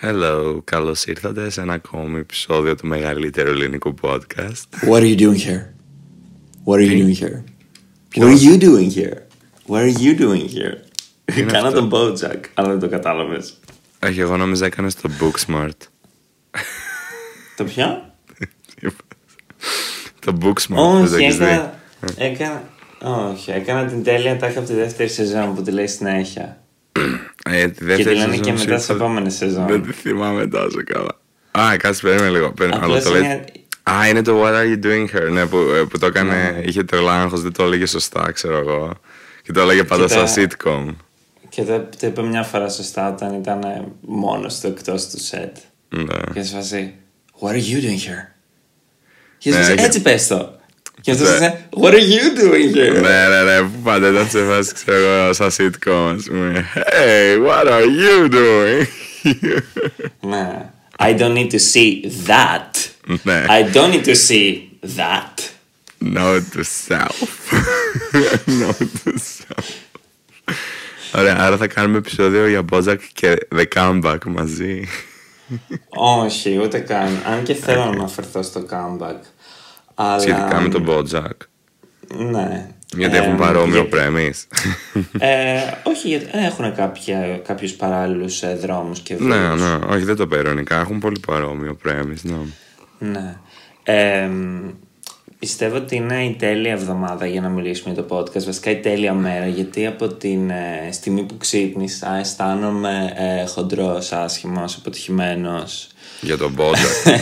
[0.00, 4.88] Hello, καλώς ήρθατε σε ένα ακόμη επεισόδιο του μεγαλύτερου ελληνικού podcast.
[4.88, 5.64] What are you doing here?
[6.64, 7.42] What are you doing here?
[8.14, 9.16] What are you doing here?
[9.66, 10.76] What are you doing here?
[11.38, 13.60] είναι Κάνα αυτό; τον Bojack, αλλά δεν το κατάλαβες.
[14.06, 15.86] Όχι, εγώ νόμιζα έκανες το Booksmart.
[17.56, 18.12] Το ποιο;
[20.20, 21.44] το Booksmart, δεν το Όχι, έχεις δει.
[21.44, 21.80] έκανα,
[22.16, 22.62] έκανα,
[23.30, 26.60] όχι, έκανα την τέλεια τάχα από τη δεύτερη σεζόν που τη λέει συνέχεια.
[27.44, 29.82] Ε, τη Και τη δεύτερη λένε σεζόν και μετά σε σίγουρα επόμενη Δεν σεζόν.
[29.82, 31.18] τη θυμάμαι τόσο καλά.
[31.70, 32.52] Α, κάτσε, περίμενε λίγο.
[32.52, 33.44] περίμενε, αλλά Απλώς το λέει- είναι-
[33.90, 36.60] Α, είναι το What are you doing here, ναι, που, ε, που το έκανε, Ναι.
[36.64, 38.92] είχε το άγχος, δεν το έλεγε σωστά, ξέρω εγώ.
[39.42, 40.26] Και το έλεγε πάντα Κοίτα.
[40.26, 40.94] σαν sitcom.
[41.48, 43.60] Και το, το είπε μια φορά σωστά όταν ήταν
[44.00, 45.56] μόνος του εκτός του σετ.
[45.88, 46.32] Ναι.
[46.34, 46.94] Και σε φάση,
[47.40, 48.32] What are you doing here?
[49.38, 50.60] Και Ναι, σε φάση, και- έτσι πες το.
[51.00, 51.36] Και αυτός Ναι.
[51.36, 53.00] σε What are you doing here?
[53.00, 56.66] ναι, ναι, ναι, που πάντα ήταν σε φάση, ξέρω εγώ, σαν sitcom, ας πούμε.
[56.74, 58.86] Hey, what are you doing?
[60.20, 60.70] Ναι.
[60.98, 62.70] I don't need to see that.
[63.22, 63.44] ναι.
[63.48, 64.58] I don't need to see
[64.96, 65.40] that.
[65.98, 67.28] Note to self.
[68.62, 69.64] Note to self.
[71.14, 74.82] Ωραία, άρα θα κάνουμε επεισόδιο για Bojack και The Comeback μαζί.
[75.88, 77.22] Όχι, ούτε καν.
[77.26, 79.20] Αν και θέλω να αναφερθώ στο comeback.
[79.98, 80.18] Αλλά...
[80.20, 81.30] Σχετικά με τον Bojack.
[82.30, 82.70] Ναι.
[82.96, 84.58] Γιατί Ε, έχουν παρόμοιο γιατί- premise.
[85.18, 89.60] Ε, όχι, γιατί έχουν κάποια, κάποιους παράλληλους ε, δρόμους και ναι, βίους.
[89.60, 90.80] ναι, όχι δεν το παίρνω ειρωνικά.
[90.80, 92.20] Έχουν πολύ παρόμοιο premise.
[92.22, 92.36] Ναι.
[92.98, 93.36] Ναι.
[93.82, 94.28] Ε,
[95.38, 98.44] πιστεύω ότι είναι η τέλεια εβδομάδα για να μιλήσουμε για το podcast.
[98.44, 104.76] Βασικά η τέλεια μέρα, γιατί από την ε, στιγμή που ξύπνησα αισθάνομαι ε, χοντρός, άσχημος,
[104.76, 105.88] αποτυχημένος.
[106.20, 107.10] Για τον Bojack.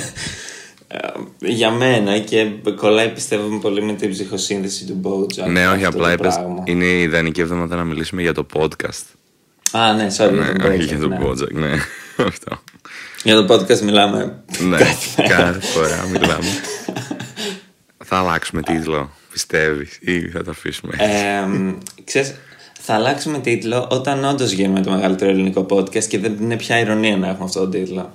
[1.01, 5.49] Ε, για μένα και κολλάει πιστεύω πολύ με την ψυχοσύνδεση του Bojack.
[5.51, 6.63] ναι, όχι, αυτό απλά το είπες, πράγμα.
[6.65, 9.03] είναι η ιδανική εβδομάδα να μιλήσουμε για το podcast.
[9.73, 11.19] Α, ναι, sorry, ναι, για τον όχι Bojack, για τον ναι.
[11.23, 11.73] Bojack, ναι.
[12.27, 12.63] Αυτό.
[13.23, 15.37] Για το podcast μιλάμε ναι, κάθε μέρα.
[15.37, 16.47] κάθε φορά μιλάμε.
[18.05, 20.97] θα αλλάξουμε τίτλο, πιστεύεις, ή θα το αφήσουμε.
[20.99, 21.75] Ε,
[22.05, 22.35] ξέρεις,
[22.81, 27.17] θα αλλάξουμε τίτλο όταν όντως γίνουμε το μεγαλύτερο ελληνικό podcast και δεν είναι πια ηρωνία
[27.17, 28.13] να έχουμε αυτό το τίτλο.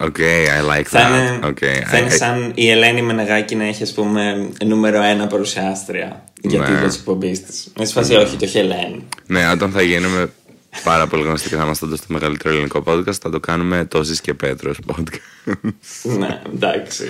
[0.00, 1.10] Οκ, I like Θα that.
[1.10, 5.02] είναι, Okay, θα είναι I- I- σαν η Ελένη Μενεγάκη να έχεις, ας πούμε, νούμερο
[5.02, 6.64] ένα παρουσιάστρια για Ναι.
[6.66, 7.72] τίτλο τη εκπομπής της.
[7.78, 9.08] Με σφασί, όχι, το Χελένη.
[9.26, 10.30] Ναι, όταν θα γίνουμε
[10.84, 14.20] πάρα πολύ γνωστοί και θα είμαστε όντως το μεγαλύτερο ελληνικό podcast, θα το κάνουμε τόσες
[14.20, 15.54] και Πέτρος podcast.
[16.02, 17.04] ναι, εντάξει.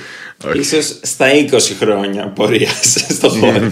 [0.48, 0.58] Όχι.
[0.58, 2.70] Ίσως στα 20 χρόνια πορεία
[3.08, 3.70] στο χώρο.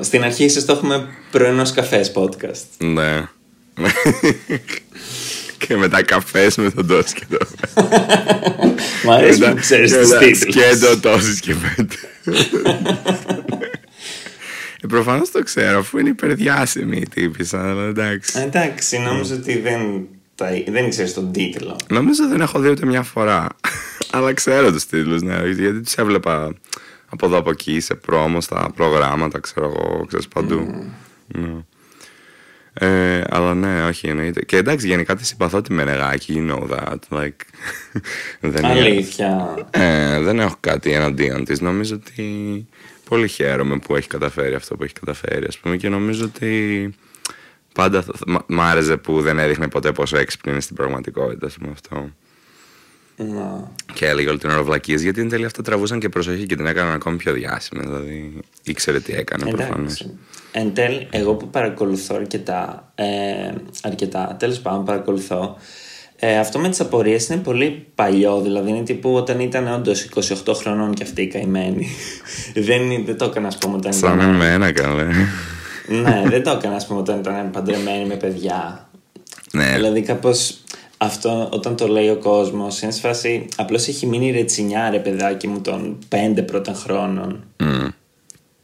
[0.00, 2.64] Στην αρχή ίσως το έχουμε πρωινός καφές podcast.
[2.78, 3.28] ναι.
[5.58, 7.46] Και μετά καφές με τον Τόση και το
[9.04, 10.54] Μ' αρέσει που ξέρεις και τους μετά τίτλους.
[10.54, 12.50] Σκέτο τόσες και Πέτρος.
[14.82, 18.38] ε, προφανώς το ξέρω, αφού είναι υπερδιάσημη η τύπησα, αλλά εντάξει.
[18.38, 21.76] Εντάξει, νόμιζα ότι δεν, τα, δεν ήξερες τον τίτλο.
[21.88, 23.46] Νομίζω δεν έχω δει ούτε μια φορά.
[24.12, 26.54] Αλλά ξέρω τους τίτλους, ναι, γιατί τους έβλεπα
[27.08, 30.84] από εδώ από εκεί σε πρόμο, στα προγράμματα, ξέρω εγώ, ξέρεις παντού.
[31.26, 31.64] Ναι.
[32.78, 34.44] Ε, αλλά ναι, όχι εννοείται.
[34.44, 36.96] Και εντάξει, γενικά τη συμπαθώ τη Μενεγάκη, you know that.
[37.08, 37.40] Like,
[38.40, 39.54] δεν, Αλήθεια.
[39.70, 41.60] ε, δεν έχω κάτι εναντίον της.
[41.60, 42.66] Νομίζω ότι
[43.08, 46.90] πολύ χαίρομαι που έχει καταφέρει αυτό που έχει καταφέρει, ας πούμε, και νομίζω ότι
[47.74, 51.46] πάντα θα- θα- μ' μ' άρεσε που δεν έδειχνε ποτέ πόσο έξυπνη είναι στην πραγματικότητα,
[51.46, 52.10] ας πούμε, αυτό.
[53.16, 53.70] Να.
[53.94, 56.66] Και έλεγε όλη την ώρα βλακίες, γιατί εν τέλει αυτά τραβούσαν και προσοχή και την
[56.66, 57.82] έκαναν ακόμη πιο διάσημη.
[57.86, 60.00] Δηλαδή ήξερε τι έκανε προφανώς.
[60.00, 60.18] Εντάξει.
[60.52, 63.04] Εν τέλει, εγώ που παρακολουθώ αρκετά, ε,
[63.82, 65.56] αρκετά τέλος πάντων παρακολουθώ,
[66.16, 70.08] ε, αυτό με τις απορίες είναι πολύ παλιό, δηλαδή είναι τύπου όταν ήταν όντως
[70.44, 71.88] 28 χρονών και αυτή η καημένη.
[72.54, 74.34] δεν, είναι- δεν το έκανα, ας πούμε, όταν Σαν ήταν...
[74.34, 75.06] εμένα καλέ.
[75.86, 78.88] ναι, δεν το έκανα, ας πούμε, όταν ήταν παντρεμένη με παιδιά.
[79.52, 80.58] ναι, Δηλαδή κάπως
[80.96, 85.46] αυτό όταν το λέει ο κόσμος είναι σε φάση απλώς έχει μείνει ρετσινιά ρε παιδάκι
[85.48, 87.86] μου των πέντε πρώτων χρόνων Μμ.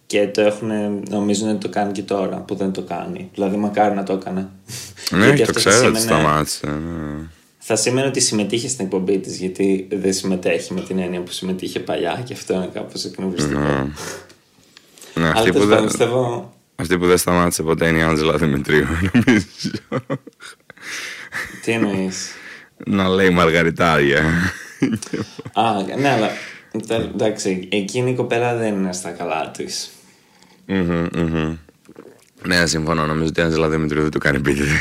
[0.06, 0.70] και το έχουν,
[1.10, 3.30] νομίζουν ότι το κάνει και τώρα που δεν το κάνει.
[3.34, 4.48] Δηλαδή μακάρι να το έκανε.
[5.10, 6.66] ναι, Γιατί το αυτό θα ξέρω ότι σήμαινε- σταμάτησε.
[6.66, 7.26] ναι.
[7.58, 11.80] Θα σήμαινε ότι συμμετείχε στην εκπομπή της γιατί δεν συμμετέχει με την έννοια που συμμετείχε
[11.80, 13.58] παλιά και αυτό είναι κάπως εκνευριστικό.
[13.60, 13.86] Ναι,
[15.14, 18.36] Αλλά αυτή, που τέλος πάντων δεν, πιστεύω αυτή που δεν σταμάτησε ποτέ είναι η Άντζελα
[18.36, 19.46] Δημητρίου, νομίζω.
[21.64, 22.30] Τι εννοείς;
[22.86, 24.22] να λέει μαργαριτάρια.
[25.52, 25.62] Α,
[25.98, 26.30] ναι, αλλά
[26.86, 29.90] τε- εντάξει, εκείνη η κοπέλα δεν είναι στα καλά της.
[30.66, 31.56] Μμμ, μμμ.
[32.46, 33.06] Ναι, συμφωνώ.
[33.06, 34.80] Νομίζω ότι η Άντζελα Δημητρίου δεν του κάνει επίτηδες.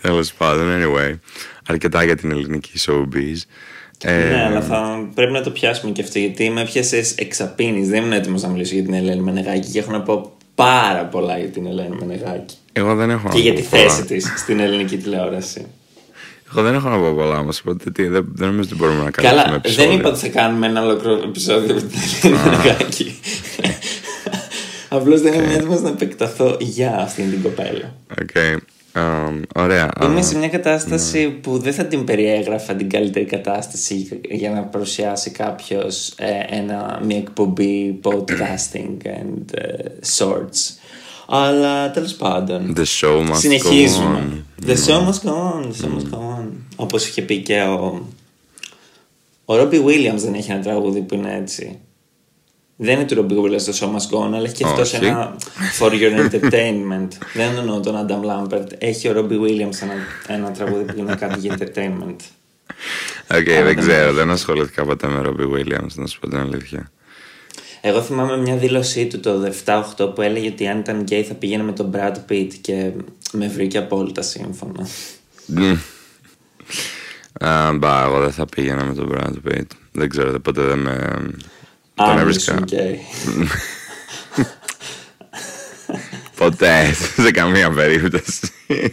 [0.00, 1.18] Τέλος πάντων, anyway.
[1.66, 3.36] Αρκετά για την ελληνική showbiz.
[4.02, 7.84] Ε, Ναι, αλλά θα πρέπει να το πιάσουμε και αυτό γιατί με έπιασε εξαπίνη.
[7.86, 11.38] Δεν ήμουν έτοιμος να μιλήσω για την Ελένη Μενεγάκη και έχω να πω πάρα πολλά
[11.38, 12.54] για την Ελένη Μενεγάκη.
[12.72, 13.82] Εγώ δεν έχω Και να για πω τη πολλά.
[13.82, 15.66] θέση της στην ελληνική τηλεόραση.
[16.52, 17.60] Εγώ δεν έχω να πω πολλά όμως.
[17.60, 20.66] Οπότε τι, δεν, δεν νομίζω ότι μπορούμε να κάνουμε Καλά, δεν είπα ότι θα κάνουμε
[20.66, 23.14] ένα ολόκληρο επεισόδιο με την Ελένη Μενεγάκη.
[24.88, 27.94] Απλώς δεν είμαι έτοιμος να επεκταθώ για αυτήν την κοπέλα.
[28.20, 28.56] Okay.
[28.94, 29.90] Um, ωραία.
[30.02, 34.62] Είμαι Α, σε μια κατάσταση που δεν θα την περιέγραφα την καλύτερη κατάσταση για να
[34.62, 36.14] παρουσιάσει κάποιος
[37.02, 39.84] μια εκπομπή podcasting and ε,
[40.18, 40.79] sorts.
[41.32, 42.74] Αλλά τέλος πάντων.
[42.76, 44.44] The show must Συνεχίζουμε.
[44.60, 44.70] go on.
[44.70, 45.62] The show must go on.
[45.62, 46.44] The show must go on.
[46.76, 48.06] Όπως είχε πει και ο.
[49.44, 51.78] Ο Robbie Williams δεν έχει ένα τραγούδι που είναι έτσι.
[52.76, 55.04] Δεν είναι του Robbie Williams το show must go on, αλλά έχει και αυτός Όχι.
[55.04, 55.36] ένα
[55.78, 57.08] for your entertainment.
[57.34, 58.66] δεν εννοώ τον Adam Lambert.
[58.78, 59.94] Έχει ο Robbie Williams ένα,
[60.26, 62.16] ένα τραγούδι που είναι κάτι για entertainment.
[63.38, 64.12] Οκ, δεν ξέρω.
[64.12, 66.90] Δεν ασχολήθηκα ποτέ με Robbie Williams, να σου πω την αλήθεια.
[67.80, 71.62] Εγώ θυμάμαι μια δήλωσή του το 7-8 που έλεγε ότι αν ήταν γκέι θα πήγαινε
[71.62, 72.90] με τον Brad Pitt και
[73.32, 74.88] με βρήκε απόλυτα σύμφωνο.
[75.46, 75.74] Μμ.
[77.44, 79.66] Α, Μπα, εγώ δεν θα πήγαινα με τον Brad Pitt.
[79.92, 81.20] Δεν ξέρω, δεν- ποτέ δεν με.
[81.94, 82.52] Τον Αν έβρισκα.
[82.52, 83.00] ήσουν γκέι.
[86.36, 86.92] Ποτέ,
[87.22, 88.48] σε καμία περίπτωση.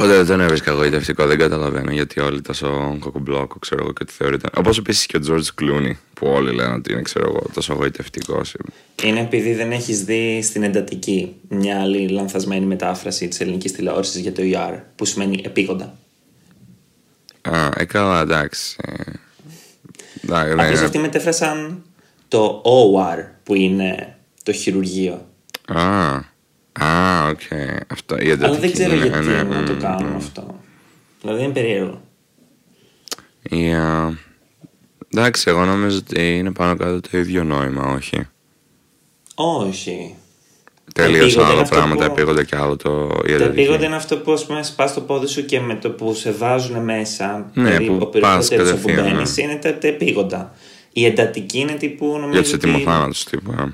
[0.00, 4.12] Ποτέ δεν τον έβρισκα εγωιτευτικό, δεν καταλαβαίνω γιατί όλοι τόσο κοκομπλόκο, ξέρω εγώ, και ότι
[4.12, 4.48] θεωρείται.
[4.56, 8.56] Όπως επίσης και ο George Clooney, που όλοι λένε ότι είναι, ξέρω εγώ, τόσο εγωιτευτικός.
[9.02, 14.32] Είναι επειδή δεν έχεις δει στην εντατική μια άλλη λανθασμένη μετάφραση της ελληνικής τηλεόρασης για
[14.32, 15.94] το ER, που σημαίνει επίγοντα.
[17.40, 18.76] Α, ε, καλά, εντάξει.
[18.82, 19.02] ε,
[20.24, 20.84] εντάξει, ναι, Απλώ ναι.
[20.84, 21.82] αυτοί μετέφρασαν
[22.28, 25.26] το OR, που είναι το χειρουργείο.
[25.66, 26.20] Α,
[26.84, 27.40] α, οκ.
[27.86, 30.16] Αυτό, η εντατική Αλλά δεν ξέρω είναι, γιατί ναι, να το μ, κάνουν μ.
[30.16, 30.60] αυτό.
[31.20, 32.00] Δηλαδή είναι περίεργο.
[33.42, 34.18] Η, α,
[35.14, 38.28] εντάξει, εγώ νομίζω ότι είναι πάνω κάτω το ίδιο νόημα, όχι;
[39.34, 40.14] Όχι.
[40.94, 43.60] Τελείως επίγοντα είναι άλλο αυτό πράγμα, που- τα επίγοντα και άλλο το η Τα εντατική.
[43.60, 46.32] επίγοντα είναι αυτό που ας πούμε σπάς το πόδι σου και με το που σε
[46.32, 47.50] βάζουν μέσα.
[47.54, 50.54] Ναι, δηλαδή, που ο πας περισσότερος που κατευθείαν, μπαίνεις είναι τα, τα επίγοντα.
[50.92, 52.30] Η εντατική είναι τύπου νομίζω.
[52.30, 53.52] Για τους ότι- ετοιμοθάνατους τύπου.
[53.52, 53.68] α.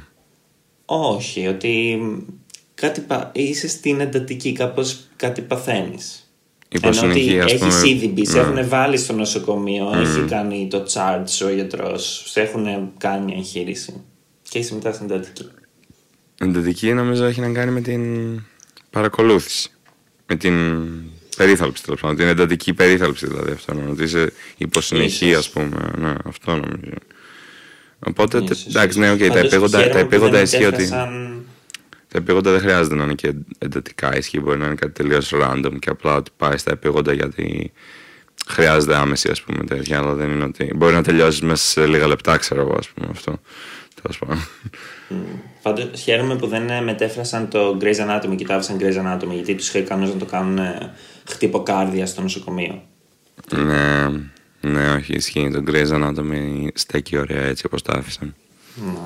[0.84, 1.98] Όχι, ότι
[2.80, 3.30] κάτι πα...
[3.34, 6.20] είσαι στην εντατική, κάπως κάτι παθαίνεις.
[6.68, 7.66] Ενώ ότι Υποσυνεχή, ας πούμε.
[7.74, 8.40] έχεις ήδη μπει, σε ναι.
[8.40, 14.04] έχουν βάλει στο νοσοκομείο, έχει κάνει το charge ο γιατρός, σε έχουν κάνει μια εγχείρηση
[14.48, 15.42] και είσαι μετά στην εντατική.
[16.40, 18.02] Η εντατική νομίζω έχει να κάνει με την
[18.90, 19.70] παρακολούθηση.
[20.26, 20.54] Με την
[21.36, 22.16] περίθαλψη τέλος πάντων.
[22.16, 23.72] Την εντατική περίθαλψη δηλαδή αυτό.
[23.76, 25.48] εννοώ, Ότι είσαι υποσυνεχή, ας Ίσως.
[25.48, 25.90] πούμε.
[25.98, 26.96] Ναι, αυτό νομίζω.
[28.06, 29.28] Οπότε, τε- Ίσως, εντάξει, ναι, οκ, ίσως.
[29.28, 30.70] τα Πάντως, επείγοντα, τα χαίρομαι που επείγοντα δεν ισχύει ότι.
[30.76, 31.44] μετέφρασαν-
[32.16, 34.16] Τα επείγοντα δεν χρειάζεται να είναι και εντατικά.
[34.16, 37.72] Ισχύει, μπορεί να είναι κάτι τελείως random και απλά ότι πάει στα επείγοντα γιατί
[38.46, 39.98] χρειάζεται άμεση, ας πούμε, τέτοια.
[39.98, 40.72] Αλλά δεν είναι ότι.
[40.76, 43.40] Μπορεί να τελειώσεις μέσα σε λίγα λεπτά, ξέρω εγώ, ας πούμε αυτό.
[44.02, 44.38] Τέλος πάντων.
[45.62, 49.54] Πάντως χαίρομαι που δεν ε, μετέφρασαν το Grey's Anatomy και το άφησαν Grey's Anatomy γιατί
[49.54, 50.94] τους είχα ικανούς να το κάνουν ε,
[51.28, 52.82] χτυποκάρδια στο νοσοκομείο.
[53.50, 54.08] Ναι,
[54.60, 55.50] ναι, όχι, ισχύει.
[55.50, 58.34] Το Grey's Anatomy στέκει ωραία έτσι όπως το άφησαν.
[58.74, 58.98] Ναι.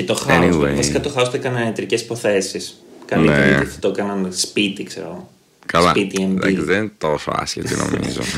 [0.00, 0.52] Και το House.
[0.52, 0.74] Anyway.
[0.76, 2.82] Βασικά το House το έκαναν ιατρικές υποθέσεις.
[3.06, 3.48] Καλύτερα Ναι.
[3.48, 5.30] γιατί θα το έκαναν σπίτι, ξέρω.
[5.66, 6.64] Καλά, Σπίτι εντάξει, MD.
[6.64, 8.20] δεν είναι τόσο άσχετη νομίζω.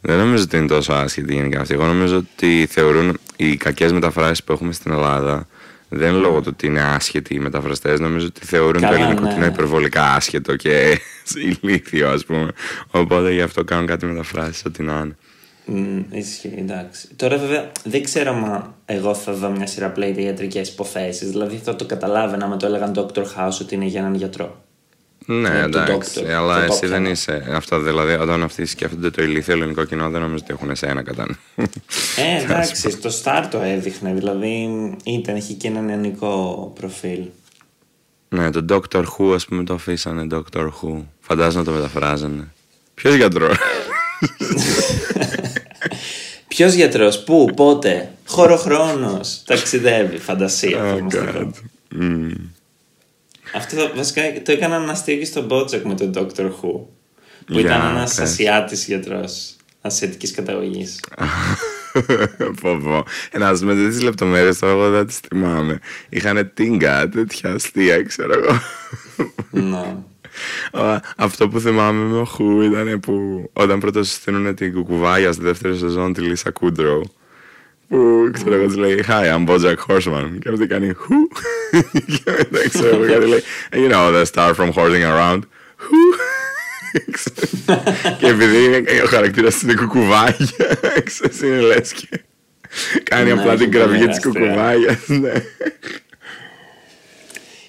[0.00, 1.74] δεν νομίζω ότι είναι τόσο άσχετη γενικά αυτή.
[1.74, 5.46] Εγώ νομίζω ότι θεωρούν οι κακές μεταφράσεις που έχουμε στην Ελλάδα
[5.88, 8.00] δεν είναι λόγω του ότι είναι άσχετοι οι μεταφραστές.
[8.00, 9.28] Νομίζω ότι θεωρούν Καλά, το ελληνικό ναι.
[9.28, 11.00] ότι είναι υπερβολικά άσχετο και
[11.62, 12.50] ηλίθιο ας πούμε.
[12.90, 15.16] Οπότε γι' αυτό κάνουν κάτι μεταφράσεις ό,τι να είναι.
[15.68, 17.08] Μμ, ισχύει, εντάξει.
[17.16, 21.30] Τώρα βέβαια δεν ξέρω μα εγώ θα δω μια σειρά play για ιατρικές υποθέσεις.
[21.30, 23.20] Δηλαδή θα το καταλάβαινα με το έλεγαν Dr.
[23.22, 24.64] House ότι είναι για έναν γιατρό.
[25.26, 26.88] Ναι, Ε, του εντάξει, doctor, αλλά το εσύ doctor.
[26.88, 27.46] δεν είσαι.
[27.52, 31.26] Αυτό δηλαδή, όταν αυτοί σκέφτονται το ηλίθιο ελληνικό κοινό, δεν νομίζω ότι έχουν εσένα κατά
[31.28, 31.64] νου.
[32.16, 34.12] Ε, εντάξει, στο start το έδειχνε.
[34.14, 34.68] Δηλαδή
[35.04, 37.20] ήταν, είχε και ένα νεανικό προφίλ.
[38.28, 41.02] ναι, το Doctor Who, ας πούμε, το αφήσανε Doctor Who.
[41.20, 42.48] Φαντάζομαι να το μεταφράζανε.
[42.94, 43.56] Ποιος γιατρός;
[46.56, 50.78] Ποιος γιατρός, πού, πότε, χωροχρόνος, ταξιδεύει, φαντασία.
[50.82, 51.24] Oh, εφαρμοστικό.
[51.34, 51.50] God.
[51.88, 52.30] Μμμ.
[53.54, 56.60] Αυτό το- βασικά το έκαναν ένα αστείο και στον Μπότσακ με τον Doctor Who.
[56.60, 56.88] Που
[57.46, 58.30] Για ήταν ένας πες.
[58.30, 59.56] Ασιάτης γιατρός.
[59.80, 61.00] Ασιατικής καταγωγής.
[62.62, 63.04] πω, πω.
[63.30, 65.78] Ε, να με τέτοιε λεπτομέρειες τώρα εγώ δεν τις θυμάμαι.
[66.08, 68.60] Είχαν τίνγκα, τέτοια αστεία, ξέρω εγώ.
[69.50, 69.96] ναι.
[70.72, 75.42] Α, Αυτό που θυμάμαι με ο Χου ήταν που όταν πρώτα συστήνουν την κουκουβάγια στη
[75.42, 77.02] δεύτερη σεζόν τη Λίσα Κούντρο.
[77.88, 80.28] Που ξέρω εγώ της λέει Hi, I'm Bojack Horseman.
[80.40, 81.38] Και αυτή κάνει Who?
[82.14, 85.38] Και μετά ξέρω εγώ κάτι λέει You know the star from horsing around.
[85.78, 86.18] Who?
[88.18, 92.20] Και επειδή είναι- ο χαρακτήρας είναι κουκουβάγια, ξέρεις είναι λες και
[93.02, 94.30] Κάνει Ναι, απλά έχει την κραυγή πολύ της αστεία.
[94.40, 94.98] κουκουβάγιας.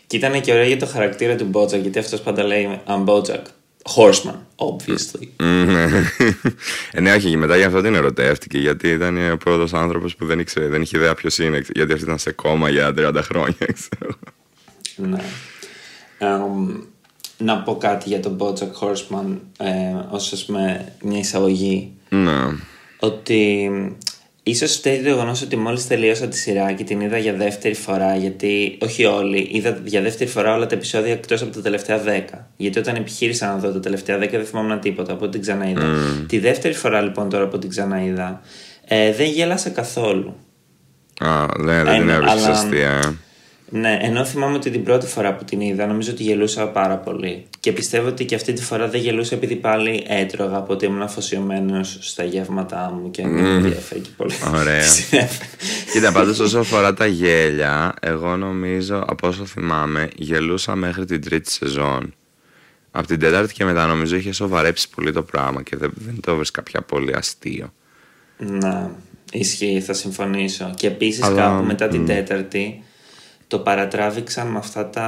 [0.07, 0.19] Ναι.
[0.19, 3.41] Και ήταν και ωραίο για το χαρακτήρα του Μπότζακ, γιατί αυτός πάντα λέει I'm Bojack.
[3.95, 5.27] Horseman, obviously.
[5.65, 5.85] Ναι.
[6.91, 8.57] Ε, ναι, όχι, και μετά γι' αυτό την ερωτεύτηκε.
[8.57, 11.61] Γιατί ήταν ο πρώτος άνθρωπος που δεν ήξερε, δεν είχε ιδέα ποιος είναι.
[11.73, 14.15] Γιατί αυτή ήταν σε κόμμα για 30 χρόνια, ξέρω.
[14.95, 15.23] Ναι.
[16.17, 16.79] Εμ,
[17.37, 22.57] να πω κάτι για τον Bojack Horseman ε, ως ας πούμε μια εισαγωγή Ναι.
[22.99, 23.69] ότι
[24.49, 28.15] ίσως φταίει το γεγονός ότι μόλις τελείωσα τη σειρά και την είδα για δεύτερη φορά
[28.15, 32.37] γιατί όχι όλοι, είδα για δεύτερη φορά όλα τα επεισόδια εκτός από τα τελευταία 10
[32.57, 35.99] γιατί όταν επιχείρησα να δω τα τελευταία 10 δεν θυμόμουν τίποτα από την ξαναείδα.
[36.27, 38.41] Τη δεύτερη φορά λοιπόν τώρα που την ξαναείδα
[38.87, 40.35] ε, δεν γέλασα καθόλου.
[41.19, 43.17] Α, ναι, δεν Ε, την ναι, έβρισκες αλλά- αστεία.
[43.71, 43.77] Ε.
[43.77, 47.45] Ναι, ενώ θυμάμαι ότι την πρώτη φορά που την είδα νομίζω ότι γελούσα πάρα πολύ.
[47.59, 51.97] Και πιστεύω ότι και αυτή τη φορά δεν γελούσα επειδή πάλι έτρωγα, οπότε ήμουν αφοσιωμένος
[52.01, 54.33] στα γεύματά μου και δεν με ενδιαφέρει και πολύ.
[54.55, 54.81] Ωραία.
[54.83, 55.49] τι συνέβαινε.
[55.91, 61.51] Κοίτα, πάντως όσο αφορά τα γέλια, εγώ νομίζω, από όσο θυμάμαι, γελούσα μέχρι την τρίτη
[61.51, 62.13] σεζόν.
[62.91, 66.35] Από την τέταρτη και μετά νομίζω είχε σοβαρέψει πολύ το πράγμα και δεν, δεν το
[66.35, 67.73] βρίσκα πια πολύ αστείο.
[68.37, 68.89] ναι,
[69.31, 70.73] ισχύει, θα συμφωνήσω.
[70.75, 72.05] Και επίσης Αλλά, κάπου μετά την μ.
[72.05, 72.83] τέταρτη
[73.47, 75.03] το παρατράβηξαν με, αυτά τα,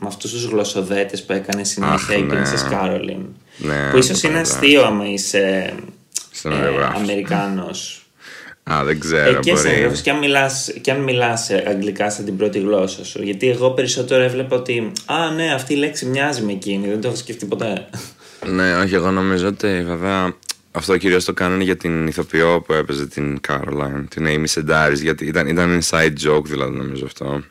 [0.00, 2.34] με αυτούς τους γλωσσοδέτες που έκανε συνέχεια Αχ, η ναι.
[2.34, 3.26] Princess Caroline.
[3.56, 4.40] Ναι, που ίσως το είναι παρατράβηξαν.
[4.40, 5.72] αστείο άμα είσαι ε,
[6.30, 7.00] Σεναριογράφος.
[7.02, 8.02] Αμερικάνος.
[8.72, 9.68] Α, δεν ξέρω, Ε, και μπορεί.
[9.68, 13.22] συγγραφής, και αν μιλάς, και αν μιλάς ε, αγγλικά σαν την πρώτη γλώσσα σου.
[13.22, 16.88] Γιατί εγώ περισσότερο έβλεπα ότι Α, ναι, αυτή η λέξη μοιάζει με εκείνη.
[16.88, 17.88] Δεν το έχω σκεφτεί ποτέ.
[18.46, 20.34] Ναι, όχι, εγώ νομίζω ότι βέβαια
[20.72, 25.24] αυτό κυρίως το κάνανε για την ηθοποιό που έπαιζε την Caroline, την Amy Sedaris, γιατί
[25.26, 27.42] ήταν, ήταν inside joke δηλαδή νομίζω αυτό.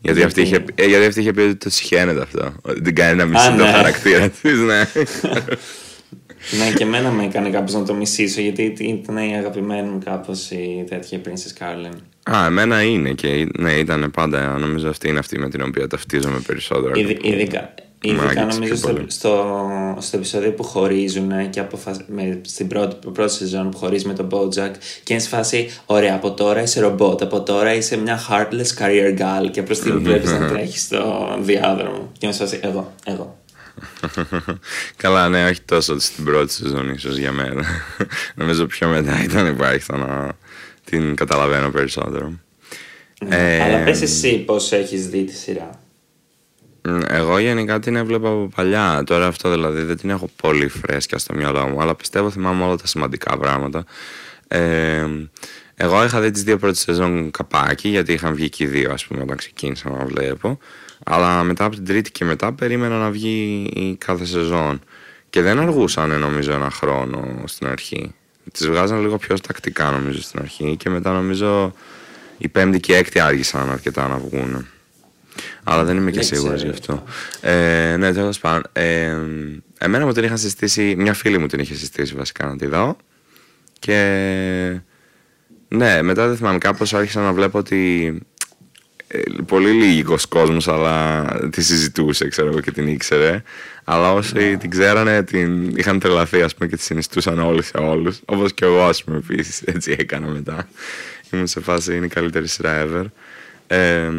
[0.00, 2.54] Γιατί, αυτή είχε, Γιατί; ε, γιατί αυτή είχε πει ότι το συχαίνεται αυτό.
[2.62, 3.70] Ότι την κάνει να μισεί Α, το ναι.
[3.70, 4.78] χαρακτήρα της, ναι.
[6.58, 8.40] ναι, και εμένα με έκανε κάπως να το μισήσω.
[8.40, 12.34] Γιατί ήταν η αγαπημένη μου κάπως η τέτοια Princess Caroline.
[12.36, 16.40] Α, εμένα είναι και ναι, ήταν πάντα, νομίζω αυτή είναι αυτή με την οποία ταυτίζομαι
[16.46, 16.92] περισσότερο.
[16.94, 17.74] Ειδι- Ειδικά,
[18.08, 19.04] ειδικά Μάγκες νομίζω πιο στο, πολύ.
[19.08, 21.96] στο, στο επεισόδιο που χωρίζουν και αποφασ...
[22.06, 26.14] με, στην πρώτη, πρώτη σεζόν που χωρίζει με τον Bojack και είναι σε φάση, ωραία,
[26.14, 30.30] από τώρα είσαι ρομπότ, από τώρα είσαι μια heartless career girl και προς την βλέπεις
[30.30, 32.10] να τρέχεις στο διάδρομο.
[32.18, 33.38] Και είμαι σε φάση, εγώ, εγώ.
[35.02, 37.64] Καλά, ναι, όχι τόσο στην πρώτη σεζόν ίσως για μένα.
[38.34, 40.32] νομίζω πιο μετά ήταν υπάρχει να
[40.84, 42.32] την καταλαβαίνω περισσότερο.
[43.28, 45.83] Ε, Αλλά πες εσύ πώς έχεις δει τη σειρά.
[46.88, 49.02] Μ, Εγώ γενικά την έβλεπα από παλιά.
[49.06, 52.76] Τώρα αυτό δηλαδή δεν την έχω πολύ φρέσκια στο μυαλό μου, αλλά πιστεύω θυμάμαι όλα
[52.76, 53.84] τα σημαντικά πράγματα.
[54.48, 55.06] Ε,
[55.74, 59.06] εγώ είχα δει τις δύο πρώτες σεζόν καπάκι, γιατί είχαν βγει και οι δύο, ας
[59.06, 60.58] πούμε, όταν ξεκίνησα να βλέπω.
[61.04, 64.80] Αλλά μετά από την τρίτη και μετά περίμενα να βγει η κάθε σεζόν.
[65.30, 68.14] Και δεν αργούσαν νομίζω ένα χρόνο στην αρχή.
[68.52, 71.74] Τις βγάζαν λίγο πιο τακτικά νομίζω στην αρχή και μετά νομίζω
[72.38, 74.66] η πέμπτη και η έκτη άργησαν αρκετά να βγουν.
[75.64, 77.02] Αλλά δεν είμαι και Δεν σίγουρος γι' ξέρω
[77.40, 77.48] αυτό.
[77.48, 78.62] Ε, ναι, τέλος πάντων.
[78.72, 79.16] Ε,
[79.78, 82.96] εμένα μου την είχαν συστήσει, μια φίλη μου την είχε συστήσει βασικά να τη δω.
[83.78, 84.80] Και
[85.68, 88.12] ναι, μετά δεν θυμάμαι, κάπως άρχισα να βλέπω ότι
[89.06, 93.42] ε, πολύ λίγος κόσμος αλλά τη συζητούσε, ξέρω εγώ, και την ήξερε.
[93.84, 98.20] Αλλά όσοι την ξέρανε, την είχαν τρελαθεί, ας πούμε, και τη συνιστούσαν όλοι σε όλους.
[98.24, 100.68] Όπως και εγώ, ας πούμε, επίσης, έτσι έκανα μετά.
[101.30, 103.04] Ήμουν σε φάση, είναι η καλύτερη σειρά ever.
[103.66, 104.10] Ε,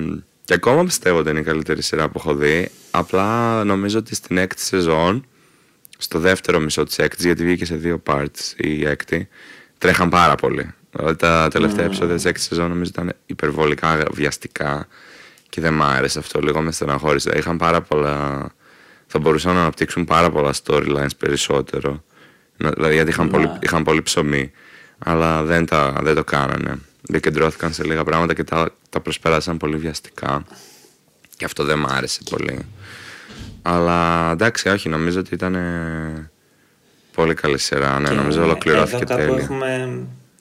[0.46, 2.70] και ακόμα πιστεύω ότι είναι η καλύτερη σειρά που έχω δει.
[2.92, 5.26] Απλά νομίζω ότι στην έκτη σεζόν,
[5.98, 9.28] στο δεύτερο μισό της έκτης, γιατί βγήκε σε δύο parts η έκτη,
[9.78, 10.70] τρέχαν πάρα πολύ.
[10.92, 14.88] Δηλαδή τα τελευταία επεισόδια της έκτης σεζόν νομίζω ήταν υπερβολικά βιαστικά
[15.50, 17.32] και δεν μ' άρεσε αυτό, λίγο με στεναχώρησε.
[17.38, 18.50] Είχαν πάρα πολλά,
[19.08, 22.04] θα μπορούσαν να αναπτύξουν πάρα πολλά storylines περισσότερο.
[22.58, 24.52] Να- Δηλαδή γιατί είχαν, πολύ, είχαν πολύ ψωμί,
[24.98, 26.80] αλλά δεν, τα, δεν το κάνανε.
[27.08, 30.46] Δεκεντρώθηκαν σε λίγα πράγματα και τα, τα προσπέρασαν πολύ βιαστικά.
[31.38, 32.66] Και αυτό δεν μ' άρεσε πολύ.
[33.62, 35.58] Αλλά εντάξει, όχι, νομίζω ότι ήταν
[37.14, 38.00] πολύ καλή σειρά.
[38.00, 39.44] Ναι, Και νομίζω ολοκληρώθηκε εδώ κάπου τέλεια.
[39.44, 40.00] Έχουμε,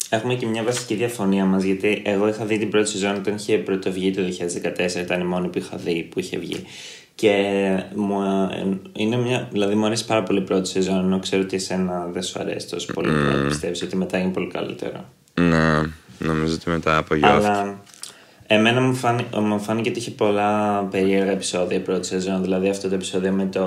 [0.09, 3.59] έχουμε και μια βασική διαφωνία μας γιατί εγώ είχα δει την πρώτη σεζόν όταν είχε
[3.59, 4.23] πρωτοβγεί το
[4.93, 6.65] 2014 ήταν η μόνη που είχα δει που είχε βγει
[7.15, 7.33] και
[7.95, 11.57] μου, ε, είναι μια, δηλαδή μου αρέσει πάρα πολύ η πρώτη σεζόν ενώ ξέρω ότι
[11.57, 13.45] εσένα δεν σου αρέσει τόσο πολύ mm.
[13.49, 15.81] πιστεύεις ότι μετά είναι πολύ καλύτερο Ναι,
[16.19, 17.47] νομίζω ότι μετά απογειώθηκε.
[17.47, 17.83] αλλά
[18.47, 22.43] εμένα μου, φάνη, μου φάνηκε ότι είχε πολλά περίεργα επεισόδια η πρώτη σεζόν.
[22.43, 23.63] Δηλαδή αυτό το επεισόδιο με το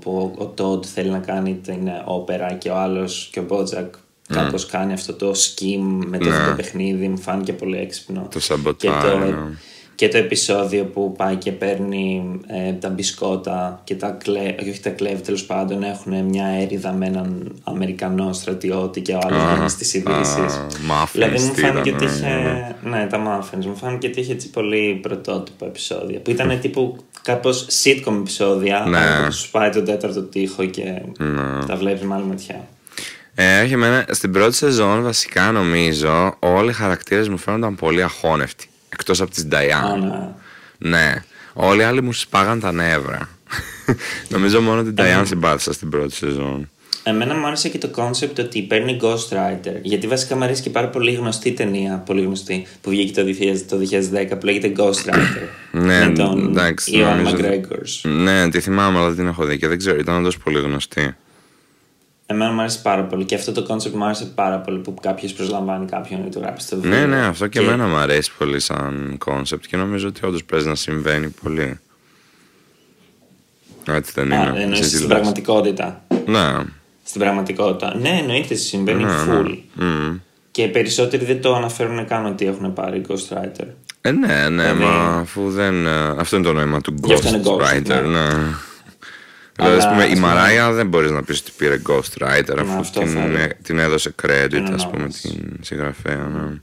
[0.00, 3.94] που ο Τόντ θέλει να κάνει την όπερα και ο άλλος και ο BoJack
[4.28, 6.38] κάπως κάνει αυτό το scheme με το Ναι.
[6.38, 6.54] ναι.
[6.54, 7.08] παιχνίδι.
[7.08, 8.20] Μου φάνηκε πολύ έξυπνο.
[8.20, 9.34] Το και σαμποτάρει, το, ναι.
[9.98, 14.90] Και το επεισόδιο που πάει και παίρνει ε, τα μπισκότα και τα κλέβει, όχι τα
[14.90, 19.94] κλέβει τέλος πάντων, έχουν μια έρηδα με έναν Αμερικανό στρατιώτη και ο άλλος βγαίνει στις
[19.94, 20.60] ειδήσεις.
[21.12, 22.76] Δηλαδή μου φάνηκε ότι είχε.
[22.82, 23.64] Ναι, τα muffins.
[23.64, 26.18] Μου φάνηκε ότι είχε έτσι πολύ πρωτότυπο επεισόδιο.
[26.18, 28.84] Που ήταν τύπου κάπως sitcom επεισόδια.
[28.88, 29.26] Ναι.
[29.26, 31.64] Που σου πάει τον τέταρτο τοίχο και ναι.
[31.66, 32.68] τα βλέπεις με άλλη ματιά.
[33.34, 38.68] Ε, όχι, εμένα στην πρώτη σεζόν βασικά νομίζω όλοι οι χαρακτήρες μου φαίνονταν πολύ αχώνευτοι.
[39.00, 40.00] Εκτός από τη Diane.
[40.78, 40.88] ναι.
[40.88, 41.22] ναι.
[41.52, 43.28] Όλοι οι άλλοι μου σπάγαν τα νεύρα.
[44.34, 46.68] νομίζω μόνο την Diane συμπάθησα στην πρώτη σεζόν.
[47.02, 49.80] Εμένα μου άρεσε και το concept ότι παίρνει ghost writer.
[49.82, 53.22] Γιατί βασικά μου αρέσει και πάρα πολύ γνωστή ταινία, πολύ γνωστή, που βγήκε
[53.68, 53.78] το
[54.32, 55.48] 2010 που λέγεται Ghost Writer.
[55.86, 56.92] ναι, με τον εντάξει.
[56.94, 58.10] Ewan McGregor.
[58.10, 61.16] Ναι, τη θυμάμαι, αλλά δεν την έχω δει και δεν ξέρω, ήταν όντως πολύ γνωστή.
[62.30, 65.32] Εμένα μου άρεσε πάρα πολύ και αυτό το concept μου άρεσε πάρα πολύ που κάποιος
[65.32, 66.98] προσλαμβάνει κάποιον να του γράψει το βιβλίο.
[66.98, 70.44] Ναι, ναι, αυτό και, και εμένα μου αρέσει πολύ σαν concept και νομίζω ότι όντως
[70.44, 71.80] παίζει να συμβαίνει πολύ.
[73.86, 74.36] Έτσι δεν είναι.
[74.36, 76.04] Α, εννοείς στην πραγματικότητα.
[76.26, 76.64] Ναι.
[77.04, 77.96] Στην πραγματικότητα.
[77.96, 79.58] Ναι, εννοείται συμβαίνει ναι, full.
[79.74, 79.86] Ναι.
[79.86, 80.20] Mm.
[80.50, 83.66] Και περισσότεροι δεν το αναφέρουν καν ότι έχουν πάρει ghost writer.
[84.00, 84.82] Ε, ναι, ναι, δηλαδή...
[84.82, 85.86] μα αφού δεν.
[85.86, 87.84] Ε, αυτό είναι το νόημα του ghost, ghost writer.
[87.86, 88.00] Ναι.
[88.00, 88.54] ναι.
[89.58, 93.18] Δηλαδή, πούμε, η Mariah δεν μπορείς να πεις ότι πήρε ghost writer αφού την,
[93.62, 96.16] την, έδωσε credit, ας πούμε, την συγγραφέα.
[96.16, 96.60] Ναι.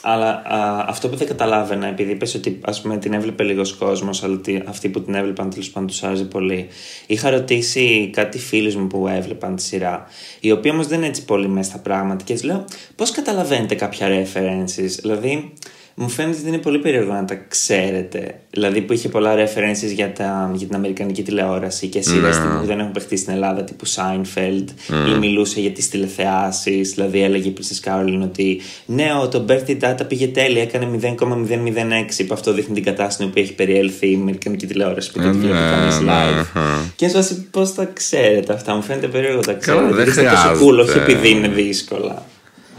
[0.00, 4.24] Αλλά α, αυτό που δεν καταλάβαινα, επειδή είπες ότι ας πούμε, την έβλεπε λίγος κόσμος,
[4.24, 6.68] αλλά αυτοί που την έβλεπαν τέλος πάντων τους άρεσε πολύ.
[7.06, 10.06] Είχα ρωτήσει κάτι φίλους μου που έβλεπαν τη σειρά,
[10.40, 12.64] οι οποίοι όμως δεν είναι έτσι πολύ μέσα στα πράγματα και λέω
[12.96, 15.52] πώς καταλαβαίνετε κάποια references; Δηλαδή,
[16.00, 18.40] μου φαίνεται ότι είναι πολύ περίεργο να τα ξέρετε.
[18.50, 22.60] Δηλαδή που είχε πολλά references για, τα, για την Αμερικανική τηλεόραση και σειρέ mm.
[22.60, 25.14] που δεν έχουν παιχτεί στην Ελλάδα, τύπου Seinfeld, mm.
[25.14, 26.90] ή μιλούσε για τις τηλεθεάσεις.
[26.90, 32.24] Δηλαδή έλεγε πριν στη Κάρολιν ότι ναι, το birthday data πήγε τέλεια, έκανε 0,006.
[32.26, 35.54] Που αυτό δείχνει την κατάσταση που έχει περιέλθει η Αμερικανική τηλεόραση που δεν τη βλέπει
[35.54, 36.60] κανείς live.
[36.96, 39.94] Και σου πώς τα ξέρετε αυτά, μου φαίνεται περίεργο τα ξέρετε.
[39.94, 40.50] Δεν χρειάζεται.
[40.50, 42.26] τόσο cool, όχι επειδή είναι δύσκολα.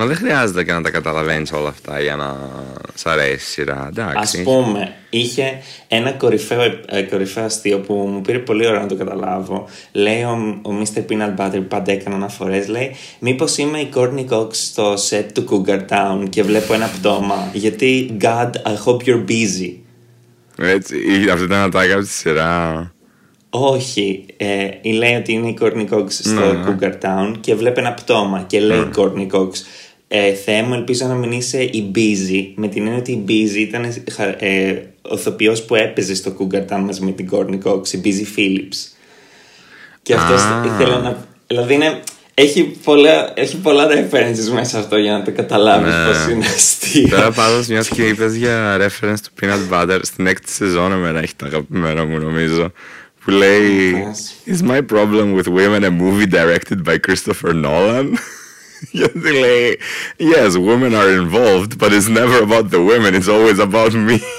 [0.02, 2.38] Μα δεν χρειάζεται και να τα καταλαβαίνεις όλα αυτά για να
[2.94, 3.92] σ' αρέσει η σειρά.
[3.98, 8.96] Α πούμε, είχε ένα κορυφαίο, ε, κορυφαίο αστείο που μου πήρε πολύ ώρα να το
[8.96, 9.68] καταλάβω.
[9.92, 11.12] Λέει ο, ο Mr.
[11.12, 15.46] Peanut Butter που πάντα έκανε αναφορές, λέει Μήπως είμαι η Courtney Cox στο set του
[15.50, 17.50] Cougar Town και βλέπω ένα πτώμα.
[17.54, 19.74] Γιατί God, I hope you're busy.
[20.58, 20.96] Έτσι,
[21.32, 22.92] αυτή ήταν ένα τάγκα από τη σειρά.
[23.50, 26.64] Όχι, ε, λέει ότι είναι η Courtney Cox στο ναι.
[26.66, 29.50] Cougar Town και βλέπει ένα πτώμα και λέει η Courtney Cox
[30.12, 32.52] ε, Θεέ μου, ελπίζω να μην είσαι η Busy.
[32.56, 33.84] Με την έννοια ότι η Busy ήταν
[34.38, 38.40] ε, ο ηθοποιός που έπαιζε στο Cougar Town μαζί με την Courtney Cox, η Busy
[38.40, 38.98] Phillips.
[40.02, 40.66] Και αυτός ah.
[40.66, 41.28] ήθελα να.
[41.48, 42.00] Δηλαδή είναι,
[42.34, 46.06] έχει, πολλά, έχει πολλά references μέσα αυτό για να το καταλάβεις ναι.
[46.06, 47.08] πώς είναι αστείο.
[47.10, 51.36] Τώρα πάντω, μιας και είπες για reference του Peanut Butter, στην έκτη σεζόν εμένα έχει
[51.36, 52.72] τα αγαπημένα μου νομίζω.
[53.24, 53.94] Που λέει
[54.48, 58.14] Is my problem with women a movie directed by Christopher Nolan?
[59.00, 59.80] Γιατί λέει
[60.18, 64.20] Yes, women are involved, but it's never about the women, it's always about me.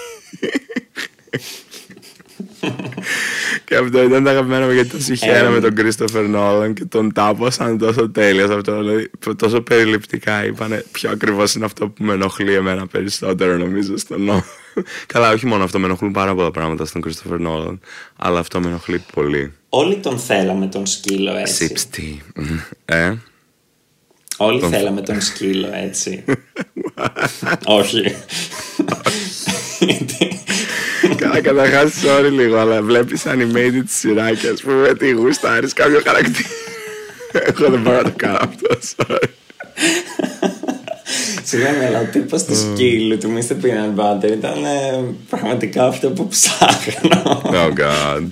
[3.64, 7.78] και αυτό ήταν το αγαπημένο μου γιατί τόσο χαίρομαι τον Κρίστοφερ Νόλαν και τον τάπωσαν
[7.78, 8.78] τόσο τέλεια σε αυτό.
[8.78, 14.22] Δηλαδή, τόσο περιληπτικά είπανε ποιο ακριβώς είναι αυτό που με ενοχλεί εμένα περισσότερο νομίζω στον
[14.22, 14.44] Νόλαν.
[15.12, 17.80] Καλά, όχι μόνο αυτό, με ενοχλούν πάρα πολλά πράγματα στον Κρίστοφερ Νόλαν,
[18.16, 19.52] αλλά αυτό με ενοχλεί πολύ.
[19.68, 21.54] Όλοι τον θέλαμε τον σκύλο έτσι.
[21.54, 22.22] Σιπστή.
[22.84, 23.14] Ε;
[24.42, 24.70] Όλοι τον...
[24.70, 26.24] θέλαμε τον σκύλο, έτσι.
[27.80, 28.16] Όχι.
[31.16, 36.48] Καλά, καταρχάς, sorry λίγο, αλλά βλέπεις animated σειρά και ας πούμε τι γουστάρει κάποιο χαρακτήρα.
[37.46, 39.28] Εγώ δεν μπορώ να το κάνω αυτό, sorry.
[41.44, 43.52] Συγγνώμη, αλλά ο τύπος του σκύλου του Mr.
[43.52, 47.42] Peanut Butter ήταν ε, πραγματικά αυτό που ψάχνω.
[47.44, 48.26] Oh god.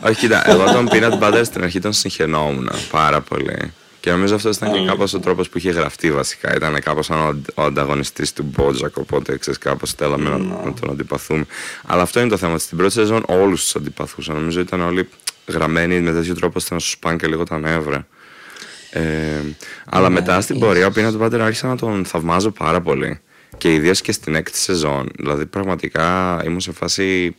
[0.00, 3.72] Όχι, κοίτα, εγώ τον Peanut Butter στην αρχή τον συγχαινόμουν πάρα πολύ.
[4.08, 6.54] Και νομίζω αυτός ήταν και κάπως ο τρόπος που είχε γραφτεί βασικά.
[6.54, 8.96] Ήταν κάπως σαν ο ανταγωνιστής του Μπότζακ.
[8.96, 11.46] Οπότε ξέρεις, κάπως θέλαμε να, να τον αντιπαθούμε.
[11.86, 12.58] Αλλά αυτό είναι το θέμα.
[12.58, 14.34] Στην πρώτη σεζόν όλους τους αντιπαθούσαν.
[14.34, 15.08] Νομίζω ήταν όλοι
[15.46, 18.06] γραμμένοι με τέτοιο τρόπο ώστε να σου σπάνε και λίγο τα νεύρα.
[18.90, 19.02] Ε,
[19.86, 23.20] αλλά ναι, μετά στην πορεία ο Peanut Butter άρχισα να τον θαυμάζω πάρα πολύ.
[23.58, 25.08] Και ιδίως και στην έκτη σεζόν.
[25.16, 27.36] Δηλαδή πραγματικά ήμουν σε φάση.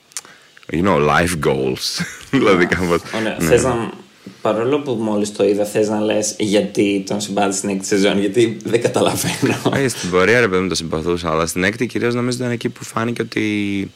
[0.72, 2.06] You know, life goals.
[2.32, 3.02] δηλαδή κάπως.
[3.24, 3.56] Ναι.
[3.56, 3.92] να
[4.41, 8.58] Παρόλο που μόλις το είδα, θες να λες γιατί τον συμπάθησε στην έκτη σεζόν, γιατί
[8.63, 9.56] δεν καταλαβαίνω.
[9.75, 12.69] Ε, στην πορεία ρε παιδί μου το συμπαθούσα, αλλά στην έκτη κυρίως νομίζω ήταν εκεί
[12.69, 13.91] που φάνηκε ότι,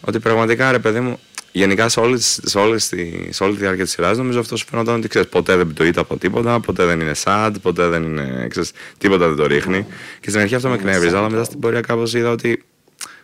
[0.00, 1.18] ότι πραγματικά ρε παιδί μου,
[1.52, 4.66] γενικά σε, όλες, σε, όλες τη, σε όλη τη διάρκεια της σειράς νομίζω αυτό σου
[4.70, 8.46] φαίνονταν ότι ξέρεις ποτέ δεν πτωείται από τίποτα, ποτέ δεν είναι sad, ποτέ δεν είναι.
[8.50, 9.86] Ξέρεις, τίποτα δεν το ρίχνει.
[10.20, 12.62] Και στην αρχή αυτό με κνεύριζε, αλλά μετά στην πορεία κάπως είδα ότι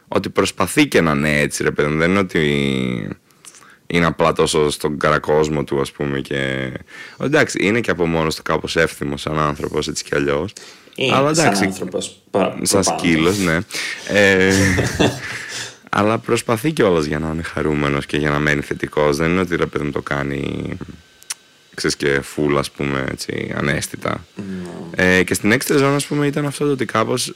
[0.08, 1.98] ότι προσπαθεί και να είναι έτσι ρε παιδί μου.
[1.98, 3.18] Δεν είναι ότι
[3.90, 6.72] είναι απλά τόσο στον καρακόσμο του ας πούμε και...
[7.20, 10.52] Εντάξει, είναι και από μόνος του κάπως εύθυμος σαν άνθρωπος έτσι κι αλλιώς.
[10.94, 12.20] Ή Αλλά εντάξει, σαν άνθρωπος.
[12.62, 13.58] Σαν σκύλος, ναι.
[14.08, 14.52] ε,
[15.98, 19.16] αλλά προσπαθεί κιόλας για να είναι χαρούμενος και για να μένει θετικός.
[19.16, 20.68] Δεν είναι ότι ρε παιδί μου το κάνει
[21.74, 24.24] ξέρεις και φουλ ας πούμε έτσι αναίσθητα.
[24.36, 24.42] Mm.
[24.94, 27.34] Ε, και στην έκτη σεζόν ας πούμε ήταν αυτό το ότι κάπως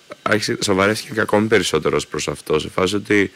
[0.60, 2.58] σοβαρεύτηκε και ακόμη περισσότερο προς αυτό.
[2.58, 3.32] Σε φάση ότι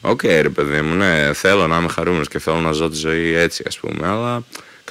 [0.00, 2.96] OK, okay, ρε παιδί μου, ναι, θέλω να είμαι χαρούμενος και θέλω να ζω τη
[2.96, 4.06] ζωή έτσι, ας πούμε.
[4.06, 4.42] Αλλά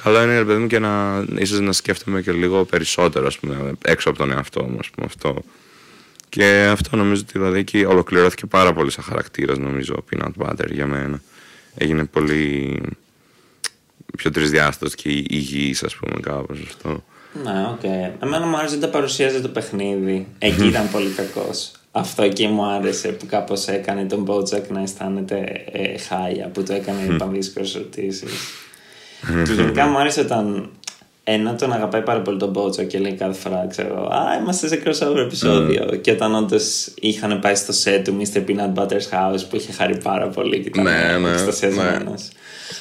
[0.02, 3.72] καλό είναι, ρε παιδί μου, και να ίσως να σκέφτομαι και λίγο περισσότερο, ας πούμε,
[3.84, 5.42] έξω από τον εαυτό μου, ας πούμε, αυτό.
[6.28, 10.70] Και αυτό νομίζω ότι δηλαδή εκεί ολοκληρώθηκε πάρα πολύ σαν χαρακτήρας, νομίζω, ο Peanut Butter
[10.70, 11.20] για μένα.
[11.74, 12.80] Έγινε πολύ
[14.16, 17.04] πιο τρισδιάστατος και υγιής, ας πούμε, κάπως αυτό.
[17.44, 17.80] Ναι, OK.
[17.82, 18.22] Okay.
[18.22, 20.26] Εμένα μου άρεσε ότι τα παρουσίαζε το παιχνίδι.
[20.38, 21.72] Εκεί ήταν πολύ κακός.
[21.98, 26.72] Αυτό εκεί μου άρεσε που κάπως έκανε τον BoJack να αισθάνεται ε, χάλια, που του
[26.72, 27.18] έκανε mm.
[27.18, 28.30] πανδύσκολες ερωτήσεις.
[29.46, 30.70] και γενικά μου άρεσε όταν
[31.24, 34.82] ενώ τον αγαπάει πάρα πολύ τον Μπότζακ και λέει κάθε φορά, ξέρω, Α, είμαστε σε
[34.84, 35.88] crossover επεισόδιο.
[35.90, 36.00] Mm.
[36.00, 38.38] Και όταν όντως είχαν πάει στο set του Mr.
[38.38, 41.72] Peanut Butter's House που είχε χαρεί πάρα πολύ και ήταν ναι, ναι, στο set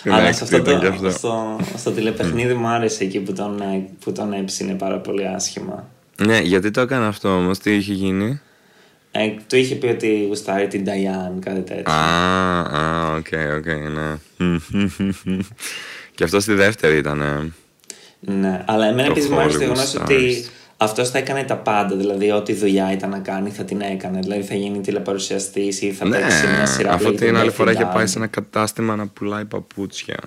[0.03, 0.13] ναι.
[0.13, 3.61] Αλλά σε αυτό το, στο, στο τηλεπαιχνίδι μου άρεσε εκεί που τον,
[3.99, 5.87] που τον έψινε πάρα πολύ άσχημα.
[6.17, 8.41] Ναι, γιατί το έκανε αυτό όμως, τι είχε γίνει;
[9.17, 11.93] Ε, του είχε πει ότι γουστάρει την Diane, κάτι τέτοιο.
[11.93, 14.17] Α, OK, OK, ναι.
[16.15, 17.53] και αυτό στη δεύτερη ήταν.
[18.19, 20.45] Ναι, αλλά εμένα επίσης μου άρεσε το γεγονός ότι
[20.77, 21.95] αυτός θα έκανε τα πάντα.
[21.95, 24.19] Δηλαδή, ό,τι δουλειά ήταν να κάνει θα την έκανε.
[24.19, 26.91] Δηλαδή, θα γίνει τηλεπαρουσιαστής ή θα ναι, παίξει μια σειρά.
[26.91, 30.17] Αυτό την άλλη φορά είχε πάει σε ένα κατάστημα να πουλάει παπούτσια.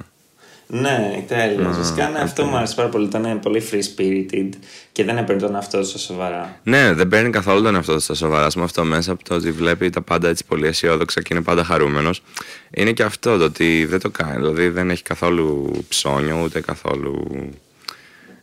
[0.71, 1.73] Ναι, τέλειο.
[1.73, 3.05] Βασικά ναι, αυτό μου άρεσε πάρα πολύ.
[3.05, 4.49] Ήταν πολύ free spirited
[4.93, 6.61] και δεν έπαιρνε τον εαυτό του στα σοβαρά.
[6.63, 8.47] Ναι, δεν παίρνει καθόλου τον εαυτό του στα σοβαρά.
[8.57, 11.65] Με αυτό μέσα από το ότι βλέπει τα πάντα έτσι πολύ αισιόδοξα και είναι πάντα
[11.65, 12.23] χαρούμενος.
[12.71, 14.37] Είναι και αυτό το ότι δεν το κάνει.
[14.37, 17.27] Δηλαδή δεν έχει καθόλου ψώνιο ούτε καθόλου.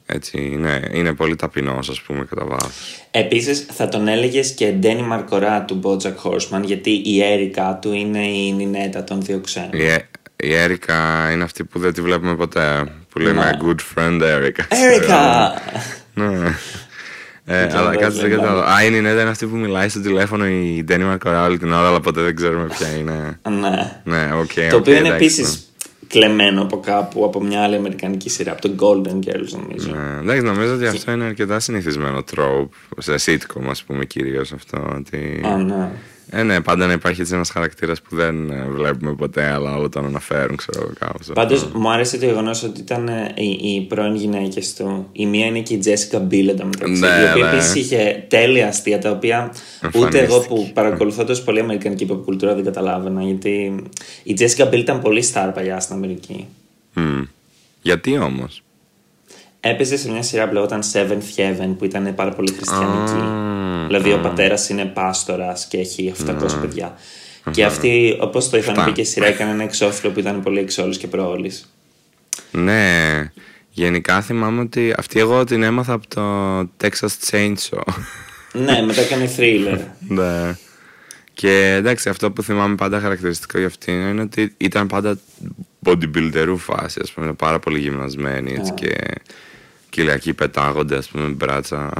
[0.07, 3.05] Έτσι, ναι, είναι πολύ ταπεινός, ας πούμε, κατά βάθος.
[3.11, 8.27] Επίσης, θα τον έλεγες και Ντένι Μαρκορά του Μπότζακ Χόρσμαν, γιατί η Έρικα του είναι
[8.27, 9.85] η Νινέτα των δύο ξένων η
[10.35, 12.83] Έρικα είναι αυτή που δεν τη βλέπουμε ποτέ.
[13.09, 13.51] Που λέμε ναι.
[13.61, 14.67] good friend Έρικα.
[14.69, 15.53] Έρικα!
[16.13, 16.55] ναι.
[17.47, 18.65] Ε, αλλά κάτι δεν κατάλαβα.
[18.73, 21.73] Α, είναι η Νέτα είναι αυτή που μιλάει στο τηλέφωνο η Ντένι Μαρκορά όλη την
[21.73, 23.39] ώρα, αλλά ποτέ δεν ξέρουμε ποια είναι.
[23.49, 24.01] ναι.
[24.03, 25.69] Ναι, okay, Το οποίο είναι επίσης
[26.07, 29.91] κλεμμένο από κάπου από μια άλλη αμερικανική σειρά, από το Golden Girls νομίζω.
[29.91, 34.93] Ναι, εντάξει, νομίζω ότι αυτό είναι αρκετά συνηθισμένο τρόπο σε sitcom, ας πούμε, κυρίως αυτό.
[34.97, 35.41] Ότι...
[35.45, 35.91] Α, ναι.
[36.37, 39.89] Ε, ναι, πάντα να υπάρχει έτσι ένας χαρακτήρας που δεν ε, βλέπουμε ποτέ, αλλά όλο
[39.89, 41.27] τον αναφέρουν, ξέρω κάπως.
[41.33, 45.09] Πάντως μου άρεσε το γεγονός ότι ήταν ε, οι, οι πρώην γυναίκες του.
[45.11, 46.99] Η μία είναι και η Τζέσικα Μπίλ μεταξύ.
[46.99, 47.51] Ναι, η οποία ναι.
[47.51, 49.51] επίσης είχε τέλεια αστεία τα οποία
[49.95, 53.23] ούτε εγώ που παρακολουθώ τόσο πολύ Αμερικανική κουλτούρα δεν καταλάβαινα.
[53.23, 53.83] Γιατί
[54.23, 56.47] η Τζέσικα Μπίλ ήταν πολύ στάρ παλιά στην Αμερική.
[56.95, 57.27] Mm.
[57.81, 58.63] Γιατί όμως;
[59.67, 63.25] Έπαιζε σε μια σειρά που λεγόταν Seventh Heaven που ήταν πάρα πολύ χριστιανική.
[63.85, 66.95] δηλαδή ο πατέρας είναι πάστορας και έχει 700 παιδιά.
[67.51, 70.93] Και αυτή, όπως το είχαν πει και σειρά, έκανε ένα εξώφυλλο που ήταν πολύ εξόλου
[70.93, 71.73] και προόλης.
[72.51, 73.31] Ναι.
[73.69, 77.93] Γενικά θυμάμαι ότι αυτή εγώ την έμαθα από το Texas Chainsaw.
[78.53, 79.79] ναι, μετά έκανε thriller.
[80.17, 80.55] ναι.
[81.33, 85.19] Και εντάξει, αυτό που θυμάμαι πάντα χαρακτηριστικό για αυτήν είναι ότι ήταν πάντα
[85.85, 88.95] bodybuilderού φάση, ας πούμε, πάρα πολύ γυμνασμένη έτσι, και
[89.95, 91.93] Κυριακή πετάγονται, ας πούμε, μπράτσα.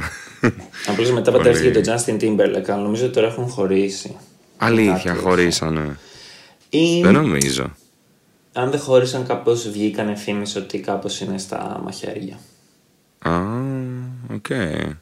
[0.86, 4.16] Απλώ μετά πατέρθηκε τον Justin Timberlake, αλλά νομίζω ότι τώρα έχουν χωρίσει.
[4.56, 5.98] Αλήθεια, χωρίσανε.
[6.68, 7.00] Ή...
[7.00, 7.76] Δεν νομίζω.
[8.52, 12.38] Αν δεν χώρισαν, κάπως βγήκαν φήμε ότι κάπως είναι στα μαχαίρια.
[13.18, 13.40] Α,
[14.34, 14.50] οκ.
[14.50, 14.96] Έτσι,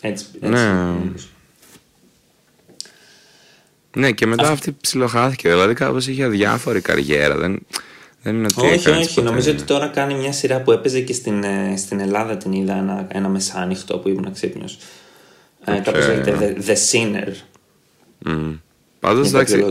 [0.00, 0.26] έτσι.
[0.40, 0.94] Ναι.
[3.92, 5.48] Ναι, και μετά αυτή ψιλοχάθηκε.
[5.48, 7.36] Δηλαδή, κάπως είχε αδιάφορη καριέρα.
[7.36, 7.66] Δεν,
[8.26, 9.22] δεν είναι ότι όχι, όχι.
[9.22, 12.76] Νομίζω ότι τώρα κάνει μια σειρά που έπαιζε και στην, ε, στην Ελλάδα την είδα
[12.76, 14.78] ένα, ένα μεσάνυχτο που ήμουν ξύπνιος.
[15.64, 15.72] Okay.
[15.76, 17.32] Ε, Κάπως λέγεται The, The Sinner.
[18.26, 18.58] Mm.
[19.00, 19.64] Πάντως εντάξει.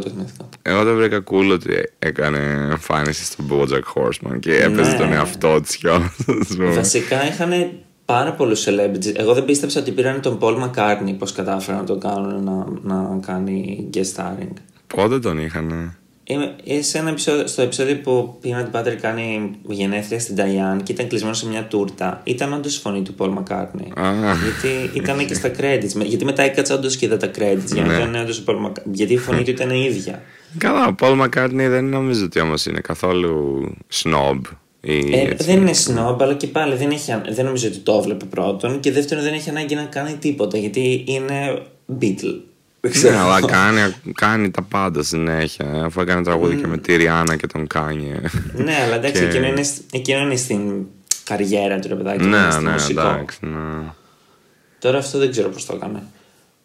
[0.61, 2.37] Εγώ δεν βρήκα cool ότι έκανε
[2.71, 4.97] εμφάνιση στον Bojack Horseman και έπαιζε ναι.
[4.97, 6.13] τον εαυτό της κιόλα.
[6.75, 7.71] Βασικά είχαν
[8.05, 9.15] πάρα πολλούς celebrities.
[9.15, 13.19] Εγώ δεν πίστεψα ότι πήραν τον Paul McCartney πώς κατάφεραν να τον κάνουν να, να
[13.25, 14.53] κάνει guest starring.
[14.87, 15.97] Πότε τον είχαν.
[16.27, 20.91] Είμαι σε ένα επεισόδιο, στο επεισόδιο που ο Peanut Butter κάνει γενέθλια στην Diane και
[20.91, 22.21] ήταν κλεισμένο σε μια τούρτα.
[22.23, 23.87] Ήταν όντως η φωνή του Paul McCartney.
[24.43, 26.05] γιατί ήταν και στα credits.
[26.05, 27.73] Γιατί μετά έκατσα όντως και είδα τα credits.
[27.73, 28.19] Για να ναι.
[28.19, 28.91] όντως Paul McCartney.
[28.91, 30.21] Γιατί η φωνή του ήταν η ίδια.
[30.57, 34.39] Καλά, ο Paul McCartney δεν νομίζω ότι όμως είναι καθόλου snob.
[34.81, 38.79] Ε, δεν είναι snob, αλλά και πάλι δεν, έχει, δεν νομίζω ότι το έβλεπε πρώτον.
[38.79, 41.61] Και δεύτερον, δεν έχει ανάγκη να κάνει τίποτα γιατί είναι
[42.01, 42.39] Beatle.
[42.85, 43.13] Δεν ξέρω.
[43.15, 45.65] Ναι, αλλά κάνει, κάνει τα πάντα συνέχεια.
[45.73, 48.19] ε, Αφού έκανε τραγούδι και με τη Rihanna και τον Kanye.
[48.53, 50.85] Ναι, αλλά εντάξει, Και- εκείνο, είναι, σ- εκείνο είναι στην
[51.23, 52.17] καριέρα του ρε παιδάκι.
[52.17, 53.01] δεν είναι ναι, στο ναι, μουσικό.
[53.01, 53.37] εντάξει.
[53.41, 53.91] Ναι.
[54.79, 56.03] Τώρα αυτό δεν ξέρω πώς το έκανε.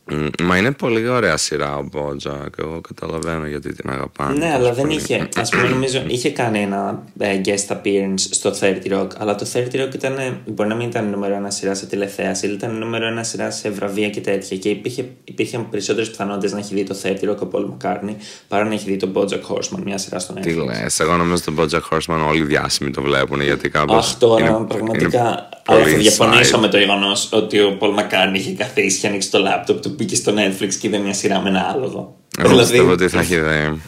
[0.05, 2.55] Μ, Μα είναι πολύ ωραία σειρά ο Μπότζακ.
[2.59, 4.33] Εγώ καταλαβαίνω γιατί την αγαπάνε.
[4.33, 4.95] Ναι, τόσο αλλά δεν πολύ.
[4.97, 5.15] είχε.
[5.15, 9.07] Α πούμε, νομίζω είχε κάνει ένα ε, guest appearance στο 30 Rock.
[9.19, 10.19] Αλλά το 30 Rock ήταν.
[10.19, 13.51] ε, Μπορεί να μην ήταν νούμερο ένα σειρά σε τηλεθέαση, αλλά ήταν νούμερο ένα σειρά
[13.51, 14.57] σε βραβεία και τέτοια.
[14.57, 18.15] Και υπήρχε, υπήρχαν περισσότερες πιθανότητες να έχει δει το 30 Rock ο Paul McCartney
[18.49, 20.43] παρά να έχει δει το Bojack Horseman, μια σειρά στο Netflix.
[20.43, 24.07] Τι λες, εγώ νομίζω τον Bojack Horseman όλοι οι διάσημοι το βλέπουν γιατί κάπως.
[24.11, 25.49] Αχ, τώρα πραγματικά.
[25.67, 29.39] Αλλά θα διαφωνήσω με το γεγονός ότι ο Paul McCartney είχε καθίσει και ανοίξει το
[29.39, 32.16] λάπτοπ του, μπήκε στο Netflix και είδε μια σειρά με ένα άλογο.
[32.38, 33.81] Εγώ πιστεύω ότι θα έχει δει.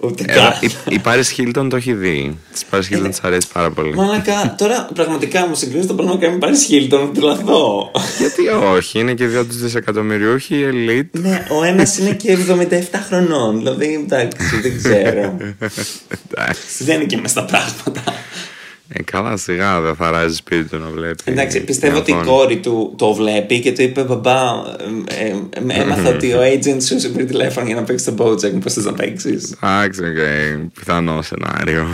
[0.00, 0.52] Ούτε Ε, καν.
[0.60, 2.38] η- Η Paris Hilton το έχει δει.
[2.52, 3.94] Της Paris Hilton της αρέσει πάρα πολύ.
[3.94, 7.90] Μαλάκα, τώρα πραγματικά μου συγκρίνει το Paul McCartney με Paris Hilton, θα τρελαθώ.
[8.18, 11.20] Γιατί όχι, είναι και δύο του δισεκατομμυριούχοι elite.
[11.20, 13.56] ναι, ο ένας είναι και 77 χρονών.
[13.56, 15.36] Δηλαδή, εντάξει, δεν ξέρω.
[16.30, 16.84] Εντάξει.
[16.84, 18.02] δεν είναι και μες στα πράγματα.
[18.88, 21.22] Ε, καλά, σιγά δεν θ' αράζει σπίτι του να βλέπει.
[21.24, 22.30] Εντάξει, πιστεύω μια ότι η οθόνη.
[22.30, 24.40] κόρη του το βλέπει και του είπε Μπαμπά,
[25.08, 25.34] ε, ε,
[25.68, 28.50] ε, έμαθα ότι ο agent σου σε πήρε τηλέφωνο για να παίξεις το BoJack.
[28.52, 29.56] Μήπως θες να παίξεις.
[29.62, 30.16] Εντάξει, οκ,
[30.74, 31.88] πιθανό σενάριο.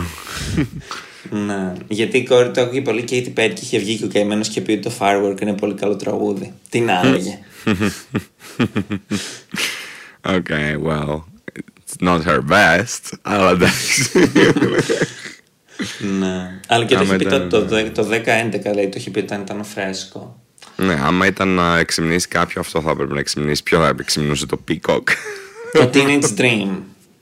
[1.29, 1.73] Ναι.
[1.87, 4.61] Γιατί η κόρη του άκουγε πολύ Katy Perry και είχε βγει και ο καημένος και
[4.61, 6.53] πει ότι το Firework είναι πολύ καλό τραγούδι.
[6.69, 7.39] Τι να έλεγε.
[10.27, 11.25] Okay, well,
[11.79, 14.09] it's not her best, αλλά εντάξει.
[16.19, 16.59] ναι.
[16.67, 19.09] Αλλά και το Άμα είχε πει το, ήταν- το, δε- το 10-11, λέει, το είχε
[19.09, 20.39] πει όταν ήταν φρέσκο.
[20.77, 23.63] ναι, άμα ήταν να εξυμνήσει κάποιο, αυτό θα έπρεπε να εξυμνήσει.
[23.63, 25.03] Ποιο θα εξυμνούσε το Peacock;
[25.73, 26.69] το Teenage Dream.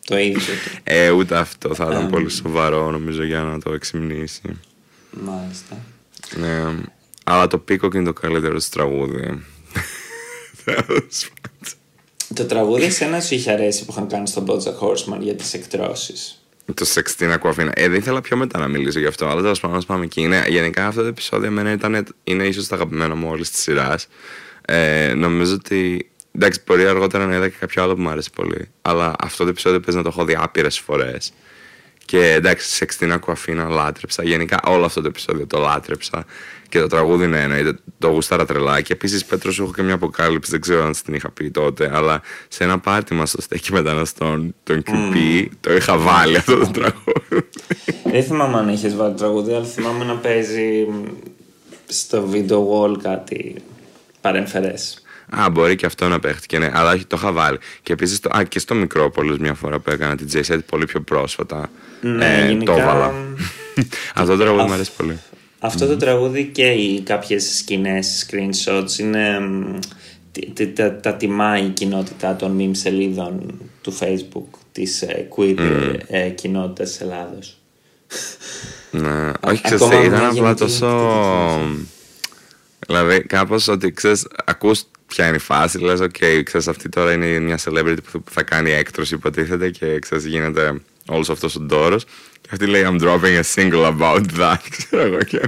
[0.06, 0.80] Το ίδιο του.
[0.84, 4.42] Ε, ούτε αυτό θα ήταν Ε, πολύ σοβαρό, νομίζω, για να το εξυμνήσει.
[5.12, 5.78] Μάλιστα.
[6.36, 6.64] Ναι,
[7.24, 9.44] αλλά το Peacock είναι το καλύτερο της τραγούδι.
[10.66, 11.08] Τέλος πάντων.
[12.34, 16.43] Το τραγούδι εσένα σου είχε αρέσει που είχαν κάνει στον Bojack Horseman για τις εκτρώσεις;
[16.66, 17.70] Το Sextina Aquafina.
[17.74, 20.22] Ε, δεν ήθελα πιο μετά να μιλήσω γι' αυτό, αλλά τέλος πάντων, ας πάμε εκεί.
[20.22, 24.08] Είναι, γενικά αυτό το επεισόδιο εμένα ήταν, είναι ίσως το αγαπημένο μου όλης της σειράς.
[24.66, 26.08] Ε, νομίζω ότι.
[26.36, 28.70] Εντάξει, μπορεί αργότερα να είδα και κάποιο άλλο που μου άρεσε πολύ.
[28.82, 31.34] Αλλά αυτό το επεισόδιο παίζει να το έχω δει άπειρες φορές.
[32.06, 34.24] Και εντάξει, Sextina Aquafina λάτρεψα.
[34.24, 36.26] Γενικά όλο αυτό το επεισόδιο το λάτρεψα.
[36.74, 38.82] Και το τραγούδι είναι εννοείται, το γούσταρα τρελά.
[38.82, 41.92] Και επίσης, Πέτρος, σου έχω και μια αποκάλυψη, δεν ξέρω αν στην είχα πει τότε,
[41.94, 46.68] αλλά σε ένα πάρτι μας στο στέκι μεταναστών, τον QP, το είχα βάλει αυτό το
[46.72, 47.48] τραγούδι.
[48.04, 51.04] Δεν θυμάμαι αν είχες βάλει τραγούδι, αλλά θυμάμαι να παίζει μ,
[51.88, 53.56] στο video wall κάτι
[54.22, 55.02] παρεμφερές.
[55.30, 57.58] Α, μπορεί και αυτό να παίχτηκε, ναι, αλλά όχι, το είχα βάλει.
[57.84, 61.70] Και επίσης και στο Μικρόπολο μια φορά που έκανα την J-Set πολύ πιο πρόσφατα.
[62.02, 63.14] Ναι, ε, γενικά- Το έβαλα.
[64.16, 65.20] αυτό το τραγούδι αυ- μου αρέσει πολύ.
[65.66, 69.40] Αυτό το τραγούδι και οι κάποιες σκηνές, screenshots είναι...
[69.40, 69.80] μ,
[70.32, 75.96] τι- τι- τα, τα τιμάει η κοινότητα των meme σελίδων του Facebook της ε, queer
[76.08, 77.58] ε, κοινότητας της Ελλάδος.
[78.92, 80.88] Ναι, όχι, ξέρεις, ακόμα τι, ήταν μια απλά γενική τόσο.
[81.60, 81.88] κριτική.
[82.88, 87.40] Δηλαδή, κάπως ότι ξέρεις, ακούς ποια είναι η φάση, λες, οκ, ξέρεις, αυτή τώρα είναι
[87.40, 92.04] μια celebrity που θα κάνει έκτρωση, υποτίθεται, και ξέρεις, γίνεται όλος αυτός ο ντόρος.
[92.42, 94.56] Και αυτή λέει, I'm dropping a single about that.
[94.78, 95.42] Ξέρω εγώ και.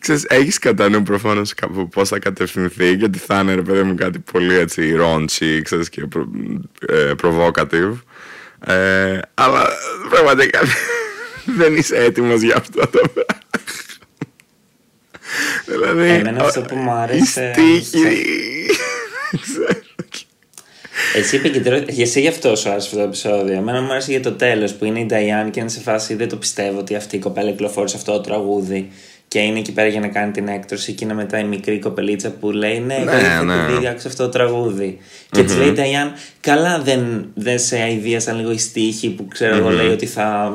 [0.00, 3.94] Ξέρεις, έχεις κατά νου προφανώς κάπου πώς θα κατευθυνθεί γιατί θα είναι ρε παιδί μου
[3.94, 6.28] κάτι πολύ έτσι ρόντσι ξέρεις και προ,
[6.88, 7.92] ε, provocative
[8.66, 9.66] ε, αλλά
[10.10, 10.60] πραγματικά
[11.58, 13.40] δεν είσαι έτοιμος για αυτό το πράγμα
[15.66, 18.02] δηλαδή Εμένα αυτό που μου άρεσε- η στίχη
[19.40, 19.80] ξέρω.
[21.16, 21.84] Εσύ επικεντρώ...
[21.98, 23.54] Εσύ γι' αυτό σου άρεσε αυτό το επεισόδιο.
[23.54, 26.28] Εμένα μου άρεσε για το τέλος που είναι η Diane και είναι σε φάση δεν
[26.28, 28.88] το πιστεύω ότι αυτή η κοπέλα κυκλοφόρησε αυτό το τραγούδι.
[29.28, 32.30] Και είναι εκεί πέρα για να κάνει την έκτρωση και είναι μετά η μικρή κοπελίτσα
[32.30, 33.62] που λέει Ναι, εγώ Ναι, ήρθα ναι.
[33.62, 34.98] επειδή άκουσα αυτό το τραγούδι.
[35.30, 39.56] Και της λέει η Diane, καλά δεν, δεν σε αηδίασαν λίγο οι στίχοι που ξέρω
[39.56, 40.54] εγώ λέει ότι θα.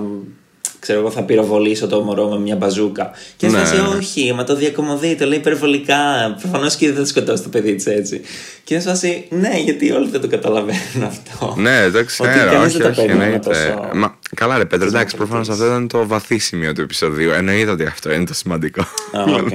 [0.87, 3.11] Ξέρω εγώ θα πυροβολήσω το μωρό με μια μπαζούκα.
[3.37, 3.95] Και Ναι, ναι, ναι.
[3.97, 5.95] όχι, μα το διακομωδεί, το λέει υπερβολικά.
[6.41, 8.21] Προφανώς και δεν θα σκοτώσει το παιδί της έτσι.
[8.63, 11.55] Και είναι σε φάση, ναι, γιατί όλοι δεν το καταλαβαίνουν αυτό.
[11.57, 13.49] Ναι, το Ότι ξέρω, κανείς όχι, δεν τα όχι, παίρνει με εννοείται.
[13.49, 15.85] τόσο- Μα, καλά ρε Πέτρο, εντάξει, να προφανώς αυτό κρατήσεις.
[15.87, 17.31] ήταν το βαθύ σημείο του επεισοδίου.
[17.31, 18.81] Εννοείται ότι αυτό είναι το σημαντικό.
[19.11, 19.47] Α, οκ.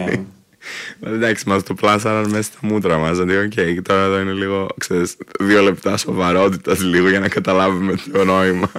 [1.01, 3.19] Δηλαδή, εντάξει, μας το πλάσαραν μέσα στα μούτρα μας.
[3.19, 8.25] Δηλαδή, οκ, τώρα εδώ είναι λίγο, ξέρεις, δύο λεπτά σοβαρότητας λίγο για να καταλάβουμε το
[8.25, 8.71] νόημα.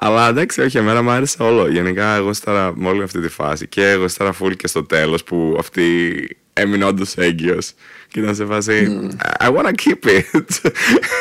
[0.00, 1.68] Αλλά εντάξει, όχι, εμένα μου άρεσε όλο.
[1.68, 3.68] Γενικά, εγώ γουστάρα με όλη αυτή τη φάση.
[3.68, 7.72] Και εγώ γουστάρα φουλ και στο τέλος που αυτή έμεινε όντως έγκυος.
[8.08, 9.08] Και ήταν σε φάση,
[9.40, 10.70] I wanna keep it.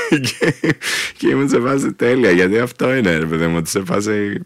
[0.09, 0.53] και,
[1.17, 4.45] και ήμουν σε φάση τέλεια, γιατί αυτό είναι, ρε παιδί μου, ότι σε φάση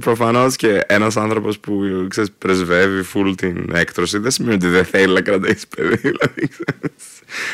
[0.00, 5.12] Προφανώς και ένας άνθρωπος που ξέρεις, πρεσβεύει full την έκτρωση δεν σημαίνει ότι δεν θέλει
[5.12, 5.96] να κρατήσει παιδί.
[6.08, 6.48] Δηλαδή,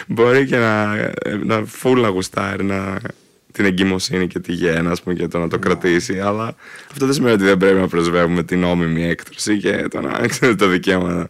[0.06, 0.94] μπορεί και να,
[1.44, 2.98] να full να γουστάρει να,
[3.54, 6.20] την εγκυμοσύνη και τη γέννα ας πούμε, και το να το κρατήσει.
[6.20, 6.54] Αλλά
[6.90, 10.54] αυτό δεν σημαίνει ότι δεν πρέπει να πρεσβεύουμε την νόμιμη έκτρωση και το να ξέρει
[10.54, 11.28] το δικαίωμα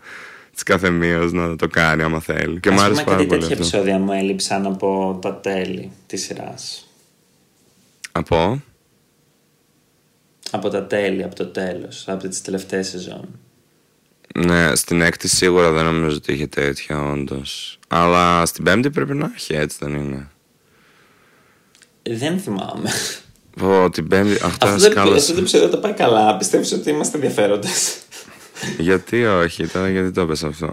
[0.53, 2.61] της κάθε μία να το κάνει άμα θέλει.
[2.61, 3.41] Και Ας μου πούμε άρεσε πάρα κάτι πολύ.
[3.41, 3.77] τέτοια Αυτό.
[3.77, 6.89] επεισόδια μου έλειψαν από τα τέλη της σειράς.
[8.13, 8.63] Από;
[10.51, 13.29] Από τα τέλη, από το τέλος, από τις τελευταίες σεζόν.
[14.35, 17.79] Ναι, στην έκτη σίγουρα δεν νομίζω ότι είχε τέτοια όντως.
[17.89, 20.29] Αλλά στην πέμπτη πρέπει να έχει, έτσι δεν είναι.
[22.11, 22.91] Δεν θυμάμαι.
[23.61, 24.33] Πω, την πέμπτη.
[24.45, 25.17] Αχ, τώρα Αυτό δεν, σκάλωσα.
[25.17, 26.37] αυτό δεν ξέρω, το πάει καλά.
[26.37, 27.97] Πιστεύεις ότι είμαστε ενδιαφέροντες;
[28.79, 30.73] Γιατί όχι, τώρα γιατί το έπεσε αυτό;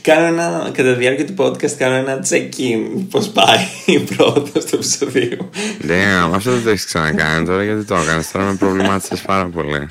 [0.00, 4.74] κάνω ένα, κατά τη διάρκεια του podcast κάνω ένα check-in πώς πάει η πρόοδος του
[4.74, 5.50] επεισοδίου.
[5.82, 8.30] Damn, αυτό δεν το έχεις ξανακάνει τώρα γιατί το έκανες.
[8.30, 9.88] Τώρα με προβλημάτισες πάρα πολύ.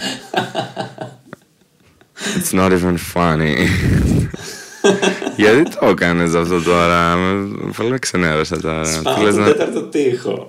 [2.35, 3.55] It's not even funny.
[5.35, 8.85] γιατί το έκανες αυτό τώρα, με πολύ με ξενέρωσε τώρα.
[8.85, 9.49] Σπάω Τι λες τον να.
[9.51, 10.45] τέταρτο τύχο.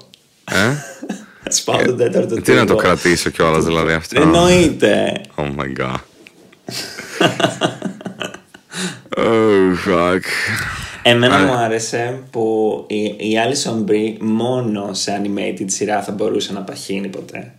[0.51, 0.73] Ε;
[1.57, 2.40] Σπάω τον τέταρτο τύχο.
[2.40, 5.20] Τι να το κρατήσω κιόλας δηλαδή αυτό; Εννοείται.
[5.37, 5.99] Oh my god.
[9.16, 10.20] oh fuck.
[11.03, 16.53] Εμένα Α, μου άρεσε που η, η Alison Brie μόνο σε animated σειρά θα μπορούσε
[16.53, 17.55] να παχύνει ποτέ.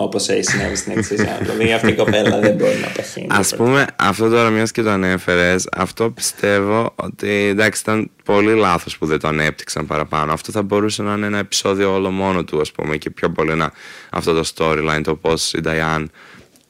[0.00, 1.36] Όπως έχει συνέβη στην έξι σεζόν.
[1.40, 3.26] Δηλαδή αυτή η κοπέλα δεν μπορεί να παχύνει.
[3.30, 3.56] Α ποτέ.
[3.56, 9.06] πούμε, αυτό τώρα μιας και το ανέφερες, αυτό πιστεύω ότι εντάξει ήταν πολύ λάθος που
[9.06, 10.32] δεν το ανέπτυξαν παραπάνω.
[10.32, 13.54] Αυτό θα μπορούσε να είναι ένα επεισόδιο όλο μόνο του, ας πούμε, και πιο πολύ
[13.54, 13.72] να,
[14.10, 16.04] αυτό το storyline, το πώς η Diane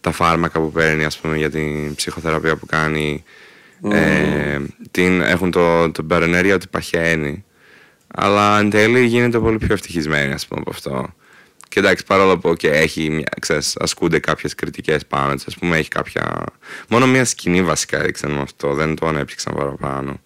[0.00, 3.24] τα φάρμακα που παίρνει, ας πούμε, για την ψυχοθεραπεία που κάνει.
[3.92, 4.58] Ε,
[4.90, 7.44] την, έχουν το, το παρενέργεια ότι παχαίνει.
[8.14, 11.14] Αλλά εν τέλει γίνεται πολύ πιο ευτυχισμένη, ας πούμε, από αυτό.
[11.68, 15.76] Και εντάξει, παρόλο που okay, έχει, μια- ξέρεις, ασκούνται κάποιες κριτικές πάνω της, ας πούμε,
[15.76, 16.44] έχει κάποια...
[16.88, 20.20] Μόνο μια σκηνή βασικά έδειξαν με αυτό, δεν το ανέπτυξαν παραπάνω.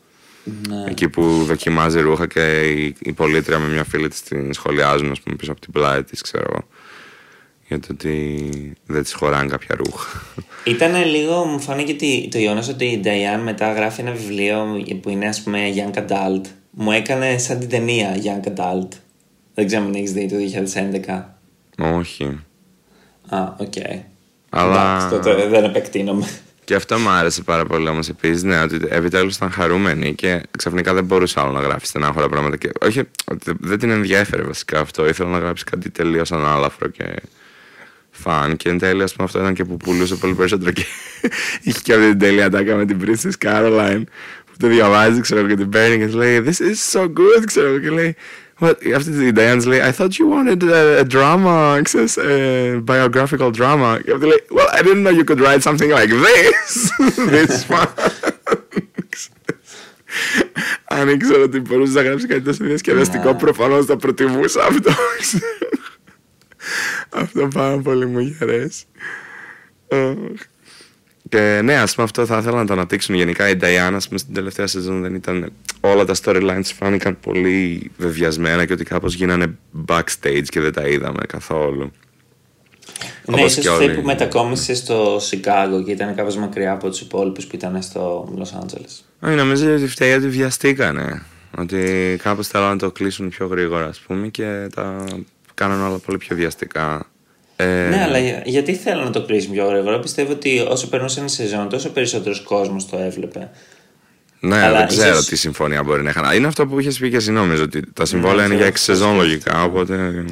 [0.68, 0.84] Ναι.
[0.88, 5.20] Εκεί που δοκιμάζει ρούχα και η, η πολίτρια με μια φίλη της την σχολιάζουν, ας
[5.20, 6.68] πούμε, πίσω από την πλάτη της, ξέρω εγώ.
[7.68, 8.48] Για το ότι
[8.86, 10.22] δεν της χωράνε κάποια ρούχα.
[10.64, 15.10] Ήταν λίγο, μου φάνηκε ότι το γεγονός ότι η Diane μετά γράφει ένα βιβλίο που
[15.10, 16.42] είναι ας πούμε Young Adult.
[16.70, 18.88] Μου έκανε σαν την ταινία Young Adult.
[19.54, 21.24] Δεν ξέρω αν έχεις δει το 2011.
[21.78, 22.24] Όχι.
[23.28, 23.72] Α, οκ.
[24.50, 26.28] Αλλά- Εντάξει, τότε δεν επεκτείνομαι.
[26.64, 28.46] Και αυτό μου άρεσε πάρα πολύ όμως επίσης.
[28.46, 32.56] Ναι, ότι επιτέλους ήταν χαρούμενη και ξαφνικά δεν μπορούσε άλλο να γράφει στενάχωρα πράγματα.
[32.56, 35.08] Και, όχι, ότι δεν την ενδιέφερε βασικά αυτό.
[35.08, 37.04] Ήθελε να γράψει κάτι τελείως ανάλαφρο και
[38.10, 38.56] φαν.
[38.56, 40.70] Και εν τέλει, ας πούμε, αυτό ήταν και που πουλούσε πολύ περισσότερο.
[40.70, 40.84] Και
[41.62, 44.02] είχε και αυτή την τέλεια τάκα με την Princess Caroline
[44.44, 47.78] που το διαβάζει, ξέρω και την παίρνει και της λέει This is so good, ξέρω
[47.78, 48.16] και λέει.
[48.62, 48.74] What?
[48.96, 53.50] Αυτή η Diane της λέει I thought you wanted a, a drama, ξέρεις, a biographical
[53.58, 53.98] drama.
[54.04, 56.90] Και αυτή λέει Well, I didn't know you could write something like this.
[57.34, 57.88] this one.
[60.84, 63.38] Αν ήξερα ότι μπορούσε να γράψει κάτι τόσο διασκεδαστικό, Ναι.
[63.38, 65.36] προφανώς θα προτιμούσα αυτός.
[67.10, 68.84] αυτό πάρα πολύ μου είχε αρέσει.
[71.32, 71.40] Αχ.
[71.40, 73.14] Και ναι, ας πούμε αυτό θα ήθελα να το αναπτύξουν.
[73.14, 75.52] Γενικά η Diana, ας πούμε, στην τελευταία σεζόν δεν ήταν.
[75.80, 81.22] Όλα τα storylines φάνηκαν πολύ βεβαιασμένα και ότι κάπως γίνανε backstage και δεν τα είδαμε
[81.28, 81.92] καθόλου.
[83.26, 83.94] Ναι, Όπως ίσως και αυτή όλοι.
[83.94, 88.52] που μετακόμισε στο Σικάγο και ήταν κάπως μακριά από τους υπόλοιπους που ήταν στο Λος
[88.52, 89.04] Άντζελες.
[89.20, 91.22] Όχι, νομίζω ότι φταίει ότι βιαστήκανε.
[91.58, 95.04] Ότι κάπως θέλουν να το κλείσουν πιο γρήγορα, ας πούμε, και τα
[95.54, 97.06] κάνουν όλα πολύ πιο βιαστικά.
[97.62, 99.98] Ε, Ναι, αλλά για- γιατί θέλω να το κλείσουν πιο γρήγορα.
[100.00, 103.50] Πιστεύω ότι όσο περνούσε η σεζόν, τόσο περισσότερος κόσμος το έβλεπε.
[104.40, 106.36] Ναι, Αλλά δεν ξέρω ίσως- τι συμφωνία μπορεί να είχαν.
[106.36, 108.72] Είναι αυτό που είχες πει και εσύ, νομίζω, ότι τα συμβόλαια Ναι, είναι και για
[108.72, 110.24] αυτό 6 σεζόν λογικά, οπότε.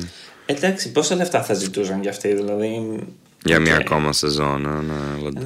[0.47, 2.99] Εντάξει, πόσα λεφτά θα ζητούσαν για αυτή, δηλαδή.
[3.45, 3.81] Για μια Οκ.
[3.81, 5.01] ακόμα σεζόν, ναι, ναι,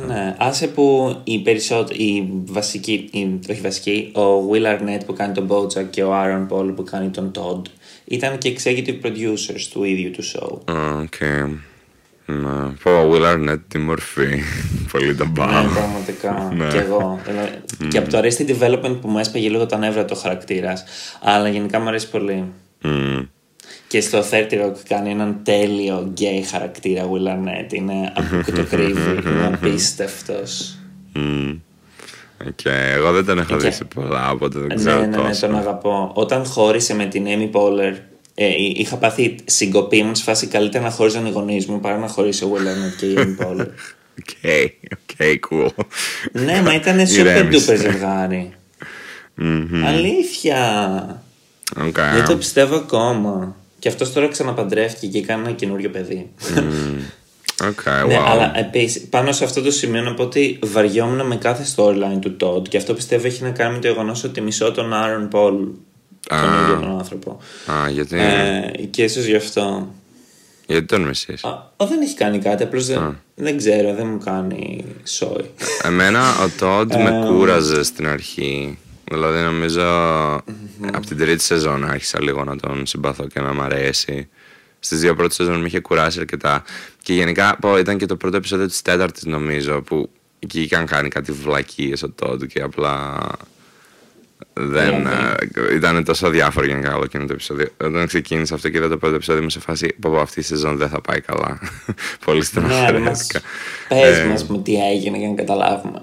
[0.07, 5.12] αλλά- Ναι, άσε που η περισσότερη, η βασική, η, όχι βασική, ο Will Arnett που
[5.12, 7.62] κάνει τον BoJack και ο Aaron Paul που κάνει τον Todd
[8.05, 10.75] ήταν και executive producers του ίδιου του show.
[10.75, 11.14] Α, Οκ.
[12.26, 12.66] Ναι.
[12.82, 14.42] Πω, ο Will Arnett, τι μορφή.
[14.92, 15.64] Πολύ τον Ναι, πάω.
[15.74, 16.52] πραγματικά.
[16.56, 16.66] Ναι.
[16.72, 17.20] Και εγώ.
[17.26, 17.50] Δηλαδή,
[17.88, 20.84] Και από το Arrested Development που μου έσπαγε λίγο τα νεύρα ο χαρακτήρας.
[21.22, 22.44] Αλλά γενικά μου αρέσει πολύ.
[22.82, 23.18] Μμ.
[23.88, 27.72] Και στο 30 Rock κάνει έναν τέλειο γκέι χαρακτήρα Will Arnett.
[27.72, 29.10] Είναι από και το κρύβει.
[29.30, 30.78] Είναι απίστευτος.
[31.14, 31.50] Μμ.
[32.48, 32.64] Οκ,
[32.94, 35.46] εγώ δεν τον έχω Και- δει σε πολλά, οπότε δεν Ναι, ξέρω ναι, ναι, τόσο.
[35.46, 36.10] τον αγαπώ.
[36.14, 37.94] Όταν χώρισε με την Amy Poehler,
[38.35, 41.98] ε, εί- είχα πάθει συγκοπή μου σε φάση καλύτερα να χώριζαν οι γονείς μου παρά
[41.98, 43.66] να χωρίσει ο Will Arnett και η Amy Poehler.
[44.18, 44.28] Οκ,
[45.20, 45.85] οκ, cool.
[46.32, 47.72] ναι, μα ήταν super Ηρέμησε.
[47.72, 48.52] duper ζευγάρι.
[49.35, 49.85] Μμμ.
[49.87, 51.22] Αλήθεια.
[51.87, 51.94] Οκ.
[52.14, 53.56] Δεν το πιστεύω ακόμα.
[53.78, 56.30] Και αυτός τώρα ξαναπαντρεύτηκε και κάνει ένα καινούριο παιδί.
[57.62, 58.22] Okay, Ναι, wow.
[58.26, 62.37] αλλά επίσης πάνω σε αυτό το σημείο να πω ότι βαριόμουν με κάθε storyline του
[62.40, 65.54] Todd και αυτό πιστεύω έχει να κάνει με το γεγονός ότι μισώ τον Aaron Paul.
[66.29, 66.62] Τον Α.
[66.62, 67.40] ίδιο τον άνθρωπο.
[67.70, 69.88] Α, γιατί, Ε, και ίσως γι' αυτό.
[70.66, 71.44] γιατί τον μισείς.
[71.44, 75.50] Α, ο, δεν έχει κάνει κάτι, απλώς δεν, δεν ξέρω, δεν μου κάνει σόι.
[75.83, 78.79] Εμένα ο Τόντ Ε, με κούραζε στην αρχή.
[79.10, 79.83] Δηλαδή νομίζω
[80.92, 84.29] από την τρίτη σεζόν άρχισα λίγο να τον συμπαθώ και να μ' αρέσει.
[84.79, 86.62] Στις δύο πρώτες σεζόν με είχε κουράσει αρκετά.
[87.02, 91.08] Και γενικά πω, ήταν και το πρώτο επεισόδιο της τέταρτης νομίζω που εκεί είχαν κάνει
[91.08, 93.18] κάτι βλακείες ο Todd και απλά
[94.55, 95.75] δεν Δηλαδή.
[95.75, 97.67] ήταν τόσο αδιάφορο γενικά όλο εκείνο το επεισόδιο.
[97.85, 100.42] Όταν ξεκίνησα αυτό και είδα το πρώτο επεισόδιο ήμουν σε φάση πω, πω, αυτή η
[100.42, 101.59] σεζόν δεν θα πάει καλά.
[102.25, 103.40] Πολύ ναι, αλλά μας, στεναχωρέθηκα.
[103.88, 106.00] πες Ε, μας με τι έγινε για να καταλάβουμε.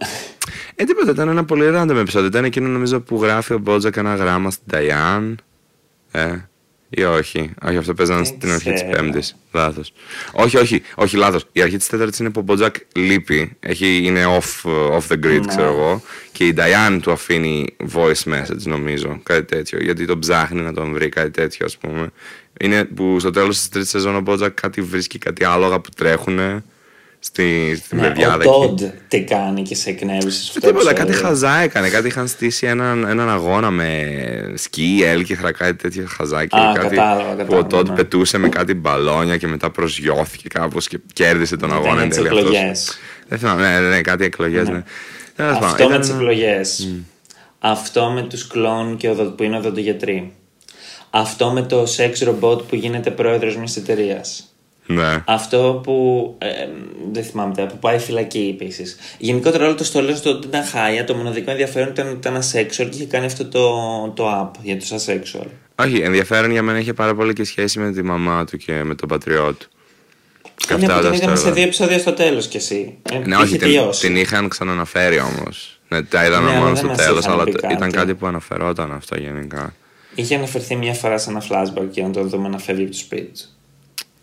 [0.76, 2.28] ε, τίποτα, ήταν ένα πολύ random επεισόδιο.
[2.28, 5.38] Ήταν εκείνο νομίζω που γράφει ο BoJack ένα γράμμα στην Diane.
[6.12, 6.36] Ε,
[6.94, 7.52] ή όχι.
[7.66, 9.02] Όχι, αυτό παίζανε Δεν στην αρχή της ξέρω.
[9.02, 9.36] Πέμπτης.
[9.52, 9.94] Λάθος.
[10.32, 11.46] Όχι, όχι, όχι, λάθος.
[11.52, 13.58] Η αρχή της Τέταρτης είναι που ο BoJack λείπει.
[13.60, 15.48] Έχει, είναι off, off the grid, Ναι.
[15.48, 16.04] ξέρω εγώ.
[16.32, 19.20] Και η Ταϊάν του αφήνει voice message, νομίζω.
[19.24, 19.80] Κάτι τέτοιο.
[19.84, 22.10] Γιατί τον ψάχνει να τον βρει, κάτι τέτοιο, ας πούμε.
[22.60, 26.64] Είναι που στο τέλος της τρίτης σεζόν ο Μπότζακ κάτι βρίσκει, κάτι άλογα που τρέχουν
[27.24, 28.86] στη, στη ναι, μεριάδα ο εκεί.
[28.86, 31.28] Todd τι κάνει και σε εκνεύρισε σε Ε, αυτό το Τίποτα, κάτι επεισόδιο.
[31.30, 31.90] χαζά έκανε.
[31.90, 34.14] Κάτι είχαν στήσει έναν, έναν αγώνα με
[34.56, 36.56] σκι, έλκυθρα, κάτι τέτοιο χαζάκι.
[36.56, 37.96] Α, κάτι κατάλαβα, που ο κατάλαβα, Τόντ ναι.
[37.96, 41.92] πετούσε με κάτι μπαλόνια και μετά προσγειώθηκε κάπως και κέρδισε τον αγώνα.
[41.92, 42.44] Ήταν εν τις τέλει αυτός.
[42.44, 42.98] εκλογές.
[43.28, 44.68] Δεν θυμάμαι, ναι, ναι, ναι, κάτι εκλογές.
[44.70, 44.84] Ναι.
[45.36, 46.90] Τέλος πάντων, Αυτό με ήταν τις ένα- εκλογές.
[47.60, 50.34] Αυτό με τους κλόν και οδο, που είναι οδοντογιατροί.
[51.10, 54.51] Αυτό με το sex robot που γίνεται πρόεδρος μιας εταιρείας.
[54.94, 55.24] Ναι.
[55.26, 56.36] Αυτό που.
[56.38, 56.48] ε,
[57.12, 58.98] δεν θυμάμαι τώρα, που πάει φυλακή επίσης.
[59.18, 61.04] Γενικότερα όλο το στολέ του ότι ήταν χάλια.
[61.06, 63.70] Το μοναδικό ενδιαφέρον ήταν ότι ήταν asexual και είχε κάνει αυτό το,
[64.16, 65.48] το app για τους asexual.
[65.76, 68.96] Όχι, ενδιαφέρον για μένα είχε πάρα πολύ και σχέση με τη μαμά του και με
[68.96, 69.68] τον πατριό του.
[70.56, 71.54] Και Είναι αυτά που τα την είδαμε σε storyline.
[71.54, 72.98] δύο επεισόδια στο τέλος κι εσύ.
[73.12, 74.02] Ε, Ναι, είχε όχι, την, τελειώσει.
[74.08, 75.80] την είχαν ξαναναφέρει όμως.
[75.88, 77.78] Ναι, τα είδαμε Ναι, αλλά μόνος δεν στο μας τέλος, είχαν αλλά πει το- ήταν
[77.80, 77.94] κάτι.
[77.96, 79.74] κάτι που αναφερόταν αυτό γενικά.
[80.16, 82.98] Είχε αναφερθεί μια φορά σε ένα flashback και να το δούμε να φεύγει από το
[82.98, 83.46] σπίτι του.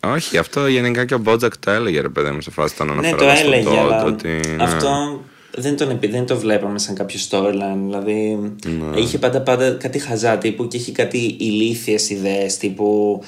[0.07, 2.93] Όχι, αυτό γενικά και ο Μπότζακ το έλεγε ρε παιδί μου σε φάση όταν Ναι,
[2.93, 4.63] το αναφερόταν στον έλεγε, Todd, αλλά ότι, ναι.
[4.63, 5.21] αυτό
[5.55, 7.79] δεν, τον, επι- δεν το βλέπαμε σαν κάποιο storyline.
[7.85, 8.99] Δηλαδή, Ναι.
[8.99, 13.21] είχε πάντα, πάντα κάτι χαζά τύπου και είχε κάτι ηλίθιες ιδέες τύπου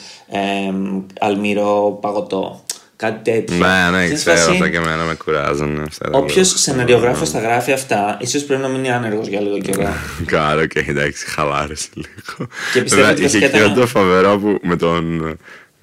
[0.67, 2.63] εμ, αλμυρό παγωτό.
[2.95, 3.55] Κάτι τέτοιο.
[3.57, 5.79] Ναι, ναι, Στην ξέρω φάση, αυτά και εμένα με κουράζουν.
[5.87, 6.57] αυτά τα Όποιος λόγια.
[6.57, 9.87] σεναριογράφο τα γράφει αυτά, ίσως πρέπει να μείνει άνεργος για λίγο καιρό.
[10.25, 12.49] Κάρο και εντάξει, χαλάρωσε λίγο.
[12.73, 15.33] Και πιστεύω Βέβαια, ότι είχε βασικά εκείνο ήταν- το φοβερό που με τον ε,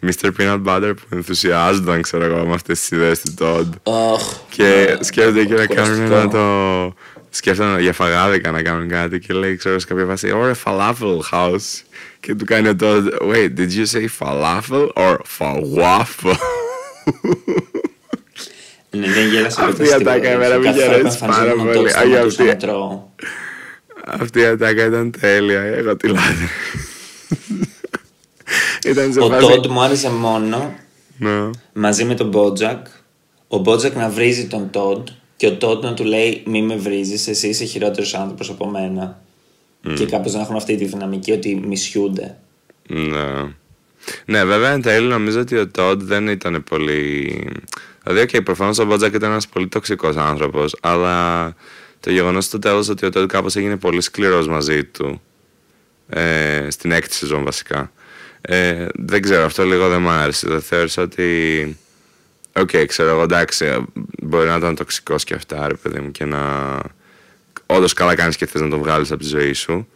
[0.06, 0.30] Mr.
[0.38, 3.68] Peanut Butter που ενθουσιάζονταν, ξέρω εγώ, με αυτές τις ιδέες του Todd.
[3.82, 6.14] Οχ, Και ναι, σκέφτεται και να κάνουν κουραστικό.
[6.20, 6.94] ένα το.
[7.30, 11.18] Σκέφτονται για φαγάδικα να κάνουν κάτι και λέει, ξέρω, σε κάποια φάση, or a falafel
[11.32, 11.82] house.
[12.20, 16.36] Και του κάνει ο Todd, wait, did you say falafel or falafel?
[18.90, 20.32] Ναι, δεν γέλασα Αυτή ποτέ η στην ατάκα ζωή.
[20.34, 21.90] εμένα μου Κάθε είχε φορά που αρέσει εμφανιζόταν πάρα ο πολύ.
[21.90, 23.02] Todd, Α, για σταματούσα αυτή- να τρώω.
[24.06, 26.48] Αυτή η ατάκα ήταν τέλεια, εγώ τη λάτρευα.
[28.84, 29.46] Ήταν σε Ο φάση...
[29.50, 30.74] Todd μου άρεσε μόνο
[31.18, 31.50] Ναι.
[31.72, 32.86] μαζί με τον BoJack.
[33.48, 37.28] Ο BoJack να βρίζει τον Todd και ο Todd να του λέει Μη με βρίζεις,
[37.28, 39.20] εσύ είσαι χειρότερος άνθρωπος από μένα.
[39.96, 42.36] Και κάπως να έχουν αυτή τη δυναμική ότι μισιούνται.
[42.88, 43.54] Ναι.
[44.24, 47.50] Ναι, βέβαια εν τέλει νομίζω ότι ο Τόντ δεν ήταν πολύ.
[48.04, 51.54] Δηλαδή, okay, προφανώς ο Μπότζακ ήταν ένας πολύ τοξικός άνθρωπος, αλλά
[52.00, 55.20] το γεγονός στο τέλος ότι ο Τόντ κάπως έγινε πολύ σκληρός μαζί του.
[56.08, 57.92] Ε, στην έκτη σεζόν βασικά.
[58.50, 60.48] Ε, δεν ξέρω, αυτό λίγο δεν μ' άρεσε.
[60.48, 61.76] Δεν θεώρησα ότι.
[62.52, 63.84] Οκ, ξέρω εγώ, εντάξει,
[64.22, 66.40] μπορεί να ήταν τοξικός και αυτά, ρε παιδί μου, και να.
[67.66, 69.88] Όντως καλά κάνεις και θες να τον βγάλεις από τη ζωή σου.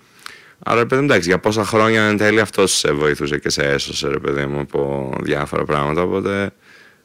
[0.59, 3.63] Αλλά ρε παιδί μου, εντάξει, για πόσα χρόνια εν τέλει αυτό σε βοηθούσε και σε
[3.63, 6.03] έσωσε, ρε παιδί μου, από διάφορα πράγματα.
[6.03, 6.53] Οπότε,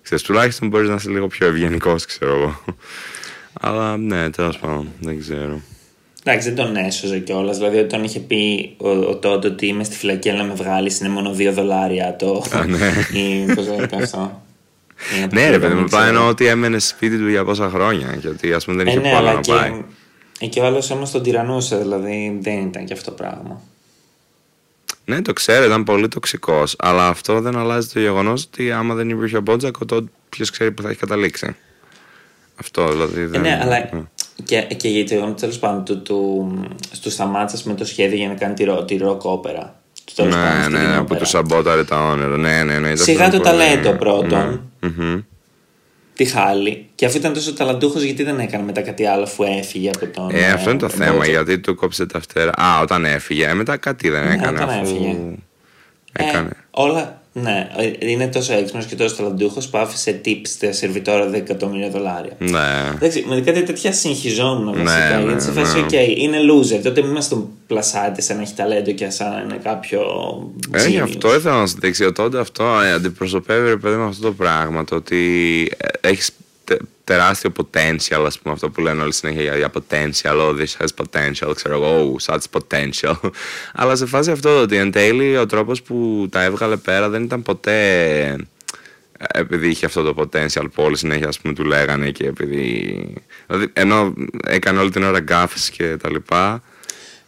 [0.01, 2.63] ξέρεις, τουλάχιστον μπορείς να είσαι λίγο πιο ευγενικός, ξέρω εγώ.
[3.61, 5.61] Αλλά ναι, τέλος πάντων, δεν ξέρω.
[6.29, 7.57] Εντάξει, δεν τον έσωζε κιόλας.
[7.57, 10.99] Δηλαδή, όταν είχε πει ο, ο Τόντ ότι είμαι στη φυλακή, αλλά να με βγάλεις,
[10.99, 12.43] είναι μόνο δύο δολάρια το.
[12.51, 12.93] Α, ναι.
[13.19, 14.41] ή πώς λέγεται αυτό.
[15.17, 16.01] Ή να το Ναι, ρε παιδί δεν μου, ξέρω.
[16.01, 18.17] πάει εννοώ ότι έμενε σπίτι του για πόσα χρόνια.
[18.21, 19.83] Γιατί ας πούμε δεν Ε, είχε ναι, πολλά αλλά να και, πάει.
[20.39, 23.61] ε, και ο άλλος όμως τον τυραννούσε, δηλαδή δεν ήταν και αυτό πράγμα.
[25.05, 26.75] Ναι, το ξέρω, ήταν πολύ τοξικός.
[26.79, 30.71] Αλλά αυτό δεν αλλάζει το γεγονός ότι άμα δεν υπήρχε ο Μπότζακ, τότε ποιος ξέρει
[30.71, 31.55] που θα έχει καταλήξει.
[32.59, 33.21] Αυτό δηλαδή.
[33.21, 33.41] Ε, Δεν...
[33.41, 34.01] ναι, αλλά ναι.
[34.43, 36.51] και, και γιατί εγώ τέλος πάντων του, του,
[37.01, 39.65] του σταμάτησες με το σχέδιο για να κάνει τη, ρο, τη rock opera.
[40.05, 41.19] Του τέλος πάντων, Ναι, αυτή ναι, την ναι, που όπερα.
[41.19, 42.37] του σαμπόταρε τα όνειρα.
[42.37, 42.87] Ναι, ναι, ναι.
[42.89, 44.69] ήταν Σιγά αυτό το πολύ- ταλέντο πρώτον.
[44.79, 44.89] Ναι.
[44.89, 45.21] Μμμ.
[46.15, 46.89] Τι χάλι.
[46.95, 50.29] Και αφού ήταν τόσο ταλαντούχος, γιατί δεν έκανε μετά κάτι άλλο αφού έφυγε από τον.
[50.33, 51.29] Ε, αυτό είναι το ε, θέμα, Bojack.
[51.29, 52.51] γιατί του 'κοψε τα φτερά.
[52.61, 53.47] Α, όταν έφυγε.
[53.47, 54.79] Ε, μετά κάτι δεν Ναι, έκανε όταν αφού.
[54.81, 55.17] έφυγε.
[56.13, 56.47] Έκανε.
[56.49, 57.21] Ε, όλα.
[57.41, 61.89] Ναι, ε, είναι τόσο έξυπνος και τόσο ταλαντούχος που άφησε tips στα σερβιτόρα 10 εκατομμύρια
[61.89, 62.35] δολάρια.
[62.37, 62.91] Ναι.
[62.95, 65.17] Εντάξει, με κάτι τέτοια συγχυζόμουν Ναι, βασικά.
[65.17, 65.81] ναι, γιατί σε φάση, ναι.
[65.83, 66.79] οκ, είναι loser.
[66.83, 70.01] Τότε μην μας τον πλασάτε σαν να έχει ταλέντο και σαν να είναι κάποιο.
[70.71, 71.03] Ε, γι' genius.
[71.03, 72.11] αυτό ήθελα να σου δείξει.
[72.11, 74.83] Τότε αυτό ε, αντιπροσωπεύει, ρε παιδί μου, αυτό το πράγμα.
[74.83, 75.71] Το ότι
[76.01, 76.31] έχεις
[77.07, 80.35] τεράστιο potential, ας πούμε, αυτό που λένε όλοι συνέχεια για, για potential.
[80.39, 83.13] Oh, this has potential, ξέρω εγώ, oh, such potential.
[83.73, 87.23] Αλλά σε φάση αυτό το ότι εν τέλει ο τρόπος που τα έβγαλε πέρα δεν
[87.23, 88.21] ήταν ποτέ
[89.17, 93.13] ε, επειδή είχε αυτό το potential που όλοι συνέχεια ας πούμε, του λέγανε και επειδή.
[93.47, 94.13] Δηλαδή, ενώ
[94.47, 96.61] έκανε όλη την ώρα γκάφες και τα λοιπά.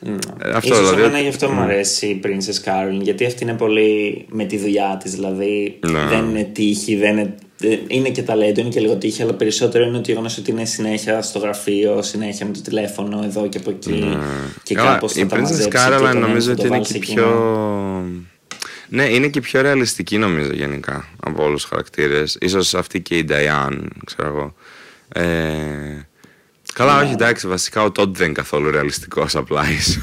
[0.06, 1.02] Ε, αυτό Ίσως δηλαδή.
[1.02, 4.98] εμένα γι' αυτό μου αρέσει η Princess Caroline γιατί αυτή είναι πολύ με τη δουλειά
[5.04, 6.06] της δηλαδή Ναι.
[6.10, 9.86] δεν είναι τύχη, δεν είναι, ε, είναι και ταλέντο, είναι και λίγο τύχη αλλά περισσότερο
[9.86, 13.70] είναι το γεγονός ότι είναι συνέχεια στο γραφείο, συνέχεια με το τηλέφωνο εδώ και από
[13.70, 14.20] εκεί
[14.64, 14.82] και Ναι.
[14.82, 16.70] Καλά, κάπως θα η τα Princess μαζέψει και Caroline τον νομίζω θα το ότι είναι
[16.70, 17.14] βάλει και σε πιο.
[17.14, 18.04] κοινό.
[18.92, 22.38] Ναι, είναι και πιο ρεαλιστική νομίζω γενικά από όλους τους χαρακτήρες.
[22.42, 24.54] Ίσως αυτή και η Diane, ξέρω εγώ.
[25.14, 26.09] Ε,
[26.74, 27.04] καλά, Ναι.
[27.04, 29.98] όχι εντάξει, βασικά ο Todd δεν είναι καθόλου ρεαλιστικός απλά ίσως.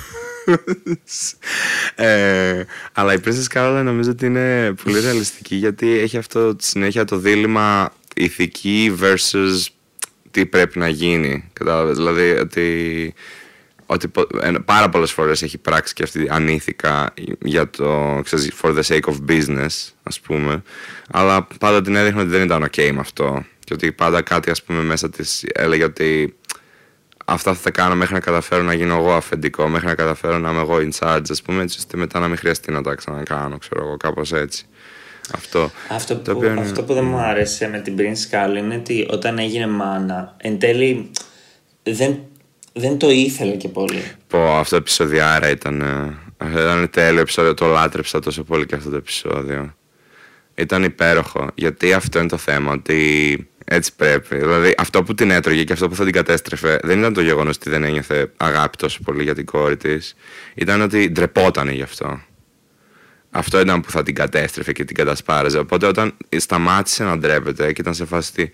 [1.94, 7.16] ε, αλλά η Princess Caroline νομίζω ότι είναι πολύ ρεαλιστική γιατί έχει αυτό συνέχεια το
[7.16, 9.66] δίλημα ηθική versus
[10.30, 11.48] τι πρέπει να γίνει.
[11.52, 13.14] Κατάλαβες, δηλαδή ότι
[13.86, 18.76] ότι πο- ε, πάρα πολλές φορές έχει πράξει και αυτή ανήθικα για το, ξέρεις, for
[18.78, 20.62] the sake of business, ας πούμε.
[21.10, 23.44] Αλλά πάντα την έδειχνε ότι δεν ήταν ok με αυτό.
[23.64, 26.36] Και ότι πάντα κάτι, ας πούμε, μέσα της έλεγε ότι
[27.28, 30.50] αυτά θα τα κάνω μέχρι να καταφέρω να γίνω εγώ αφεντικό, μέχρι να καταφέρω να
[30.50, 33.58] είμαι εγώ in charge, ας πούμε, έτσι ώστε μετά να μην χρειαστεί να τα ξανακάνω,
[33.58, 34.64] ξέρω εγώ, κάπως έτσι.
[35.34, 35.70] Αυτό.
[35.88, 38.74] Αυτό Το που, οποίο είναι- αυτό που δεν μου άρεσε με την Princess Caroline είναι
[38.74, 41.10] ότι όταν έγινε μάνα εν τέλει
[41.82, 42.18] δεν,
[42.72, 44.02] δεν το ήθελε και πολύ.
[44.28, 45.80] Πω, αυτό το επεισοδιάρα ήταν.
[45.80, 46.16] ε,
[46.50, 47.54] Ήταν τέλειο επεισόδιο.
[47.54, 49.74] Το λάτρεψα τόσο πολύ και αυτό το επεισόδιο.
[50.54, 51.48] Ήταν υπέροχο.
[51.54, 52.72] Γιατί αυτό είναι το θέμα.
[52.72, 54.36] Ότι έτσι πρέπει.
[54.36, 57.56] Δηλαδή, αυτό που την έτρωγε και αυτό που θα την κατέστρεφε δεν ήταν το γεγονός
[57.56, 60.14] ότι δεν ένιωθε αγάπη τόσο πολύ για την κόρη της.
[60.54, 62.20] Ήταν ότι ντρεπότανε γι' αυτό.
[63.30, 65.58] Αυτό ήταν που θα την κατέστρεφε και την κατασπάραζε.
[65.58, 68.52] Οπότε όταν σταμάτησε να ντρέπεται και ήταν σε φάση ότι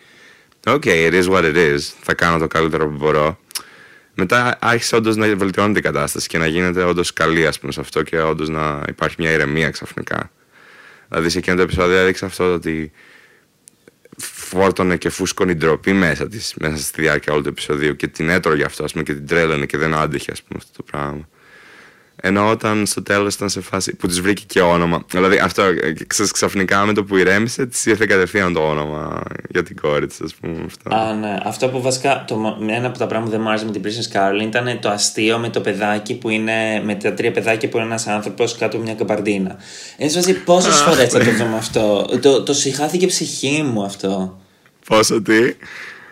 [0.66, 1.78] OK, it is what it is.
[2.02, 3.38] Θα κάνω το καλύτερο που μπορώ.
[4.14, 7.80] Μετά άρχισε όντως να βελτιώνεται η κατάσταση και να γίνεται όντως καλή, ας πούμε, σε
[7.80, 10.30] αυτό και όντως να υπάρχει μια ηρεμία ξαφνικά.
[11.08, 12.92] Δηλαδή σε εκείνο το επεισόδιο έδειξε αυτό ότι
[14.56, 18.28] φόρτωνε και φούσκωνε η ντροπή μέσα της, μέσα στη διάρκεια όλου του επεισοδίου και την
[18.28, 21.28] έτρωγε αυτό, ας πούμε, και την τρέλανε και δεν άντεχε, ας πούμε, αυτό το πράγμα.
[22.24, 25.04] Ενώ όταν στο τέλος ήταν σε φάση που της βρήκε και όνομα.
[25.10, 29.62] Δηλαδή αυτό ε, ξέρεις, ξαφνικά με το που ηρέμησε, της ήρθε κατευθείαν το όνομα για
[29.62, 30.64] την κόρη της, ας πούμε.
[30.66, 30.94] Αυτό.
[30.94, 31.38] Α, ναι.
[31.42, 32.24] Αυτό που βασικά.
[32.26, 34.88] Το, ένα από τα πράγματα που δεν μου άρεσε με την Princess Caroline ήταν το
[34.88, 36.82] αστείο με το παιδάκι που είναι.
[36.84, 39.56] με τα τρία παιδάκια που είναι ένας άνθρωπος κάτω από μια καμπαρντίνα.
[39.96, 44.41] Έτσι βάζει πόσες φορές θα το δούμε αυτό; Το, το συχάθηκε η ψυχή μου αυτό.
[44.86, 45.54] Πόσο τι.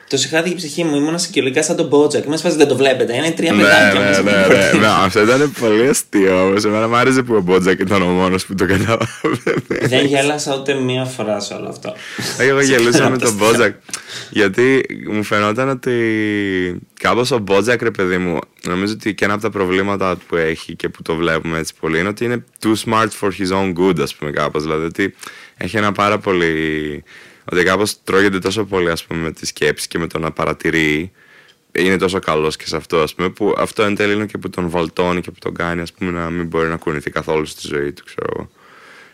[0.08, 0.96] Το συχάθηκε η ψυχή μου.
[0.96, 2.24] Ήμουν συγκεκριτικά σαν τον Μπότζακ.
[2.26, 3.16] Σε φάση δεν το βλέπετε.
[3.16, 4.98] Είναι τρία Ναι, παιδάκια ναι, μέσα ναι, από την ναι, καμπαρντίνα.
[4.98, 6.64] ναι, Αυτό ήταν πολύ αστείο όμως.
[6.64, 9.54] Εμένα μου άρεσε που ο Μπότζακ ήταν ο μόνος που το καταλάβαινε.
[9.80, 11.94] Δεν γέλασα ούτε μία φορά σε όλο αυτό.
[12.38, 13.74] Εγώ γελούσα με Από τον τα Μπότζακ.
[14.30, 15.94] Γιατί μου φαινόταν ότι
[17.00, 20.76] κάπως ο Μπότζακ, ρε παιδί μου, νομίζω ότι και ένα από τα προβλήματα που έχει
[20.76, 24.00] και που το βλέπουμε έτσι πολύ είναι ότι είναι too smart for his own good,
[24.00, 24.62] ας πούμε, κάπως.
[24.62, 25.14] Δηλαδή ότι
[25.56, 27.04] έχει ένα πάρα πολύ.
[27.52, 31.12] Ότι κάπως τρώγεται τόσο πολύ, ας πούμε, με τη σκέψη και με το να παρατηρεί.
[31.72, 34.50] Είναι τόσο καλός και σε αυτό, ας πούμε, που αυτό εν τέλει είναι και που
[34.50, 37.68] τον βαλτώνει και που τον κάνει, ας πούμε, να μην μπορεί να κουνηθεί καθόλου στη
[37.68, 38.50] ζωή του, ξέρω εγώ.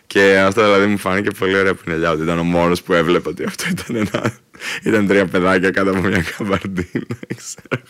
[0.06, 3.44] Και αυτό δηλαδή μου φάνηκε πολύ ωραία πινελιά ότι ήταν ο μόνος που έβλεπε ότι
[3.44, 4.38] αυτό ήταν ένα.
[4.82, 7.82] ήταν τρία παιδάκια κάτω από μια καμπαρντίνα, ξέρω.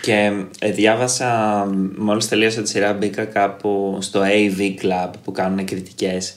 [0.00, 1.64] Και ε, διάβασα,
[1.96, 6.36] μόλις τελείωσα τη σειρά, μπήκα κάπου στο AV Club που κάνουν κριτικές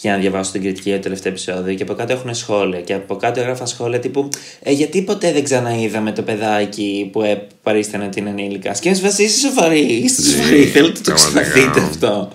[0.00, 2.94] για να διαβάσω την κριτική για το τελευταίο επεισόδιο και από κάτω έχουν σχόλια και
[2.94, 4.28] από κάτω έγραφαν σχόλια τύπου
[4.62, 8.72] ε, γιατί ποτέ δεν ξαναείδαμε το παιδάκι που ε, παρίστανε την ενήλικα.
[8.80, 11.50] Και εμείς βασί είσαι σοβαροί, είστε σοβαροί, θέλετε να το πραγματικά.
[11.50, 12.30] ξαναδείτε αυτό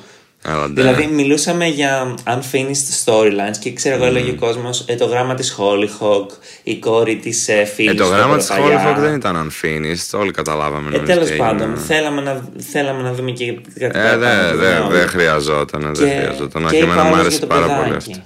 [0.48, 0.74] Αλλά ναι.
[0.74, 5.58] Δηλαδή, μιλούσαμε για unfinished storylines και ξέρω εγώ, έλεγε ο κόσμος ε, το γράμμα της
[5.60, 6.26] Hollyhock,
[6.64, 10.88] η κόρη της ε, φίλης Ε, το γράμμα της Hollyhock δεν ήταν unfinished, όλοι καταλάβαμε.
[10.88, 11.86] ε, νομίζω Τέλος τι πάντων, έγινε.
[11.86, 15.08] θέλαμε να, θέλαμε να δούμε και κάτι Ε, παραπάνω δεν από δε, το δε νόμο.
[15.08, 16.62] χρειαζόταν, δεν Και- χρειαζόταν.
[16.62, 18.12] και Όχι, είπα εμένα μου άλλος άρεσε για το πάρα πολύ παιδάκι.
[18.12, 18.24] αυτό.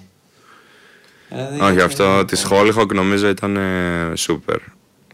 [1.29, 4.55] Δηλαδή, Όχι, είναι- αυτό της Hollyhock νομίζω ήταν ε, super.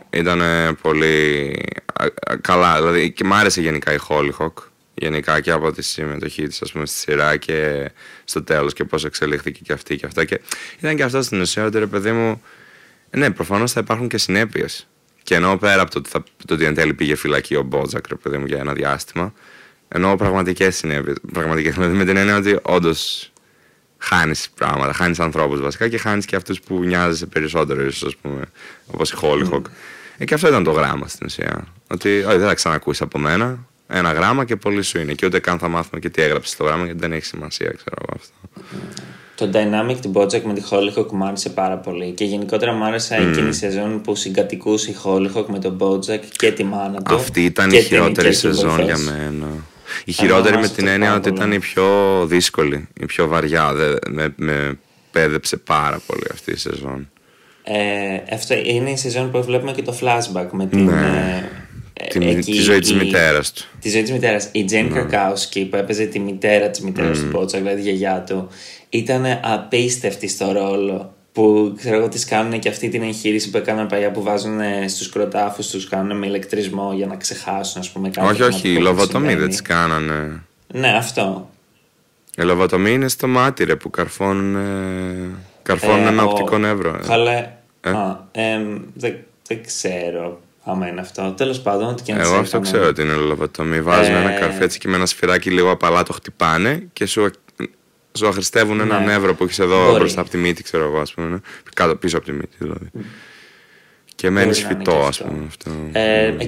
[0.10, 0.42] Ήταν
[0.82, 1.54] πολύ
[2.00, 2.76] α, α, καλά.
[2.82, 4.54] Δηλαδή και μ' άρεσε γενικά η Hollyhock.
[4.98, 7.92] Γενικά και από τη συμμετοχή της, ας πούμε, στη σειρά και
[8.24, 10.26] στο τέλος και πώς εξελίχθηκε και αυτή και αυτά.
[10.26, 10.42] Και
[10.80, 12.42] ήταν και αυτό στην ουσία ότι ρε παιδί μου.
[13.10, 14.88] ε, Ναι, προφανώς θα υπάρχουν και συνέπειες.
[15.24, 18.08] Και ενώ πέρα από το ότι, θα, το ότι εν τέλει πήγε φυλακή ο Μπότζακ,
[18.08, 19.34] ρε παιδί μου, για ένα διάστημα,
[19.88, 21.18] ενώ πραγματικές συνέπειες.
[21.34, 23.32] Πραγματικές, δηλαδή με την έννοια ότι όντως
[23.98, 28.42] χάνεις πράγματα, χάνεις ανθρώπους βασικά και χάνεις και αυτούς που νοιάζεσαι περισσότερο, ίσως, ας πούμε,
[28.88, 29.62] όπως η Hollyhock.
[29.62, 29.70] Mm.
[30.18, 31.68] Ε, και αυτό ήταν το γράμμα στην ουσία.
[31.88, 33.68] Ότι όχι, δεν θα ξανακούσεις από μένα.
[33.88, 35.14] Ένα γράμμα και πολύ σου είναι.
[35.14, 37.96] Και ούτε καν θα μάθουμε και τι έγραψες το γράμμα, γιατί δεν έχει σημασία, ξέρω
[38.02, 38.34] εγώ αυτό.
[39.36, 42.12] Το dynamic του Bojack με τη Hollyhock μου άρεσε πάρα πολύ.
[42.12, 43.28] Και γενικότερα μου άρεσε mm.
[43.28, 47.16] εκείνη η σεζόν που συγκατοικούσε η Hollyhock με τον Bojack και τη μάνα του.
[47.16, 49.48] Αυτή ήταν η χειρότερη σεζόν για μένα.
[50.06, 51.86] Η χειρότερη με την έννοια ότι ήταν η πιο
[52.26, 53.72] δύσκολη, η πιο βαριά.
[54.10, 54.80] με, με
[55.12, 57.10] πέδεψε πάρα πολύ αυτή η σεζόν.
[57.64, 60.86] Ε, αυτό είναι η σεζόν που βλέπουμε και το flashback με την.
[60.86, 61.50] Ναι.
[61.98, 63.64] Ε, την, εκεί, τη ζωή της μητέρας του.
[63.80, 64.50] Τη ζωή της μητέρας.
[64.52, 64.94] Η Τζέν ναι.
[64.94, 67.22] Κακάουσκι που έπαιζε τη μητέρα της μητέρας mm.
[67.22, 68.48] του Πότσα, δηλαδή τη γιαγιά του,
[68.90, 71.14] ήταν απίστευτη στο ρόλο.
[71.32, 75.10] Που ξέρω εγώ τι κάνουν και αυτή την εγχείρηση που έκαναν παλιά που βάζουν στους
[75.10, 78.10] κροτάφους τους, κάνουν με ηλεκτρισμό για να ξεχάσουν, ας πούμε.
[78.10, 80.42] Κάτι όχι, όχι, η λοβοτομή δεν τι κάνανε.
[80.68, 81.50] Ναι, αυτό.
[82.38, 84.58] Η λοβοτομή είναι στο μάτι ρε, που καρφώνουν,
[85.64, 86.30] καρφώνουν ε, ένα ο...
[86.30, 87.00] οπτικό νεύρο.
[87.08, 87.50] Καλέ.
[87.82, 88.58] Ε; Α, ε,
[88.94, 89.16] δεν,
[89.48, 91.34] δεν ξέρω άμα είναι αυτό.
[91.38, 93.82] Τέλος πάντων, ό,τι και να Εγώ αυτό ξέρω ότι είναι λοβοτομή.
[93.82, 94.20] Βάζουν ε...
[94.20, 97.32] ένα καρφί έτσι και με ένα σφυράκι λίγο απαλά το χτυπάνε και σου
[98.18, 99.06] σου αχρηστεύουν ένα ναι.
[99.06, 99.98] νεύρο που έχεις εδώ Μπορεί.
[99.98, 101.28] μπροστά από τη μύτη, ξέρω εγώ, ας πούμε.
[101.28, 101.38] Ναι.
[101.74, 102.90] Κάτω πίσω από τη μύτη, δηλαδή.
[102.98, 103.02] Mm.
[104.16, 105.46] Και μένεις φυτό, ας πούμε.
[105.48, 105.72] Αυτό.
[105.92, 106.48] Ε, mm.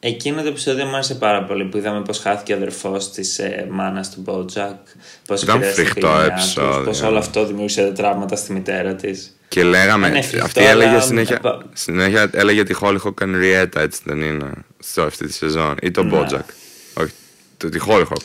[0.00, 3.66] Εκείνο το επεισόδιο μου άρεσε πάρα πολύ που είδαμε πώς χάθηκε ο αδερφός της ε,
[3.70, 4.76] μάνας του Μπότζακ.
[5.26, 6.84] Πώς Ήταν φρικτό επεισόδιο.
[6.84, 9.36] Πώς όλο αυτό δημιούργησε τραύματα στη μητέρα της.
[9.48, 10.18] Και λέγαμε.
[10.42, 11.40] αυτή έλεγε συνέχεια,
[11.72, 14.50] συνέχεια έλεγε τη Χόλιχοκ Ενριέτα, έτσι δεν είναι.
[14.78, 15.76] Σε αυτή τη σεζόν.
[15.82, 16.48] Ή τον Μπότζακ.
[16.94, 17.12] Όχι,
[17.70, 18.22] τη Χόλιχοκ.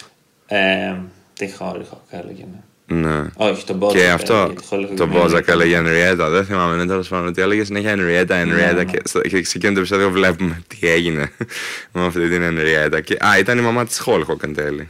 [0.48, 0.96] Ε,
[1.36, 2.60] Τη Χόλιχοκ έλεγε, ναι.
[2.88, 3.24] Ναι.
[3.34, 4.02] Όχι, τον Μπότζακ.
[4.02, 4.54] Και αυτό.
[4.96, 6.30] Τον Μπότζακ έλεγε Ενριέτα.
[6.30, 7.28] Δεν θυμάμαι, είναι τέλος πάντων.
[7.28, 8.74] Ότι έλεγε συνέχεια Ενριέτα, Ενριέτα.
[8.74, 8.84] Ναι, ναι.
[8.84, 11.32] Και σε εκείνο το επεισόδιο βλέπουμε τι έγινε
[11.94, 13.02] με αυτή την Ενριέτα.
[13.02, 13.18] Και...
[13.20, 14.90] Α, ήταν η μαμά της Χόλιχοκ εν τέλει.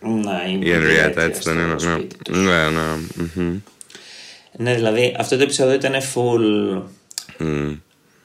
[0.00, 2.06] Ναι, η Ενριέτα, έτσι δεν είναι.
[2.28, 3.60] Ναι, ναι.
[4.56, 6.82] Ναι, δηλαδή αυτό το επεισόδιο ήταν full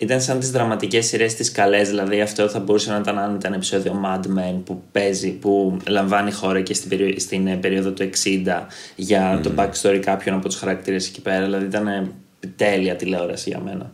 [0.03, 1.89] ήταν σαν τις δραματικές σειρές τι καλές.
[1.89, 6.31] Δηλαδή, αυτό θα μπορούσε να ήταν αν ήταν επεισόδιο Mad Men που παίζει, που λαμβάνει
[6.31, 10.57] χώρα και στην, περίοδο, στην ε, περίοδο του 60 για το backstory κάποιων από τους
[10.57, 11.43] χαρακτήρες εκεί πέρα.
[11.43, 12.13] Δηλαδή, ήταν
[12.55, 13.91] τέλεια τηλεόραση για μένα.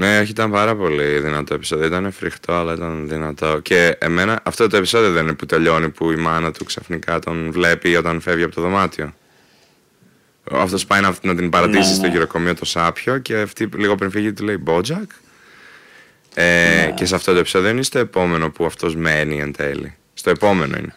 [0.00, 1.86] Ναι, όχι, ήταν πάρα πολύ δυνατό επεισόδιο.
[1.86, 3.60] Ήταν φρικτό, αλλά ήταν δυνατό.
[3.62, 7.52] Και εμένα αυτό το επεισόδιο δεν είναι που τελειώνει που η μάνα του ξαφνικά τον
[7.52, 9.12] βλέπει όταν φεύγει από το δωμάτιο.
[10.52, 12.12] Αυτός πάει να, να την παρατήσει ναι, στο ναι.
[12.12, 15.10] γυροκομείο το Σάπιο και αυτή λίγο πριν φύγει του λέει Μπότζακ.
[16.34, 16.44] Ε,
[16.86, 16.92] ναι.
[16.92, 19.96] Και σε αυτό το επεισόδιο είναι στο επόμενο που αυτός μένει εν τέλει.
[20.14, 20.94] Στο επόμενο είναι.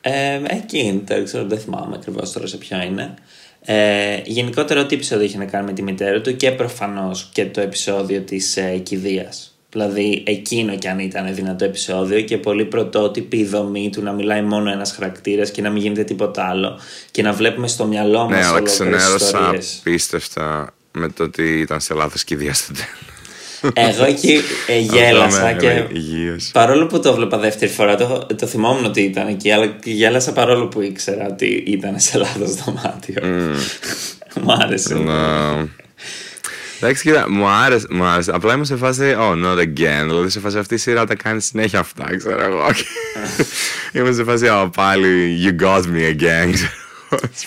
[0.00, 3.14] Ε, εκεί δεν ξέρω, δεν θυμάμαι ακριβώς τώρα σε ποιο είναι.
[3.64, 7.60] Ε, γενικότερα, ό,τι επεισόδιο είχε να κάνει με τη μητέρα του και προφανώς και το
[7.60, 13.44] επεισόδιο της ε, κηδείας Δηλαδή εκείνο κι αν ήταν δυνατό επεισόδιο και πολύ πρωτότυπη η
[13.44, 16.78] δομή του να μιλάει μόνο ένας χαρακτήρας και να μην γίνεται τίποτα άλλο
[17.10, 18.40] και να βλέπουμε στο μυαλό μας.
[18.40, 23.10] Ναι, αλλά ξενέρωσα απίστευτα με το ότι ήταν σε λάθος κηδεία στο τέλο.
[23.74, 25.86] Εγώ εκεί ε, γέλασα και
[26.52, 30.66] παρόλο που το βλέπα δεύτερη φορά το, το θυμόμουν ότι ήταν εκεί αλλά γέλασα παρόλο
[30.66, 33.22] που ήξερα ότι ήταν σε λάθος δωμάτιο.
[33.22, 34.42] Mm.
[34.42, 34.96] Μου άρεσε.
[35.06, 35.68] No.
[36.82, 38.30] Εντάξει, κοίτα, μου άρεσε, μου άρεσε.
[38.34, 40.04] Απλά είμαι σε φάση, oh, not again.
[40.06, 42.66] Δηλαδή σε φάση αυτή η σειρά τα κάνει συνέχεια αυτά, ξέρω εγώ.
[43.92, 46.52] είμαι σε φάση, oh, πάλι, you got me again.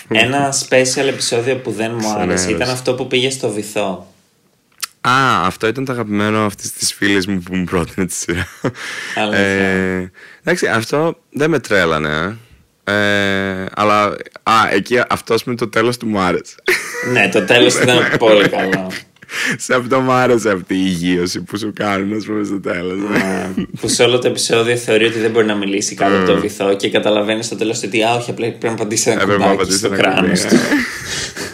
[0.08, 4.06] Ένα special επεισόδιο που δεν μου άρεσε ήταν αυτό που πήγε στο βυθό.
[5.00, 8.48] Α, αυτό ήταν το αγαπημένο αυτής της φίλης μου που μου πρότεινε τη σειρά.
[9.32, 10.10] ε,
[10.44, 12.36] εντάξει, αυτό δεν με τρέλανε.
[12.84, 14.04] Ε, ε αλλά
[14.42, 16.54] α, εκεί αυτό με το τέλος του μου άρεσε.
[17.12, 18.90] ναι, το τέλος ήταν πολύ καλό
[19.56, 22.98] σε αυτό μου άρεσε αυτή η υγείωση που σου κάνουν, ας πούμε, στο τέλος.
[23.10, 23.50] Ναι.
[23.80, 26.76] που σε όλο το επεισόδιο θεωρεί ότι δεν μπορεί να μιλήσει κάτω από το βυθό
[26.76, 30.40] και καταλαβαίνεις στο τέλος ότι α, όχι, απλά πρέπει να απαντήσει ένα κουμπάκι στο κράνος
[30.40, 30.56] του.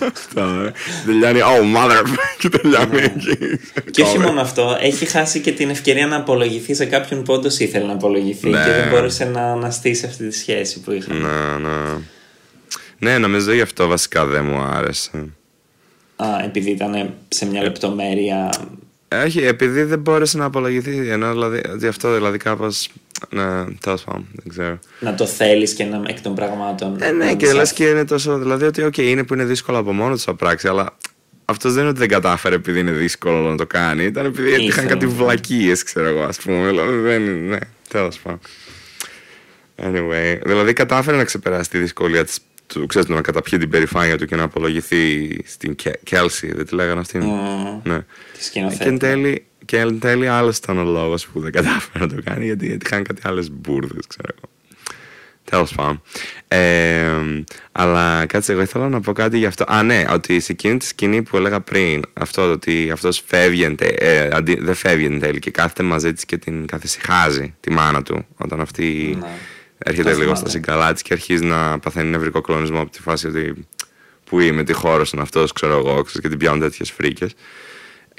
[0.06, 0.72] Αυτό, ε.
[1.06, 2.04] Τελειώνει, oh mother,
[2.38, 3.02] και τελειώνει ναι.
[3.02, 3.60] εκεί.
[3.90, 7.58] Και όχι μόνο αυτό, έχει χάσει και την ευκαιρία να απολογηθεί σε κάποιον που όντως
[7.58, 11.16] ήθελε να απολογηθεί και δεν μπόρεσε να αναστήσει αυτή τη σχέση που είχαν.
[11.16, 11.98] Ναι, ναι.
[12.98, 15.10] Ναι, νομίζω γι' αυτό βασικά δεν μου άρεσε.
[16.22, 18.50] Α, επειδή ήταν σε μια λεπτομέρεια.
[19.24, 21.08] Όχι, επειδή δεν μπόρεσε να απολογηθεί.
[21.08, 22.88] Ενώ δηλαδή, αυτό δηλαδή κάπως.
[23.30, 24.78] Ναι, τέλος πάντων, δεν ξέρω.
[25.00, 26.96] Να το θέλεις και να εκ των πραγμάτων.
[27.00, 28.38] Ε, ναι, και λες και είναι τόσο.
[28.38, 30.96] Δηλαδή ότι, okay, είναι που είναι δύσκολο από μόνος του να πράξει, αλλά
[31.44, 34.04] αυτός δεν είναι ότι δεν κατάφερε επειδή είναι δύσκολο να το κάνει.
[34.04, 36.66] Ήταν επειδή είχαν κάτι βλακίες, ξέρω εγώ, ας πούμε.
[36.66, 37.48] Δηλαδή, δεν είναι.
[37.48, 37.58] Ναι,
[37.88, 38.40] τέλος πάντων.
[39.76, 42.38] Anyway, δηλαδή κατάφερε να ξεπεράσει τη δυσκολία της
[42.72, 47.00] του, ξέρεις, να καταπιεί την περηφάνεια του και να απολογηθεί στην Κέλσι, δεν τη λέγανε
[47.00, 47.22] αυτήν.
[47.22, 47.98] Mm, ναι.
[48.52, 52.22] Και εν τέλει, και εν τέλει άλλος ήταν ο λόγος που δεν κατάφερε να το
[52.24, 54.50] κάνει, γιατί, γιατί είχαν κάτι άλλες μπουρδες, ξέρω εγώ.
[55.44, 56.02] Τέλος πάντων.
[56.48, 57.10] Ε,
[57.72, 59.64] αλλά κάτσε, εγώ ήθελα να πω κάτι γι' αυτό.
[59.68, 64.28] Α, ναι, ότι σε εκείνη τη σκηνή που έλεγα πριν, αυτό ότι αυτός φεύγει, ε,
[64.32, 68.26] αντί, δεν φεύγει εν τέλει και κάθεται μαζί της και την καθησυχάζει τη μάνα του.
[68.36, 69.26] Όταν αυτή ναι.
[69.84, 73.66] Έρχεται λίγο στα συγκαλά τη και αρχίζει να παθαίνει νευρικό κλονισμό από τη φάση ότι
[74.24, 77.34] που είμαι, τι χώρος είναι αυτός, ξέρω εγώ, ξέρω, και την πιάνουν τέτοιες φρίκες.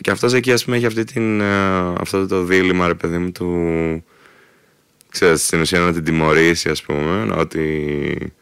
[0.02, 3.32] Και αυτός εκεί, ας πούμε, έχει αυτή την, ε, αυτό το δίλημα, ρε παιδί μου,
[3.32, 4.04] του
[5.10, 8.34] ξέρεις, στην ουσία να την τιμωρήσει, ας πούμε, ότι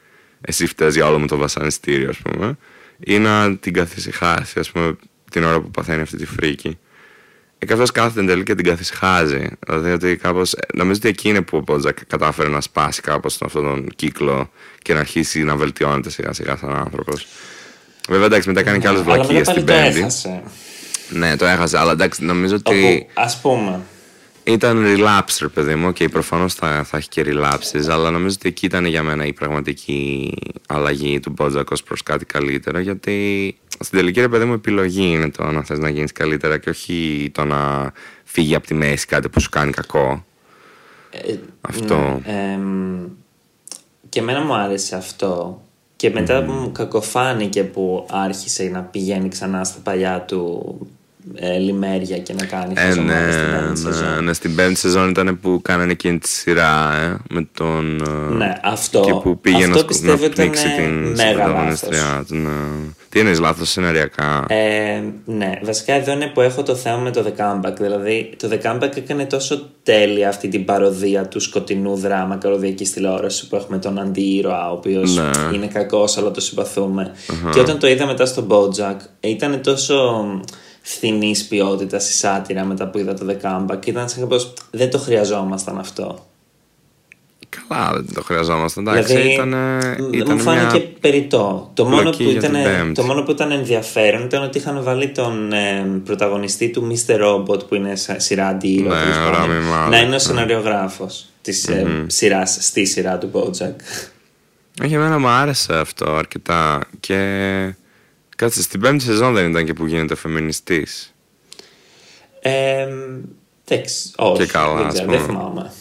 [0.41, 2.57] εσύ φταίς για όλο μου το βασανιστήριο, ας πούμε,
[2.99, 4.95] ή να την καθησυχάσει, ας πούμε,
[5.31, 6.77] την ώρα που παθαίνει αυτή τη φρίκη.
[7.63, 9.47] Ε, και αυτός κάθεται εν τέλει και την καθησυχάζει.
[9.67, 13.63] Δηλαδή ότι κάπως, νομίζω ότι εκεί είναι που ο Πότζακ κατάφερε να σπάσει κάπως αυτόν
[13.63, 14.49] τον κύκλο
[14.81, 17.27] και να αρχίσει να βελτιώνεται σιγά σιγά σαν άνθρωπος.
[18.09, 20.05] Βέβαια εντάξει μετά κάνει και άλλες βλακίες στην πέμπτη.
[21.09, 23.07] Ναι, το έχασε, αλλά εντάξει νομίζω ότι...
[23.13, 23.79] ας πούμε,
[24.43, 25.93] ήταν relapse, ρε παιδί μου.
[25.93, 29.25] Και okay, προφανώς θα, θα έχει και relapses, αλλά νομίζω ότι εκεί ήταν για μένα
[29.25, 30.33] η πραγματική
[30.67, 32.79] αλλαγή του Μπότζακ ως προς κάτι καλύτερο.
[32.79, 36.69] Γιατί στην τελική, ρε παιδί μου, επιλογή είναι το να θες να γίνεις καλύτερα και
[36.69, 37.91] όχι το να
[38.23, 40.25] φύγει από τη μέση κάτι που σου κάνει κακό.
[41.11, 42.21] Ε, αυτό.
[42.25, 42.59] Ναι,
[44.09, 45.61] και εμένα μου άρεσε αυτό.
[45.95, 50.77] Και μετά που μου κακοφάνηκε που άρχισε να πηγαίνει ξανά στα παλιά του
[51.35, 54.23] ε, λιμέρια και να κάνει ε, ναι, στην πέμπτη ναι, σεζόν.
[54.23, 58.01] Ναι, στην πέμπτη σεζόν ήταν που κάνανε εκείνη τη σειρά ε, με τον...
[58.01, 58.99] Ε, ναι, αυτό.
[58.99, 62.35] Και που πήγε αυτό να, πιστεύω να πνίξει την συμπροταγωνιστριά του.
[62.35, 62.49] Ναι.
[63.09, 67.25] Τι εννοείς λάθος σεναριακά; Ε, ναι, βασικά εδώ είναι που έχω το θέμα με το
[67.25, 67.75] The Comeback.
[67.79, 73.47] Δηλαδή το The Comeback έκανε τόσο τέλεια αυτή την παροδία του σκοτεινού δράμα καλωδιακή τηλεόρασης
[73.47, 75.55] που έχουμε τον αντίήρωα ο οποίος ναι.
[75.55, 77.11] είναι κακός αλλά το συμπαθούμε.
[77.27, 77.51] Uh-huh.
[77.53, 80.23] Και όταν το είδα μετά στο Bojack ήταν τόσο
[80.91, 83.85] φθηνή ποιότητα στη σάτυρα μετά που είδα το The Comeback.
[83.85, 84.35] Ήταν σαν πω
[84.71, 86.25] δεν το χρειαζόμασταν αυτό.
[87.67, 88.87] Καλά, δεν το χρειαζόμασταν.
[88.87, 89.53] Εντάξει, δηλαδή, ήταν,
[90.11, 90.87] ήταν μου φάνηκε μια...
[90.99, 91.71] περιττό.
[91.73, 92.53] Το μόνο, που ήταν,
[92.93, 97.15] το μόνο που ήταν ενδιαφέρον ήταν ότι είχαν βάλει τον ε, πρωταγωνιστή του Mr.
[97.25, 98.95] Robot που είναι σειρά αντίρροπη.
[98.95, 101.73] Ναι, να είναι ο σεναριογράφος της mm-hmm.
[101.73, 103.75] ε, σειράς στη σειρά του Bojack.
[104.83, 107.17] Όχι, εμένα μου άρεσε αυτό αρκετά και
[108.41, 111.13] Κάτσε, στην πέμπτη σεζόν δεν ήταν και που γίνεται φεμινιστής.
[112.39, 112.87] Ε,
[113.67, 114.41] εντάξει, όχι.
[114.41, 115.71] Και καλά, δεν ξέρω, δεν θυμάμαι.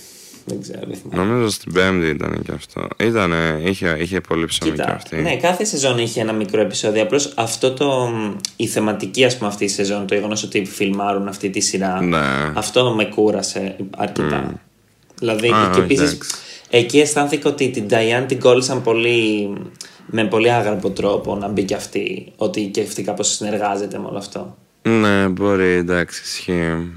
[0.44, 1.28] Δεν ξέρω, δεν θυμάμαι.
[1.28, 2.88] Νομίζω στην πέμπτη ήταν και αυτό.
[2.98, 5.16] Ήτανε, είχε, είχε πολύ ψωμί και αυτή.
[5.16, 7.02] Ναι, κάθε σεζόν είχε ένα μικρό επεισόδιο.
[7.02, 8.10] Απλώς αυτό το.
[8.56, 12.00] η θεματική, ας πούμε, αυτή η σεζόν, το γεγονός ότι φιλμάρουν αυτή τη σειρά.
[12.00, 12.52] Ναι.
[12.54, 14.52] Αυτό με κούρασε αρκετά.
[14.52, 14.56] Mm.
[15.18, 16.18] Δηλαδή, ah, και επίσης.
[16.70, 19.48] Εκεί αισθάνθηκα ότι την Diane την κόλλησαν πολύ
[20.10, 24.18] με πολύ άγραφο τρόπο να μπει και αυτή, ότι και αυτή κάπως συνεργάζεται με όλο
[24.18, 24.56] αυτό.
[24.82, 26.92] Ναι, μπορεί, εντάξει, ισχύει.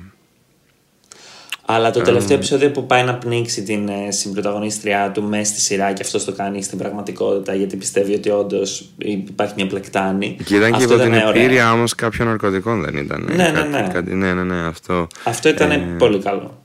[1.65, 5.93] Αλλά το τελευταίο επεισόδιο που πάει να πνίξει την ε, συμπροταγωνίστριά του μέσα στη σειρά
[5.93, 10.37] και αυτός το κάνει στην πραγματικότητα γιατί πιστεύει ότι όντως υπάρχει μια πλεκτάνη.
[10.45, 13.29] Και ήταν και υπό την επίρρεια όμως κάποιων ναρκωτικών δεν ήταν.
[13.35, 13.89] Ναι, ναι, ναι.
[13.93, 15.07] Κάτι, ναι, ναι, ναι, αυτό.
[15.23, 15.95] Αυτό ήταν ε...
[15.97, 16.62] πολύ καλό.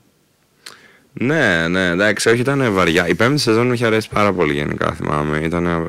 [1.13, 3.07] Ναι, ναι, εντάξει, όχι, ήταν βαριά.
[3.07, 5.37] Η πέμπτη σεζόν μου είχε αρέσει πάρα πολύ γενικά, θυμάμαι.
[5.37, 5.85] Ήταν,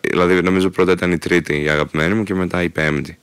[0.00, 3.18] δηλαδή, νομίζω πρώτα ήταν η τρίτη η αγαπημένη μου και μετά η πέμπτη.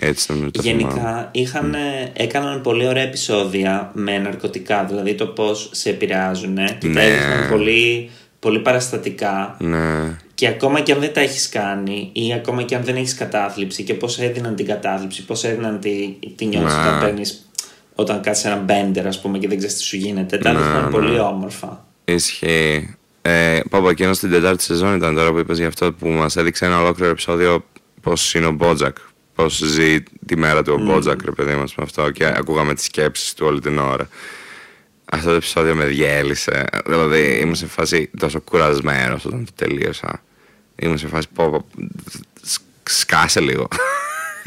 [0.00, 2.10] Έτσι νομίζω το Γενικά είχαν, mm.
[2.12, 6.94] έκαναν πολύ ωραία επεισόδια με ναρκωτικά, δηλαδή το πώς σε επηρεάζουν και ναι.
[6.94, 9.56] τα πολύ, πολύ παραστατικά.
[9.58, 10.16] Ναι.
[10.34, 13.82] Και ακόμα και αν δεν τα έχεις κάνει ή ακόμα και αν δεν έχεις κατάθλιψη
[13.82, 16.80] και πώς έδιναν την κατάθλιψη, πώς έδιναν τη, τη νιώθεις ναι.
[16.80, 17.47] όταν παίρνεις
[18.00, 20.38] όταν κάτσεις ένα μπέντερ, ας πούμε, και δεν ξέρεις τι σου γίνεται.
[20.38, 20.90] Τα ναι, ναι.
[20.90, 21.84] πολύ όμορφα.
[22.04, 22.96] Ισχύει.
[23.22, 26.64] Ε, Πάπα, εκείνος στην τετάρτη σεζόν ήταν τώρα που είπες γι' αυτό που μας έδειξε
[26.64, 27.64] ένα ολόκληρο επεισόδιο
[28.00, 28.96] πώς είναι ο Μπότζακ.
[29.34, 30.84] Πώς ζει τη μέρα του ο mm.
[30.84, 32.10] Μπότζακ, ρε παιδί μας με αυτό.
[32.10, 34.08] Και ακούγαμε τις σκέψεις του όλη την ώρα.
[35.04, 36.64] Αυτό το επεισόδιο με διέλυσε.
[36.86, 40.22] Δηλαδή ήμουν σε φάση τόσο κουρασμένος όταν το τελείωσα.
[40.76, 41.64] Ήμουν σε φάση πω,
[42.82, 43.68] σκάσε λίγο.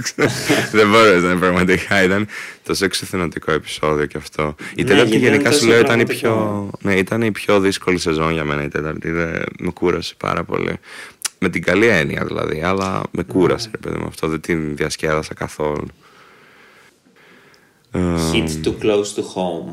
[0.72, 2.28] δεν μπορούσε να πραγματικά ήταν
[2.72, 4.56] τόσο εξουθενωτικό επεισόδιο και αυτό.
[4.76, 8.32] Η ναι, τέταρτη γενικά σου λέω ήταν η, πιο, ναι, ήταν η πιο δύσκολη σεζόν
[8.32, 9.12] για μένα η τέταρτη.
[9.12, 10.80] Δεν, με κούρασε πάρα πολύ.
[11.40, 14.28] Με την καλή έννοια δηλαδή, αλλά με κούρασε ρε παιδί μου αυτό.
[14.28, 15.88] Δεν την διασκέδασα καθόλου.
[18.34, 19.72] Hit too close to home.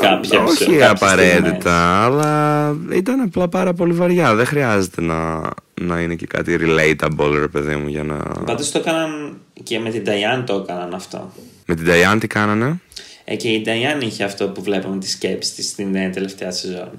[0.00, 4.34] Κάποια όχι απαραίτητα, αλλά ήταν απλά πάρα πολύ βαριά.
[4.34, 5.40] Δεν χρειάζεται να,
[5.80, 8.16] να είναι και κάτι relatable, ρε παιδί μου, για να.
[8.44, 11.32] Πάντως το έκαναν και με την Diane το έκαναν αυτό.
[11.66, 12.80] Με την Diane τι κάνανε;
[13.24, 16.90] Ε, και η Diane είχε αυτό που βλέπαμε τη σκέψη της στην ε, τελευταία σεζόν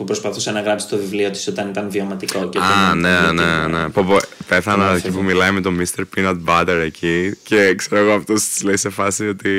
[0.00, 2.48] που προσπαθούσε να γράψει το βιβλίο της όταν ήταν βιωματικό.
[2.48, 3.88] Και Α, ναι, ναι, ναι.
[3.88, 4.16] Πω, πω,
[4.48, 6.02] πέθανα εκεί που μιλάει με τον Mr.
[6.16, 9.50] Peanut Butter εκεί και ξέρω εγώ αυτός της λέει σε φάση ότι.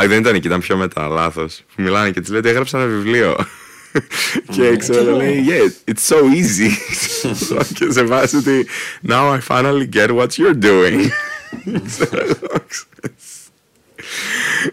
[0.00, 1.62] Α, δεν ήταν εκεί, ήταν πιο μετά, λάθος.
[1.74, 3.36] Που μιλάνε και της λέει ότι έγραψα ένα βιβλίο.
[4.54, 6.70] και ξέρω λέει yeah it's so easy
[7.74, 8.66] και σε βάση ότι
[9.08, 11.00] now I finally get what you're doing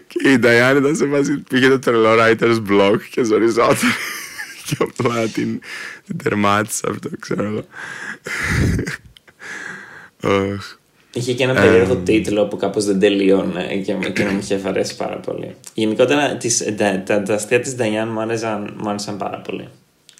[0.06, 3.76] και η Νταϊάν ήταν σε βάση πήγε το τρελό writer's block και ζοριζόταν
[4.66, 5.60] και απλά την,
[6.06, 7.64] την τερμάτισε αυτό ξέρω
[11.12, 14.60] Είχε και ένα περίεργο ε, τίτλο που κάπως δεν τελείωνε και, και να μου είχε
[14.64, 15.54] αρέσει πάρα πολύ.
[15.74, 18.20] Γενικότερα τις, τα, τα, τα αστεία της Νταϊάν μου
[18.90, 19.68] άρεσαν πάρα πολύ.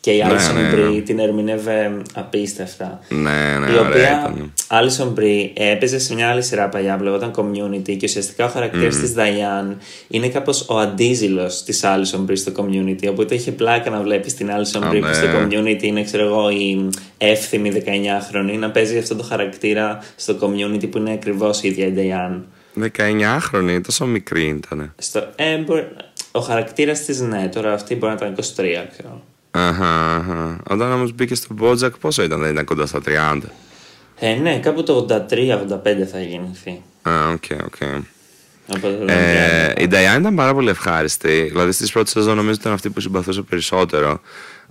[0.07, 1.01] Και η Alison ναι, ναι, ναι.
[1.01, 3.01] την ερμηνεύε απίστευτα.
[3.09, 4.35] Ναι, ναι, η οποία
[4.69, 8.97] Alison Brie έπαιζε σε μια άλλη σειρά παλιά που λεγόταν Community και ουσιαστικά ο χαρακτήρας
[8.97, 9.01] mm.
[9.01, 9.77] της Diane
[10.09, 13.09] είναι κάπως ο αντίζηλος της Alison Brie στο Community.
[13.09, 16.89] Οπότε είχε πλάκα να βλέπεις την Alison Brie που στο Community είναι, ξέρω εγώ, η
[17.19, 21.93] εύθυμη 19χρονη να παίζει αυτό το χαρακτήρα στο Community που είναι ακριβώς η ίδια η
[21.97, 22.41] Diane.
[22.97, 24.93] 19χρονη, τόσο μικρή ήταν.
[24.99, 25.65] Στο, ε,
[26.31, 29.23] ο χαρακτήρας της, ναι, τώρα αυτή μπορεί να ήταν 23, ξέρω.
[29.57, 30.59] Αχα, αχα.
[30.71, 33.41] Όταν όμως μπήκες στο Μπότζακ, πόσο ήταν, δεν ήταν κοντά στα 30.
[34.19, 36.83] Ε, ναι, κάπου το 83-85 θα γεννηθεί.
[37.03, 37.81] Α, OK, OK.
[39.07, 41.43] Ε, η Νταϊάν ήταν πάρα πολύ ευχάριστη.
[41.43, 44.21] Δηλαδή στις πρώτες σεζόν νομίζω ήταν αυτή που συμπαθούσε περισσότερο.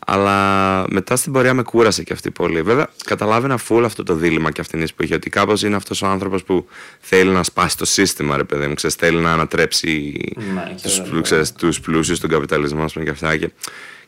[0.08, 2.62] Αλλά μετά στην πορεία με κούρασε και αυτή πολύ.
[2.62, 5.14] Βέβαια, καταλάβαινα φουλ αυτό το δίλημμα και αυτήν που είχε.
[5.14, 6.68] Ότι κάπως είναι αυτός ο άνθρωπος που
[7.00, 8.74] θέλει να σπάσει το σύστημα, ρε παιδί μου.
[8.74, 10.22] Ξέρεις, θέλει να ανατρέψει
[10.54, 13.38] ναι, τους πλούσιους, τον καπιταλισμό και αυτά.
[13.38, 13.50] Και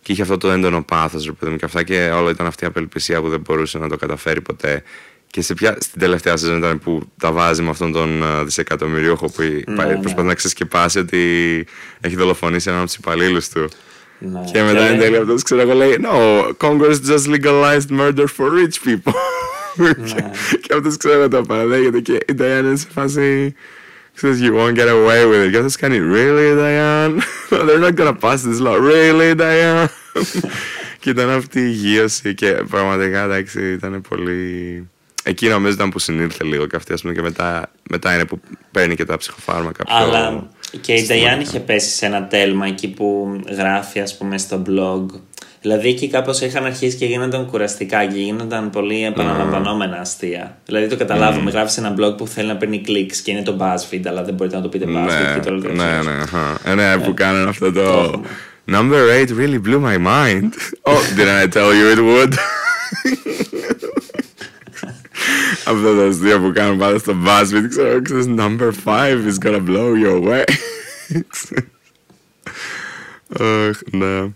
[0.07, 2.63] και είχε αυτό το έντονο πάθος, ρε παιδί μου, και αυτά και όλο ήταν αυτή
[2.63, 4.83] η απελπισία που δεν μπορούσε να το καταφέρει ποτέ.
[5.27, 9.29] Και σε ποια, στην τελευταία σεζόν ήταν που τα βάζει με αυτόν τον uh, δισεκατομμυρίουχο
[9.29, 9.97] που ναι, ναι.
[9.97, 11.65] προσπαθεί να ξεσκεπάσει ότι
[12.01, 13.69] έχει δολοφονήσει έναν από τους υπαλλήλους του.
[14.19, 14.41] Ναι.
[14.51, 18.87] Και μετά εν τέλει αυτός ξέρω εγώ λέει No, Congress just legalized murder for rich
[18.87, 19.13] people.
[19.75, 19.91] Ναι.
[20.61, 23.55] και αυτός ξέρω το παραδέχεται και η Diana είναι σε φάση
[24.19, 25.51] says you won't get away with it.
[25.51, 27.21] Και αυτός κάνει Really, Diane?
[27.67, 28.77] They're not gonna pass this law.
[28.79, 29.87] Really, Diane?
[31.01, 34.89] και ήταν αυτή η γύρωση και πραγματικά εντάξει ήταν πολύ...
[35.23, 38.39] Εκεί νομίζω ήταν που συνήλθε λίγο και αυτή ας πούμε και μετά, μετά είναι που
[38.71, 39.95] παίρνει και τα ψυχοφάρμακα πιο...
[39.95, 40.49] Αλλά
[40.81, 45.05] και η Diane είχε πέσει σε ένα τέλμα εκεί που γράφει ας πούμε στο blog
[45.67, 50.57] Δηλαδή εκεί κάπως είχαν αρχίσει και γίνονταν κουραστικά και γίνονταν πολύ επαναλαμβανόμενα αστεία.
[50.65, 51.53] Δηλαδή το καταλάβουμε, mm.
[51.53, 54.55] γράφεις ένα blog που θέλει να παίρνει clicks και είναι το BuzzFeed, αλλά δεν μπορείτε
[54.55, 58.21] να το πείτε BuzzFeed ναι, και το Ναι, ναι, ναι, ναι, που κάνουν αυτό το.
[58.71, 60.53] Number 8 really blew my mind.
[60.89, 62.33] Oh, didn't I tell you it would?
[65.71, 69.93] Αυτό το αστείο που κάνουν πάντα στο BuzzFeed, ξέρω, ξέρεις, number 5 is gonna blow
[70.05, 70.43] your way.
[73.39, 74.29] Αχ, ναι.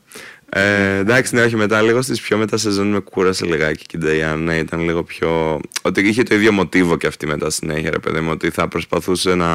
[0.53, 1.81] Ε, εντάξει, ναι, όχι μετά.
[1.81, 4.43] Λίγο στις πιο μετά σεζόν με κούρασε λιγάκι και η Νταϊάν.
[4.43, 5.59] Ναι, ήταν λίγο πιο.
[5.81, 8.31] Ότι είχε το ίδιο μοτίβο και αυτή μετά συνέχεια, ρε παιδί μου.
[8.31, 9.49] Ότι θα προσπαθούσε να.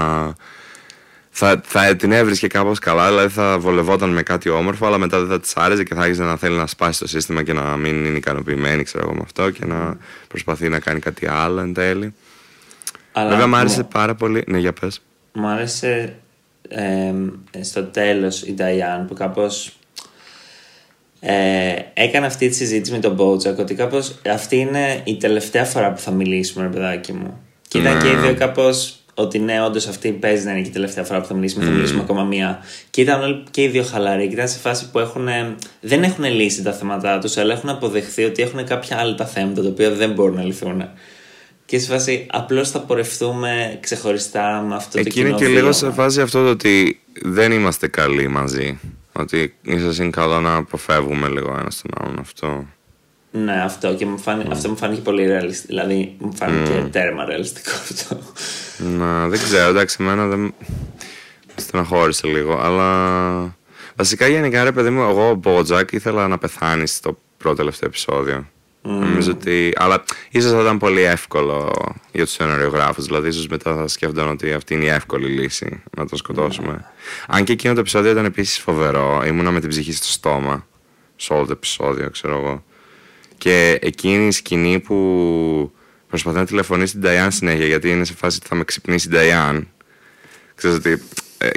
[1.30, 5.28] Θα, θα την έβρισκε κάπως καλά, δηλαδή θα βολευόταν με κάτι όμορφο, αλλά μετά δεν
[5.28, 8.04] θα της άρεσε και θα άρχισε να θέλει να σπάσει το σύστημα και να μην
[8.04, 9.96] είναι ικανοποιημένη, ξέρω εγώ με αυτό και να
[10.28, 12.14] προσπαθεί να κάνει κάτι άλλο εν τέλει.
[13.12, 14.44] Αλλά Βέβαια, μου άρεσε πάρα πολύ.
[14.46, 15.02] Ναι, για πες.
[15.32, 16.16] Μου άρεσε
[16.68, 17.12] ε,
[17.60, 19.46] στο τέλος η Νταϊάν που κάπω
[21.28, 25.92] ε, έκανα αυτή τη συζήτηση με τον Μπότζακ ότι κάπως αυτή είναι η τελευταία φορά
[25.92, 27.40] που θα μιλήσουμε, ρε παιδάκι μου.
[27.68, 30.72] Και ήταν και οι δύο κάπως ότι ναι, όντως αυτή παίζει να είναι και η
[30.72, 32.58] τελευταία φορά που θα μιλήσουμε, θα μιλήσουμε ακόμα μία.
[32.90, 35.28] Και ήταν όλοι και οι δύο χαλαροί και ήταν σε φάση που έχουν,
[35.80, 39.62] δεν έχουν λύσει τα θέματα τους, αλλά έχουν αποδεχθεί ότι έχουν κάποια άλλα τα θέματα
[39.62, 40.88] τα οποία δεν μπορούν να λυθούν.
[41.64, 45.28] Και σε φάση απλώς θα πορευτούμε ξεχωριστά με αυτό Εκεί το κοινό.
[45.28, 48.78] Εκεί είναι και λίγο σε φάση αυτό το ότι δεν είμαστε καλοί μαζί.
[49.18, 52.66] Ότι ίσως είναι καλό να αποφεύγουμε λίγο ένα τον άλλον αυτό.
[53.30, 54.52] Ναι, αυτό και μου φάνηκε, mm.
[54.52, 55.66] αυτό μου φάνηκε πολύ ρεαλιστικό.
[55.66, 56.90] Δηλαδή, μου φάνηκε mm.
[56.90, 58.18] τέρμα ρεαλιστικό αυτό.
[58.78, 60.54] Να, δεν ξέρω, εντάξει, εμένα δεν.
[61.54, 63.56] στεναχώρησε λίγο, αλλά.
[63.96, 68.46] Βασικά γενικά ρε παιδί μου, εγώ ο Μπότζακ ήθελα να πεθάνει στο πρώτο τελευταίο επεισόδιο.
[68.86, 68.88] Mm.
[68.88, 69.72] Νομίζω ότι.
[69.76, 71.72] Αλλά ίσως θα ήταν πολύ εύκολο
[72.12, 73.02] για τους σεναριογράφου.
[73.02, 76.84] Δηλαδή, ίσως μετά θα σκέφτονταν ότι αυτή είναι η εύκολη λύση να το σκοτώσουμε.
[76.84, 77.24] Mm.
[77.26, 79.22] Αν και εκείνο το επεισόδιο ήταν επίσης φοβερό.
[79.26, 80.66] Ήμουνα με την ψυχή στο στόμα.
[81.16, 82.64] Σε όλο το επεισόδιο, ξέρω εγώ.
[83.38, 85.72] Και εκείνη η σκηνή που
[86.08, 89.10] προσπαθεί να τηλεφωνήσει την Νταϊάν συνέχεια γιατί είναι σε φάση ότι θα με ξυπνήσει η
[89.10, 89.68] Νταϊάν.
[90.54, 91.04] Ξέρετε ότι ε,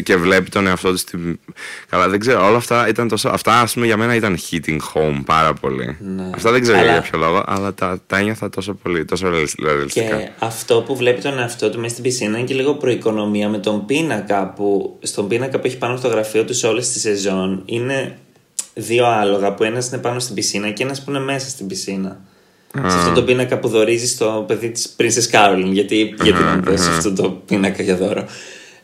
[0.04, 1.40] και βλέπει τον εαυτό του στην.
[1.90, 3.30] Καλά, δεν ξέρω, όλα αυτά ήταν τόσο.
[3.30, 5.98] Αυτά, ας πούμε, για μένα ήταν hitting home πάρα πολύ.
[6.00, 6.30] Ναι.
[6.34, 6.92] Αυτά δεν ξέρω αλλά...
[6.92, 10.18] για ποιο λόγο, αλλά τα, τα ένιωθα τόσο πολύ, τόσο ρεαλιστικά.
[10.18, 13.58] Και αυτό που βλέπει τον εαυτό του μέσα στην πισίνα είναι και λίγο προοικονομία με
[13.58, 14.98] τον πίνακα που.
[15.02, 18.18] Στον πίνακα που έχει πάνω στο γραφείο του σε όλες τις σεζόν είναι
[18.74, 22.20] δύο άλογα που ένας είναι πάνω στην πισίνα και ένας που είναι μέσα στην πισίνα.
[22.74, 25.72] Σε αυτό το πίνακα που δορίζει στο παιδί της Princess Caroline.
[25.72, 28.26] Γιατί, γιατί να δώσει αυτό το πίνακα για δώρο.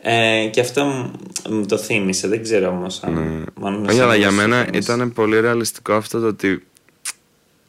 [0.07, 1.11] Ε, και αυτό μου,
[1.49, 3.45] μου το θύμισε, δεν ξέρω όμως αν.
[3.55, 4.93] μάλλον Όχι, αλλά εσύ για μου το μένα θύμισε.
[4.93, 6.63] ήταν πολύ ρεαλιστικό αυτό το ότι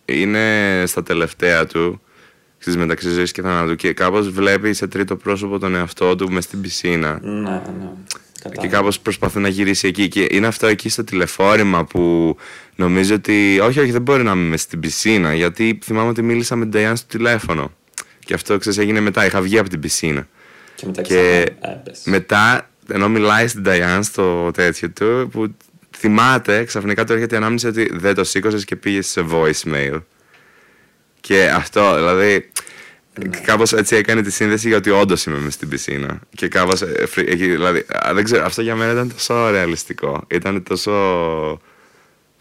[0.05, 2.01] είναι στα τελευταία του
[2.59, 6.45] στις μεταξύ ζωής και θανάτου και κάπως βλέπει σε τρίτο πρόσωπο τον εαυτό του μες
[6.45, 7.61] στην πισίνα Ναι, ναι.
[8.33, 8.77] και Κατάλαβα.
[8.77, 12.37] κάπως προσπαθεί να γυρίσει εκεί και είναι αυτό εκεί στο τηλεφόρημα που
[12.77, 16.57] νομίζω ότι όχι όχι δεν μπορεί να είμαι μες στην πισίνα γιατί θυμάμαι ότι μίλησα
[16.57, 17.73] με την Diane στο τηλέφωνο
[18.25, 20.29] και αυτό ξέρεις έγινε μετά είχα βγει από την πισίνα
[20.77, 22.11] Και μετά και ξανά έπεσε.
[22.11, 25.55] μετά, ενώ μιλάει στην Diane στο τέτοιο του, που
[25.97, 30.03] θυμάται, ξαφνικά του έρχεται η ανάμνηση ότι δεν το σήκωσες και πήγες σε voicemail.
[31.21, 32.51] Και αυτό, δηλαδή,
[33.43, 36.21] κάπως έτσι έκανε τη σύνδεση για ότι όντως είμαι μες στην πισίνα.
[36.35, 40.25] Και κάπως, ε, φρι- εκεί, δηλαδή, α, δεν ξέρω, αυτό για μένα ήταν τόσο ρεαλιστικό.
[40.31, 40.93] Ήταν τόσο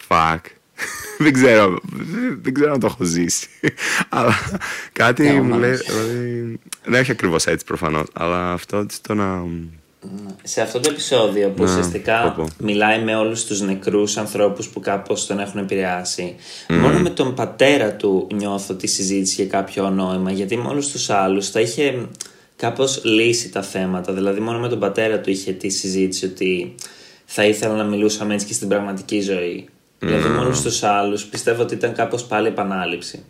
[0.07, 0.39] fuck.
[1.17, 3.47] δεν ξέρω, δεν- δεν ξέρω αν το έχω ζήσει.
[4.09, 4.36] αλλά
[4.93, 5.57] κάτι Ναι, μου όμως.
[5.59, 9.43] λέει, δηλαδή, δεν έχει ακριβώς έτσι προφανώς, αλλά αυτό το να...
[10.43, 12.65] Σε αυτό το επεισόδιο που Ναι, ουσιαστικά πω, πω.
[12.65, 16.36] μιλάει με όλους τους νεκρούς ανθρώπους που κάπως τον έχουν επηρεάσει.
[16.69, 21.09] Μόνο με τον πατέρα του νιώθω τη συζήτηση για κάποιο νόημα, γιατί με όλους τους
[21.09, 22.07] άλλους θα είχε
[22.55, 24.13] κάπως λύσει τα θέματα.
[24.13, 26.75] Δηλαδή μόνο με τον πατέρα του είχε τη συζήτηση ότι
[27.25, 29.67] θα ήθελα να μιλούσαμε έτσι και στην πραγματική ζωή.
[29.99, 33.23] Δηλαδή με όλους τους άλλους πιστεύω ότι ήταν κάπως πάλι επανάληψη.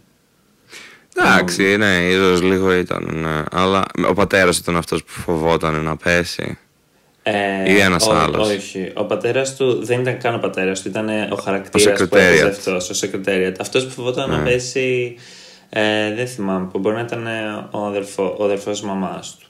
[1.17, 3.43] Εντάξει, ναι, ίσως λίγο ήταν, ναι.
[3.51, 6.57] Αλλά ο πατέρας ήταν αυτός που φοβόταν να πέσει.
[7.23, 8.49] Ε, Ή ένας ό- άλλος.
[8.49, 8.91] Όχι.
[8.95, 12.17] Ο πατέρας του δεν ήταν καν ο πατέρας του, ήταν ο χαρακτήρας που secretariat.
[12.19, 13.53] έπαιζε αυτός, ο secretariat.
[13.59, 14.35] Αυτός που φοβόταν Ναι.
[14.37, 15.15] να πέσει.
[15.69, 19.47] Ε, δεν θυμάμαι που μπορεί να ήταν ε, ο, αδερφό, ο αδερφός μαμάς του.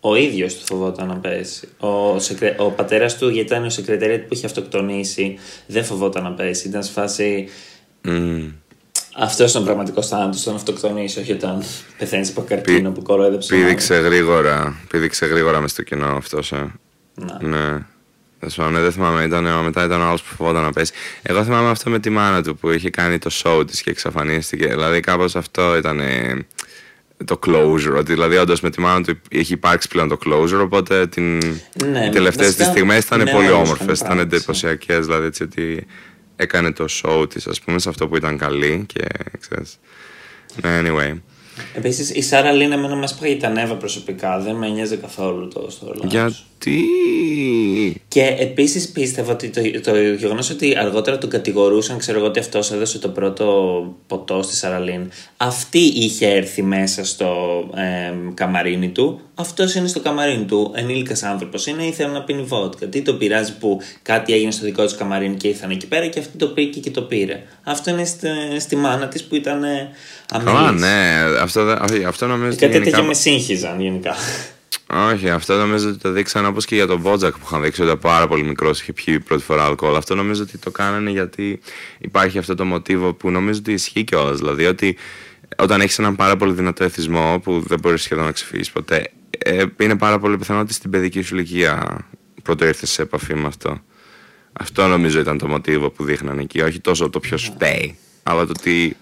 [0.00, 1.68] Ο ίδιος του φοβόταν να πέσει.
[1.78, 6.30] Ο, σεκρε- ο πατέρας του, γιατί ήταν ο secretariat που είχε αυτοκτονήσει, δεν φοβόταν να
[6.32, 6.68] πέσει.
[6.68, 7.48] Ήταν σε φάση.
[8.02, 8.48] Μμμ.
[9.16, 11.62] Αυτός ήταν ο πραγματικός θάνατος, όταν αυτοκτονήσει, όχι όταν
[11.98, 13.58] πεθαίνεις από καρκίνο που κοροϊδέψες.
[13.58, 16.72] Πήδηξε γρήγορα, πήδηξε γρήγορα μες στο κοινό αυτός, ε.
[17.14, 17.48] Ναι.
[17.48, 17.78] Ναι.
[18.38, 20.92] Τέλος πάντων, ναι, δεν θυμάμαι, ήταν, μετά ήταν ο άλλος που φοβόταν να πέσει.
[21.22, 24.66] Εγώ θυμάμαι αυτό με τη μάνα του που είχε κάνει το show της και εξαφανίστηκε.
[24.66, 26.46] Δηλαδή κάπως αυτό ήταν ε,
[27.24, 27.96] το closure.
[27.96, 30.60] Ότι δηλαδή όντως με τη μάνα του έχει υπάρξει πλέον το closure.
[30.62, 31.38] Οπότε την...
[31.84, 34.36] Ναι, οι τελευταίες βασικά, της στιγμές ήταν ναι, πολύ όντως όμορφες, ήταν ήταν πράξη.
[34.36, 35.06] εντυπωσιακές.
[35.06, 35.86] Δηλαδή έτσι ότι
[36.36, 39.04] έκανε το show της ας πούμε σε αυτό που ήταν καλή και
[39.40, 39.78] ξέρεις.
[40.62, 41.20] Ναι, anyway.
[41.74, 44.38] Επίσης, η Σάρα Λίν εμένα μας πάει τα νεύρα προσωπικά.
[44.38, 46.30] Δεν με νοιάζει καθόλου το storyline.
[46.64, 48.00] Γιατί...
[48.08, 52.72] Και επίσης πίστευα ότι το, το γεγονός ότι αργότερα τον κατηγορούσαν, ξέρω εγώ ότι αυτός
[52.72, 53.46] έδωσε το πρώτο
[54.06, 55.10] ποτό στη Σαραλίν.
[55.36, 57.30] Αυτή είχε έρθει μέσα στο
[57.74, 59.20] ε, καμαρίνι του.
[59.34, 60.72] Αυτός είναι στο καμαρίνι του.
[60.74, 62.86] Ενήλικας άνθρωπος είναι, ήθελε να πίνει βότκα.
[62.86, 66.18] Τι το πειράζει που κάτι έγινε στο δικό του καμαρίνι και ήρθαν εκεί πέρα και
[66.18, 67.42] αυτή το πήγε και το πήρε.
[67.62, 69.90] Αυτό είναι στη, στη μάνα της που ήταν ε,
[70.30, 70.54] αμελής.
[70.54, 71.20] Καλά, ναι.
[71.40, 73.02] Αυτό, δεν- όχι, αυτό νομίζω ότι Κάτι τέτοια γενικά...
[73.06, 74.14] με σύγχυζαν γενικά.
[74.94, 77.90] Όχι, αυτό νομίζω ότι το δείξαν όπως και για τον Μπότζακ που είχαν δείξει ότι
[77.90, 79.96] ήταν πάρα πολύ μικρός είχε πιει πρώτη φορά αλκοόλ.
[79.96, 81.60] Αυτό νομίζω ότι το κάνανε γιατί
[81.98, 84.38] υπάρχει αυτό το μοτίβο που νομίζω ότι ισχύει κιόλας.
[84.38, 84.96] Δηλαδή ότι
[85.56, 89.64] όταν έχεις έναν πάρα πολύ δυνατό εθισμό που δεν μπορείς σχεδόν να ξεφύγεις ποτέ, ε,
[89.80, 91.98] είναι πάρα πολύ πιθανό ότι στην παιδική σου ηλικία
[92.42, 93.80] πρώτο ήρθες σε επαφή με αυτό.
[94.52, 96.60] Αυτό νομίζω ήταν το μοτίβο που δείχνανε εκεί.
[96.60, 98.96] Όχι τόσο το ποιος φταίει, αλλά το ότι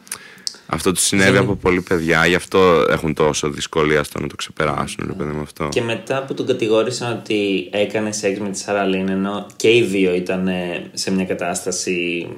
[0.72, 4.34] αυτό του συνέβη Δεν- από πολλοί παιδιά, γι' αυτό έχουν τόσο δυσκολία στο να το
[4.36, 5.68] ξεπεράσουν, ρε παιδί μου αυτό.
[5.70, 10.14] Και μετά που τον κατηγόρησαν ότι έκανε σεξ με τη Σαραλίν, ενώ και οι δύο
[10.14, 12.28] ήταν ε, σε μια κατάσταση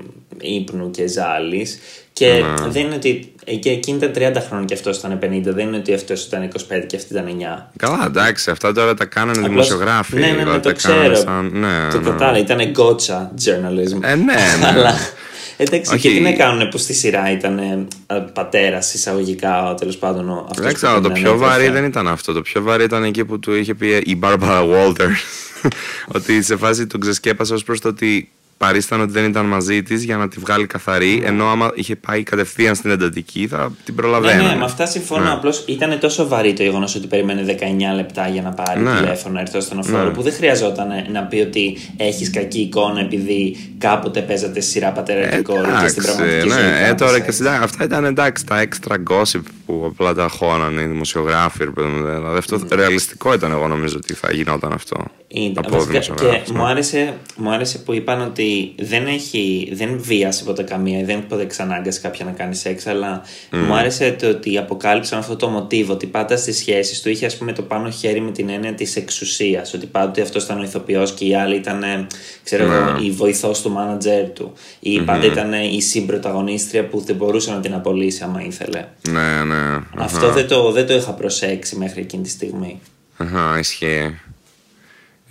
[0.41, 1.79] ύπνου και ζάλης
[2.13, 2.27] και
[2.61, 2.69] Ναι.
[2.69, 5.77] δεν είναι ότι ε, και εκείνη ήταν 30 χρόνια και αυτός ήταν 50, δεν είναι
[5.77, 7.71] ότι αυτός ήταν 25 και αυτή ήταν 9.
[7.77, 10.15] Καλά, εντάξει, αυτά τώρα τα κάνανε Απλώς- δημοσιογράφοι.
[10.15, 11.27] Ναι, ναι, ναι, δηλαδή το τα κάνανε ξέρω.
[11.27, 11.51] Σαν...
[11.53, 12.11] Ναι, το ναι.
[12.11, 13.99] κατάλαβα, ήταν γκότσα journalism.
[14.03, 14.35] Ε, ναι,
[14.83, 14.91] ναι.
[15.59, 16.09] Αλλά εντάξει, Όχι.
[16.09, 17.87] και τι να κάνουν που στη σειρά ήταν ε,
[18.33, 20.29] πατέρας εισαγωγικά, τέλος πάντων.
[20.29, 21.51] ο- αυτός Δεν που ξέρω, το την πιο ανέτρεφε.
[21.53, 22.33] βαρύ δεν ήταν αυτό.
[22.33, 25.17] Το πιο βαρύ ήταν εκεί που του είχε πει η Barbara Walters
[26.17, 28.31] ότι σε φάση τον ξεσκέπασε ως προς το ότι
[28.67, 32.23] παρήσταν ότι δεν ήταν μαζί της για να τη βγάλει καθαρή, ενώ άμα είχε πάει
[32.23, 34.49] κατευθείαν στην εντατική θα την Ναι, προλαβαίνανε.
[34.49, 35.25] ναι, με αυτά συμφωνώ.
[35.25, 35.31] Ναι.
[35.31, 38.95] Απλώς ήταν τόσο βαρύ το γεγονός ότι περίμενε 19 λεπτά για να πάρει Ναι.
[38.97, 43.57] τηλέφωνο να έρθει στο ασθενοφόρο, που δεν χρειαζόταν να πει ότι έχεις κακή εικόνα επειδή
[43.79, 46.49] κάποτε παίζατε σε σειρά πατέρα και κόρη και στην πραγματική ζωή.
[46.63, 47.25] ναι, ε, κάνατε τώρα σεξ.
[47.27, 51.65] και συντά, αυτά ήταν εντάξει τα extra gossip που απλά τα χώνανε οι δημοσιογράφοι.
[51.65, 54.97] ρε παιδί μου, Δηλαδή αυτό ρεαλιστικό ήταν, εγώ νομίζω ότι θα γινόταν αυτό.
[55.29, 56.59] Ήταν, από βασικά, δημοσιογράφους, και ναι.
[56.59, 58.43] μου άρεσε, μου άρεσε που είπαν ότι
[58.79, 63.75] δεν, έχει, δεν βίασε ποτέ καμία, δεν ποτέ ξανάγκασε κάποια να κάνει σεξ, αλλά μου
[63.75, 67.53] άρεσε το ότι αποκάλυψαν αυτό το μοτίβο, ότι πάντα στις σχέσεις του είχε ας πούμε
[67.53, 69.75] το πάνω χέρι με την έννοια της εξουσίας.
[69.75, 72.07] Ότι πάντοτε αυτός ήταν ο ηθοποιός και η άλλη ήταν, ε,
[72.45, 73.05] ξέρω εγώ, Ναι.
[73.07, 74.53] η βοηθός του μάνατζερ του.
[74.81, 78.85] Ή πάντα ήταν η συμπροταγωνίστρια που δεν μπορούσε να την απολύσει άμα ήθελε.
[79.11, 79.79] Ναι, ναι.
[79.97, 82.81] Αυτό δεν το, δεν το είχα προσέξει μέχρι εκείνη τη στιγμή.
[83.17, 84.21] Αχα, ισχύει.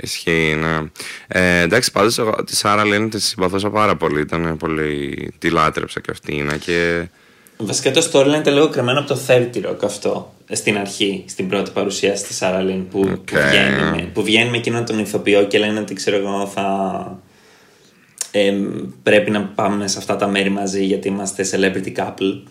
[0.02, 0.90] Ισχύει, ναι.
[1.28, 4.22] Ε, εντάξει, πάντως εγώ τη Σάρα Λίν τη συμπαθούσα πάρα πολύ.
[4.22, 5.32] Ήταν πολύ.
[5.40, 7.08] Τη λάτρεψα και αυτή είναι και.
[7.58, 10.34] Βασικά το storyline ήταν λίγο κλεμμένο από το 30 Rock αυτό.
[10.52, 13.08] Στην αρχή, στην πρώτη παρουσίαση της Σάρα Λίν που, Οκ.
[13.16, 17.20] που, βγαίνει, με- που βγαίνει με εκείνον τον ηθοποιό και λένε ότι ξέρω εγώ θα.
[18.32, 18.54] Ε,
[19.04, 22.44] πρέπει να πάμε σε αυτά τα μέρη μαζί γιατί είμαστε celebrity couple.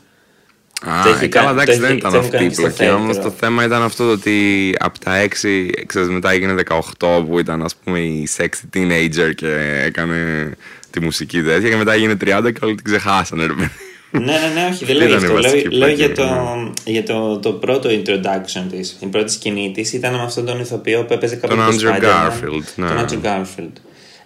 [0.86, 2.40] Α, Το έχει ε, καλά, κάνει- εντάξει, το δεν έχει- ήταν το έχουν αυτή η
[2.40, 2.76] κάνει στο πλοκή.
[2.76, 2.96] θέατρο.
[3.02, 6.54] Όμως το θέμα ήταν αυτό το ότι από τα 6, ξέρεις, μετά έγινε
[6.98, 10.50] 18 που ήταν ας πούμε η sexy teenager και έκανε
[10.90, 13.46] τη μουσική τέτοια και μετά έγινε 30 και όλοι την ξεχάσανε.
[13.46, 13.70] ρε παιδί.
[14.10, 15.32] ναι, ναι, ναι, όχι, δεν Αυτή λέω ήταν η αυτό.
[15.32, 16.92] Λέω, βασική λέω πλοκή, για, το, ναι.
[16.92, 18.96] για το, το πρώτο introduction της.
[19.00, 21.90] Η πρώτη σκηνή της ήταν με αυτόν τον ηθοποιό που έπαιζε κάποτε Τον το Andrew
[21.90, 22.04] Spider-Man.
[22.04, 22.86] Garfield, ναι.
[22.86, 23.72] Τον Andrew Garfield.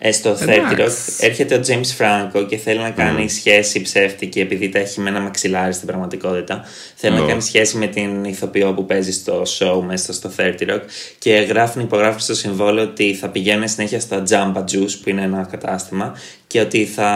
[0.07, 0.77] Ε, στο 30 Εντάξει.
[0.79, 5.09] Rock έρχεται ο James Franco και θέλει να κάνει σχέση ψεύτικη επειδή τα έχει με
[5.11, 6.65] ένα μαξιλάρι στην πραγματικότητα.
[6.95, 7.27] Θέλει να Ναι.
[7.27, 10.81] κάνει σχέση με την ηθοποιό που παίζει στο show μέσα στο 30 Rock
[11.19, 15.49] και γράφουν υπογράφουν στο συμβόλαιο ότι θα πηγαίνουν συνέχεια στα Jamba Juice που είναι ένα
[15.51, 16.15] κατάστημα
[16.55, 17.09] και ότι θα,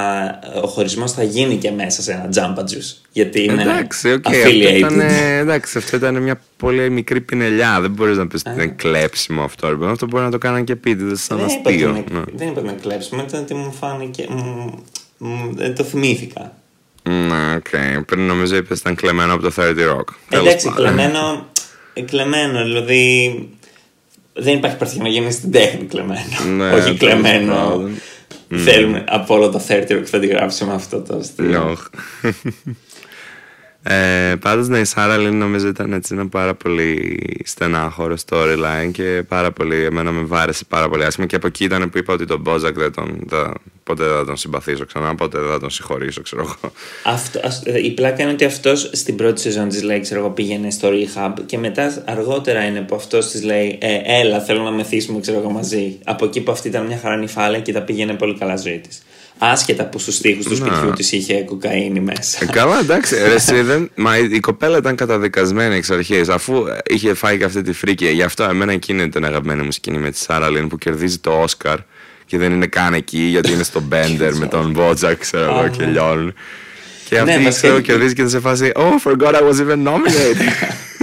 [0.63, 4.41] ο χωρισμός θα γίνει και μέσα σε ένα Jamba Juice γιατί είναι Εντάξει, οκ, αυτό
[4.49, 4.77] affiliated.
[4.77, 5.01] ήταν,
[5.41, 7.81] εντάξει, αυτό ήταν μια πολύ μικρή πινελιά.
[7.81, 9.69] Δεν μπορείς να πεις ότι ήταν κλέψιμο αυτό.
[9.69, 9.91] ρε παιδί.
[9.91, 11.89] Αυτό μπορεί να το κάνανε και επίτηδες σαν δεν, είπα ότι αστείο.
[11.89, 12.21] είναι- ναι.
[12.35, 14.27] δεν είπα ότι είναι κλέψιμο, ήταν ότι μου φάνηκε.
[14.29, 14.85] μου-
[15.19, 16.53] μου- δεν το θυμήθηκα.
[17.03, 18.05] Ναι, οκ.
[18.07, 20.05] Πριν νομίζω είπες ότι ήταν κλεμμένο από το 30 Rock.
[20.29, 20.85] Τέλος Εντάξει, πάντων.
[20.85, 21.47] κλεμμένο,
[21.93, 23.49] ε, κλεμμένο, δηλαδή
[24.33, 26.21] δεν υπάρχει παρθενογένεια στην τέχνη κλεμμένο.
[26.57, 27.89] Ναι, Όχι τέλος κλεμμένο.
[28.49, 28.65] Πάντων.
[28.65, 31.49] Θέλουμε από όλο το 30 που θα τη γράψουμε αυτό το στυλ.
[31.49, 31.89] Λιώχ.
[33.83, 39.25] Ε, Πάντως, ναι, η Σάρα Λίν νομίζω ήταν έτσι ένα πάρα πολύ στενάχωρο storyline και
[39.29, 42.25] πάρα πολύ, εμένα με βάρεσε πάρα πολύ άσχημα και από εκεί ήταν που είπα ότι
[42.25, 43.53] τον Μπόζακ δεν τον, θα,
[43.89, 46.73] ποτέ δεν θα τον συμπαθήσω ξανά, ποτέ δεν θα τον συγχωρήσω, ξέρω εγώ.
[47.05, 50.31] Αυτό, ας- ε, η πλάκα είναι ότι αυτός στην πρώτη σεζόν της λέει, ξέρω εγώ,
[50.31, 54.71] πήγαινε στο rehab και μετά αργότερα είναι που αυτός της λέει, ε, Έλα, θέλω να
[54.71, 55.99] μεθύσουμε, ξέρω εγώ, μαζί.
[56.05, 59.03] Από εκεί που αυτή ήταν μια χαρά νυφάλια και τα πήγαινε πολύ καλά ζωή της.
[59.41, 60.57] Άσχετα που στους τοίχου του Να.
[60.57, 62.39] σπιτιού της είχε κοκαίνη μέσα.
[62.45, 63.15] Ε, καλά, εντάξει.
[63.15, 67.39] Ρε, εσύ, δεν, μα η, η κοπέλα ήταν καταδικασμένη εξ αρχής, αφού ε, είχε φάει
[67.39, 68.07] και αυτή τη φρίκη.
[68.09, 71.19] Γι' αυτό εμένα εκείνη ήταν η αγαπημένη μου σκηνή με τη Σάρα Λίν που κερδίζει
[71.19, 71.79] το Όσκαρ
[72.29, 75.69] και δεν είναι καν εκεί γιατί είναι στο Μπέντερ με τον Μπότζακ, ξέρω εγώ, Α,
[75.69, 75.91] και ναι.
[75.91, 76.35] λιώνουν.
[77.09, 80.53] Και Ναι, αυτή βασικά- ξέρω, κερδίζει και σε φάση Oh, forgot I was even nominated.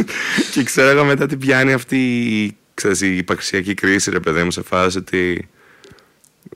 [0.54, 1.98] και ξέρω εγώ μετά την πιάνει αυτή
[2.44, 5.48] η, ξέρεις, η υπαρξιακή κρίση, ρε παιδί μου, σε φάση ότι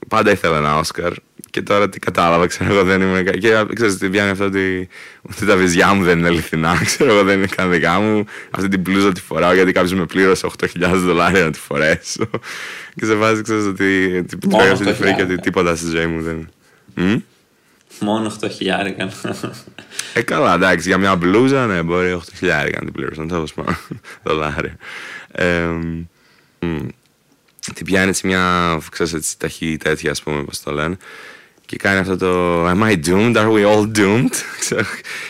[0.08, 1.12] πάντα ήθελα ένα Όσκαρ
[1.50, 3.24] και τώρα τι κατάλαβα, ξέρω εγώ δεν ήμουν.
[3.24, 4.88] κα- Και ξέρεις, τι πιάνει αυτό ότι
[5.22, 8.24] ούτε τα βυζιά μου δεν είναι αληθινά, ξέρω εγώ δεν είναι καν δικά μου.
[8.50, 12.30] Αυτή την πλούζα τη φοράω γιατί κάποιος με πλήρωσε 8.000 δολάρια να τη φορέσω.
[12.96, 14.16] και σε βάζει, ξέρεις, ότι.
[14.24, 14.94] ότι που Μόνο τρώει αυτή τη 8.000.
[14.94, 16.48] φρίκη ότι τίποτα στη ζωή μου δεν.
[16.94, 17.16] Μμ;
[18.00, 19.10] Μόνο 8 χιλιάρικα.
[20.12, 23.76] Ε, καλά, εντάξει, για μια μπλούζα, ναι, μπορεί 8.000 να την πλήρωσαν, τέλο πάντων.
[24.24, 24.76] Δολάρια.
[25.32, 25.64] Ε,
[26.60, 26.86] μ,
[27.74, 30.96] την πιάνει έτσι μια, ξέρεις, έτσι, ταχύ τέτοια, ας πούμε, πώς το λένε.
[31.70, 33.36] Και κάνει αυτό το Am I doomed?
[33.36, 34.34] Are we all doomed?
[34.60, 34.84] Ξέρω,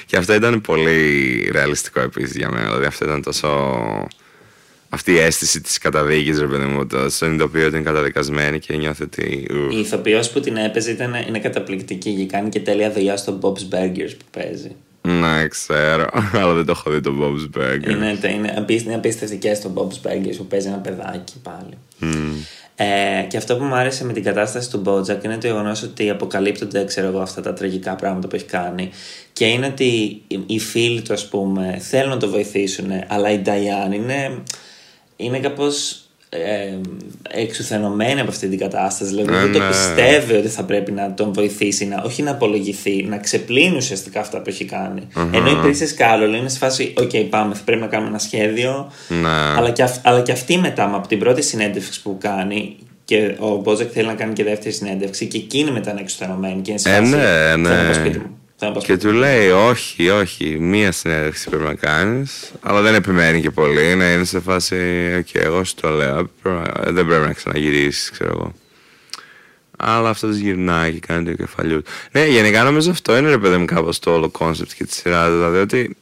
[0.06, 2.66] και αυτό ήταν πολύ ρεαλιστικό επίσης για μένα.
[2.66, 3.48] Δηλαδή αυτό ήταν τόσο...
[4.88, 9.02] Αυτή η αίσθηση της καταδίκης, ρε παιδί μου, το συνειδητοποιεί ότι είναι καταδικασμένη και νιώθει
[9.02, 9.46] ότι...
[9.50, 13.38] ου, Η ηθοποιός που την έπαιζε ήταν, είναι καταπληκτική και κάνει και τέλεια δουλειά στο
[13.42, 14.76] Bob's Burgers που παίζει.
[15.02, 16.06] Ναι, ξέρω,
[16.40, 17.90] αλλά δεν το έχω δει το Bob's Burger.
[17.90, 21.78] Είναι, είναι, απίστε- είναι απίστευτη και στο Bob's Burgers που παίζει ένα παιδάκι πάλι.
[22.82, 26.10] Ε, και αυτό που μου άρεσε με την κατάσταση του Bojack είναι το γεγονός ότι
[26.10, 28.90] αποκαλύπτονται ξέρω εγώ, αυτά τα τραγικά πράγματα που έχει κάνει.
[29.32, 29.84] Και είναι ότι
[30.26, 34.42] οι- οι φίλοι του, ας πούμε, θέλουν να το βοηθήσουν, αλλά η Diane είναι,
[35.16, 35.99] είναι κάπως
[36.32, 36.76] ε,
[37.30, 39.10] εξουθενωμένη από αυτή την κατάσταση.
[39.10, 39.68] Δηλαδή Ε, δεν το ναι.
[39.68, 44.38] πιστεύει ότι θα πρέπει να τον βοηθήσει, να, όχι να απολογηθεί, να ξεπλύνει ουσιαστικά αυτά
[44.38, 45.02] που έχει κάνει.
[45.32, 48.92] Ενώ η Princess Carol είναι σε φάση, OK, πάμε, θα πρέπει να κάνουμε ένα σχέδιο.
[49.08, 49.28] Ναι.
[49.28, 53.56] Αλλά, και αυ- αλλά και αυτή μετά από την πρώτη συνέντευξη που κάνει και ο
[53.56, 56.90] Μπότζακ θέλει να κάνει και δεύτερη συνέντευξη και εκείνη μετά είναι εξουθενωμένη και είναι σε
[56.90, 57.92] Ε, φάση, ναι, Θέλω να πάω ναι.
[57.92, 58.38] σπίτι μου.
[58.62, 62.24] Θέλω να πάω Και σπίτι του λέει, όχι, όχι, μία συνέντευξη πρέπει να κάνει.
[62.60, 63.94] Αλλά δεν επιμένει και πολύ.
[63.94, 64.76] Ναι, είναι σε φάση,
[65.18, 66.30] οκ, εγώ σου το λέω.
[66.42, 68.54] πρέπει να- Δεν πρέπει να ξαναγυρίσεις, ξέρω εγώ.
[69.78, 71.90] Αλλά αυτό γυρνάει και κάνει το κεφαλιού του.
[72.12, 75.30] Ναι, γενικά νομίζω αυτό είναι ρε παιδί μου κάπως το όλο κόνσεπτ και τη σειρά.
[75.30, 75.96] Δηλαδή ότι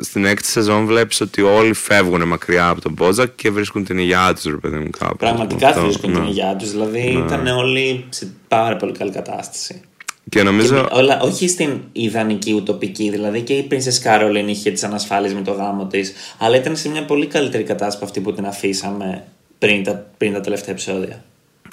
[0.00, 4.32] στην έκτη σεζόν βλέπεις ότι όλοι φεύγουν μακριά από τον Μπότζακ και βρίσκουν την υγειά
[4.34, 5.16] τους, ρε παιδί μου κάπου.
[5.16, 6.28] Πραγματικά Αυτό, βρίσκουν την ναι.
[6.28, 6.70] υγειά τους.
[6.70, 9.80] Δηλαδή ήταν όλοι σε πάρα πολύ καλή κατάσταση.
[10.28, 10.74] Και νομίζω.
[10.74, 15.42] Και όλα, όχι στην ιδανική ουτοπική, δηλαδή και η Princess Caroline είχε τις ανασφάλειες με
[15.42, 19.24] το γάμο της, αλλά ήταν σε μια πολύ καλύτερη κατάσταση από αυτή που την αφήσαμε
[19.58, 21.24] πριν τα, πριν τα τελευταία επεισόδια.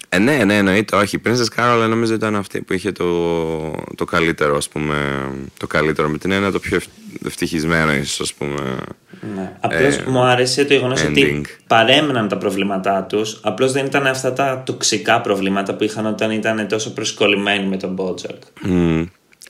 [0.09, 1.15] Ε, ναι, ναι, εννοείται, όχι.
[1.15, 3.05] Η Princess Caroline νομίζω ήταν αυτή που είχε το,
[3.95, 4.95] το καλύτερο, ας πούμε,
[5.57, 6.79] το καλύτερο με την έννοια το πιο
[7.25, 8.61] ευτυχισμένο ίσως, ας πούμε.
[9.35, 9.51] Ναι.
[9.59, 14.33] Απλώς ε, μου άρεσε το γεγονός ότι παρέμεναν τα προβλήματά τους, απλώς δεν ήταν αυτά
[14.33, 18.67] τα τοξικά προβλήματα που είχαν όταν ήταν τόσο προσκολλημένοι με τον BoJack.
[18.67, 19.05] Mm.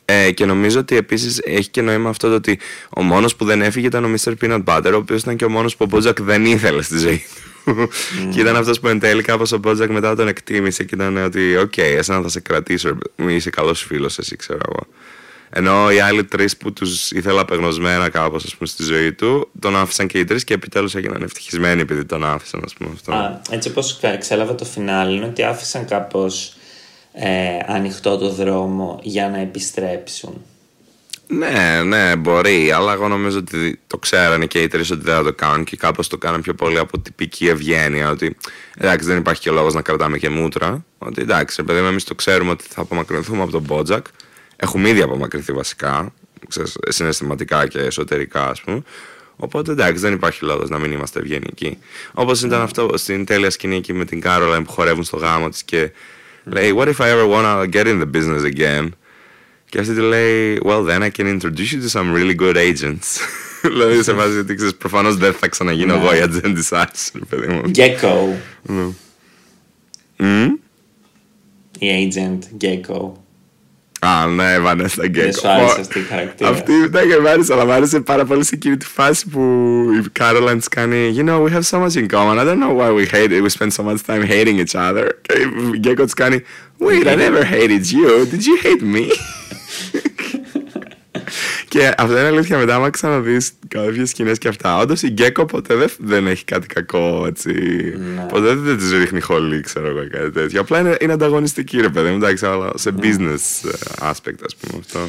[0.06, 2.60] Ε, και νομίζω ότι επίσης έχει και νόημα αυτό το ότι
[2.90, 4.34] ο μόνος που δεν έφυγε ήταν ο Mr.
[4.41, 7.18] Peanut Butter, ο οποίος ήταν και ο μόνος που ο Bojack δεν ήθελε στη ζωή
[7.18, 7.48] του.
[7.68, 8.30] Mm.
[8.34, 11.57] και ήταν αυτός που εν τέλει κάπως ο Bojack μετά τον εκτίμησε και ήταν ότι,
[11.57, 14.88] ok, okay, εσένα θα σε κρατήσω, είσαι καλός φίλος, εσύ ξέρω εγώ.
[15.49, 20.19] Ενώ οι άλλοι τρεις που τους ήθελα απεγνωσμένα κάπως στη ζωή του, τον άφησαν και
[20.19, 23.14] οι τρεις και επιτέλους έγιναν ευτυχισμένοι επειδή τον άφησαν, ας πούμε αυτό.
[23.14, 26.56] Α, έτσι όπως εξέλαβε το φινάλι είναι ότι άφησαν κάπως
[27.14, 30.41] ε, ανοιχτό το δρόμο για να επιστρέψουν.
[31.27, 35.23] Ναι, ναι, μπορεί, αλλά εγώ νομίζω ότι το ξέρανε και οι τρεις ότι δεν θα
[35.23, 38.09] το κάνουν και κάπως το κάναν πιο πολύ από τυπική ευγένεια.
[38.09, 38.37] Ότι
[38.77, 40.85] εντάξει, δεν υπάρχει και λόγος να κρατάμε και μούτρα.
[40.97, 44.05] Ότι εντάξει, επειδή εμείς το ξέρουμε ότι θα απομακρυνθούμε από τον Μπότζακ.
[44.55, 46.13] Έχουμε ήδη απομακρυνθεί βασικά,
[46.47, 48.81] ξέρεις, συναισθηματικά και εσωτερικά, ας πούμε.
[49.35, 51.77] Οπότε εντάξει, δεν υπάρχει λόγος να μην είμαστε ευγενικοί.
[52.13, 55.63] Όπως ήταν αυτό στην τέλεια σκηνή εκεί με την Κάρολα που χορεύουν στο γάμο της
[55.63, 55.91] και
[56.49, 58.89] Λέει, what if I ever wanna get in the business again?
[59.69, 63.19] Και αυτή του λέει, well then I can introduce you to some really good agents.
[63.61, 67.48] Δηλαδή σε βάζει ότι ξέρεις, προφανώς δεν θα ξαναγίνω εγώ η agent της Άρης, παιδί
[67.48, 67.61] μου.
[67.76, 68.34] Gecko.
[71.80, 73.11] Η agent Gecko.
[73.99, 75.23] Α, ναι, Βανέστα Γκέκο.
[75.23, 76.49] Δεν σου άρεσε αυτή η χαρακτήρα.
[76.49, 79.41] Αυτή δεν και μ' άρεσε, αλλά μ' άρεσε πάρα πολύ σε εκείνη τη φάση που
[80.03, 82.38] η Caroline της κάνει You know, we have so much in common.
[82.38, 83.41] I don't know why we hate it.
[83.41, 85.10] We spend so much time hating each other.
[85.22, 85.34] Και
[85.73, 86.44] η Γκέκο της κάνει
[86.80, 88.26] Wait, I never hated you.
[88.31, 89.06] Did you hate me?
[91.67, 92.57] Και αυτό είναι αλήθεια.
[92.57, 96.67] Μετά, άμα ξαναδείς κάποιες σκηνές και αυτά, όντως η Γκέκο ποτέ δεν, δεν έχει κάτι
[96.67, 97.51] κακό έτσι.
[98.15, 98.25] Ναι.
[98.29, 100.61] Ποτέ δεν της ρίχνει χολή, ξέρω εγώ κάτι τέτοιο.
[100.61, 102.97] Απλά είναι, είναι ανταγωνιστική, ρε παιδί μου, εντάξει, αλλά σε ναι.
[103.01, 104.99] business ε, aspect, ας πούμε αυτό.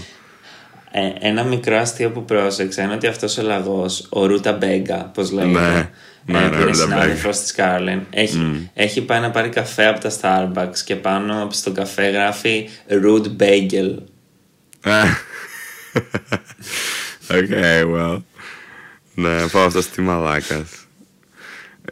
[0.91, 5.31] Ε, ένα μικρό αστείο που πρόσεξα είναι ότι αυτός ο λαγός, ο Ρούτα Μπέγκα, πώς
[5.31, 5.61] λέγεται.
[5.61, 5.91] Ναι.
[6.25, 8.01] Ναι, ε, ναι, είναι συνάδελφος της Κάρλιν.
[8.11, 8.69] Έχει, mm.
[8.75, 13.95] έχει πάει να πάρει καφέ από τα Starbucks και πάνω στον καφέ γράφει Rude Bagel.
[17.39, 18.23] okay, well.
[19.15, 20.71] Ναι, πάω αυτό τι μαλάκας.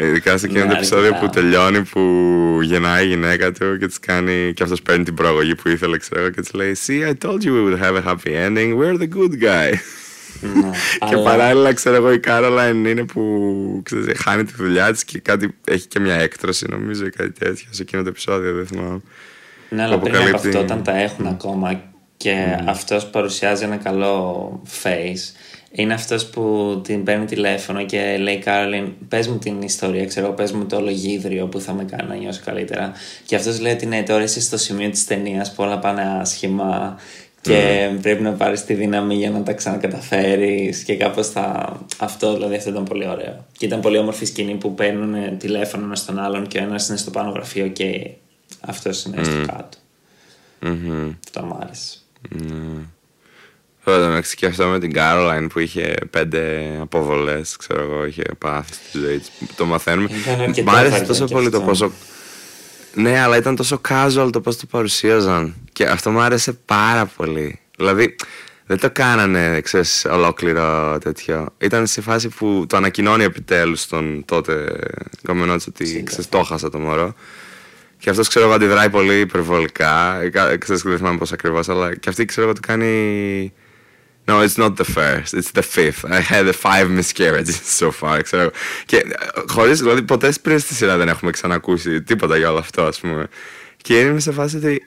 [0.01, 2.01] Ειδικά σε εκείνο το ναι, επεισόδιο που τελειώνει που
[2.62, 6.31] γεννάει η γυναίκα του και της κάνει και αυτός παίρνει την προαγωγή που ήθελε ξέρω
[6.31, 9.09] και της λέει See, I told you we would have a happy ending, we're the
[9.16, 9.73] good guy.
[10.40, 10.70] Ναι,
[11.09, 13.23] και παράλληλα ξέρω εγώ η Κάρολαϊν είναι που
[13.85, 17.66] ξέρεις, χάνει τη δουλειά της και κάτι, έχει και μια έκτρωση νομίζω ή κάτι τέτοιο
[17.70, 19.01] σε εκείνο το επεισόδιο δεν θυμάμαι.
[19.68, 21.82] Ναι, αλλά πριν από αυτό όταν τα έχουν ακόμα
[22.26, 22.62] και mm.
[22.66, 25.34] αυτός παρουσιάζει ένα καλό face
[25.70, 30.52] είναι αυτός που την παίρνει τηλέφωνο και λέει Κάρολιν πες μου την ιστορία ξέρω πες
[30.52, 32.92] μου το λογίδριο που θα με κάνει να νιώσω καλύτερα
[33.26, 36.96] και αυτός λέει ότι ναι τώρα είσαι στο σημείο της ταινίας που όλα πάνε άσχημα
[37.40, 37.98] και mm.
[38.02, 41.76] πρέπει να πάρεις τη δύναμη για να τα ξανακαταφέρεις και κάπως θα...
[41.98, 45.98] αυτό δηλαδή αυτό ήταν πολύ ωραίο και ήταν πολύ όμορφη σκηνή που παίρνουν τηλέφωνο ένας
[45.98, 48.10] στον άλλον και ο ένας είναι στο πάνω γραφείο και
[48.60, 49.24] αυτός είναι mm.
[49.24, 49.78] στο κάτω
[50.62, 51.14] mm-hmm.
[51.26, 51.98] αυτό μου άρεσε
[52.28, 52.82] ναι.
[53.84, 58.98] Τώρα και αυτό με την Caroline που είχε πέντε αποβολές, ξέρω εγώ, είχε πάθει στη
[58.98, 59.30] ζωή της.
[59.56, 60.09] Το μαθαίνουμε.
[60.64, 61.93] Μ' άρεσε τόσο πολύ το πόσο.
[62.94, 65.55] Ναι, αλλά ήταν τόσο casual το πώς το παρουσίαζαν.
[65.72, 67.59] Και αυτό μου άρεσε πάρα πολύ.
[67.76, 68.16] Δηλαδή,
[68.66, 71.48] δεν το κάνανε, ξέρεις, ολόκληρο τέτοιο.
[71.59, 74.78] Ήταν σε φάση που το ανακοινώνει επιτέλους τον τότε
[75.26, 77.14] κομμενό ότι ξέρεις, το χάσα το μωρό.
[77.98, 80.20] Και αυτός ξέρω εγώ αντιδράει πολύ υπερβολικά.
[80.59, 83.52] Ξέρεις, δεν θυμάμαι πώς ακριβώς, αλλά και αυτή ξέρω εγώ το κάνει.
[84.28, 86.05] No, it's not the first, it's the fifth.
[86.05, 88.51] I had five miscarriages so far, ξέρω.
[88.86, 89.05] Και
[89.48, 93.28] χωρίς, δηλαδή, ποτέ πριν στη σειρά δεν έχουμε ξανακούσει τίποτα για όλο αυτό, ας πούμε.
[93.77, 94.86] Και είμαι σε φάση ότι.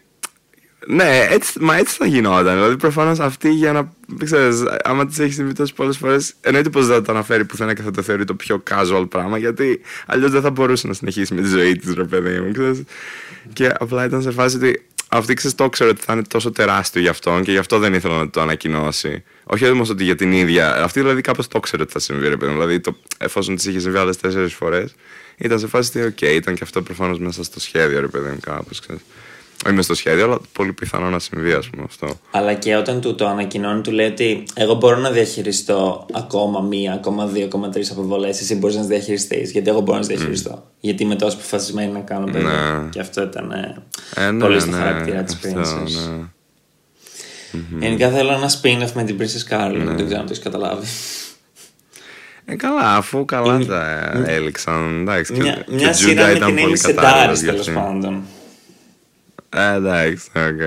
[0.92, 2.54] Ναι, έτσι, μα έτσι θα γινόταν.
[2.56, 3.92] Δηλαδή, προφανώς αυτή για να.
[4.24, 7.74] ξέρεις, άμα τη έχεις συμβεί τόσε πολλές φορές, εννοείται πως δεν θα το αναφέρει πουθενά
[7.74, 11.34] και θα το θεωρεί το πιο casual πράγμα, γιατί αλλιώς δεν θα μπορούσε να συνεχίσει
[11.34, 12.84] με τη ζωή της, ρε παιδί μου, ξέρεις.
[13.54, 17.02] Και απλά ήταν σε φάση ότι αυτή ξέρεις το ξέρω ότι θα είναι τόσο τεράστιο
[17.02, 19.24] για αυτόν και γι' αυτό δεν ήθελα να το ανακοινώσει.
[19.44, 20.84] Όχι όμως ότι για την ίδια.
[20.84, 22.52] Αυτή δηλαδή κάπως το ξέρω ότι θα συμβεί, ρε παιδί.
[22.52, 24.96] Δηλαδή το, εφόσον της είχε συμβεί άλλες τέσσερις φορές,
[25.38, 28.40] ήταν σε φάση ότι, οκ, ήταν και αυτό προφανώς μέσα στο σχέδιο, ρε παιδί μου,
[28.42, 28.82] κάπως.
[29.68, 32.20] Είμαι στο σχέδιο, αλλά πολύ πιθανό να συμβεί, ας πούμε αυτό.
[32.32, 36.94] Αλλά και όταν του το ανακοινώνει, του λέει ότι εγώ μπορώ να διαχειριστώ ακόμα μία,
[36.94, 38.42] ακόμα δύο, ακόμα τρεις αποβολές.
[38.42, 39.52] Εσύ μπορείς να τις διαχειριστείς.
[39.52, 40.54] Γιατί εγώ μπορώ να τις διαχειριστώ.
[40.56, 40.72] Mm.
[40.80, 42.44] Γιατί είμαι τόσο αποφασισμένη να κάνω παιδί.
[42.44, 42.90] Ναι.
[42.90, 43.52] Και αυτό ήταν
[44.16, 45.84] ε, ναι, πολύ ναι, στο χαρακτήρα της Princess.
[45.84, 46.26] Ναι.
[47.54, 47.80] Mm-hmm.
[47.80, 49.78] Γενικά θέλω ένα spin-off με την Princess Carolyn.
[49.78, 49.94] Ναι.
[49.94, 50.86] Δεν ξέρω αν το έχεις καταλάβει.
[52.46, 55.00] Ε, καλά, αφού καλά τα έληξαν.
[55.02, 58.24] Εντάξει, μια, και, μια σειρά με την Amy Sedaris τέλος πάντων.
[59.50, 60.62] Ε, εντάξει, ok.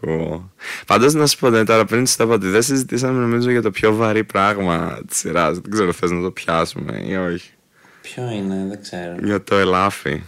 [0.00, 0.40] Cool.
[0.86, 3.62] Πάντως να σου πω ναι, τώρα πριν σου το είπα ότι δεν συζητήσαμε νομίζω για
[3.62, 5.58] το πιο βαρύ πράγμα της σειράς.
[5.58, 7.50] Δεν ξέρω, θες να το πιάσουμε ή όχι;
[8.02, 9.14] Ποιο είναι, δεν ξέρω.
[9.22, 10.22] Για το ελάφι.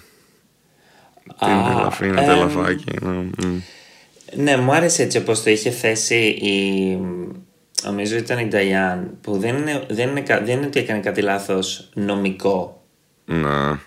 [1.39, 2.85] Τι είναι το ελαφί, είναι το ελαφάκι.
[3.03, 3.61] Ναι, μ.
[4.37, 6.99] Ναι, μου άρεσε έτσι όπως το είχε θέσει η...
[7.85, 11.21] Νομίζω ήταν η Νταϊάν που δεν είναι, δεν, είναι, κα- δεν είναι ότι έκανε κάτι
[11.21, 12.85] λάθος νομικό.
[13.25, 13.79] Ναι.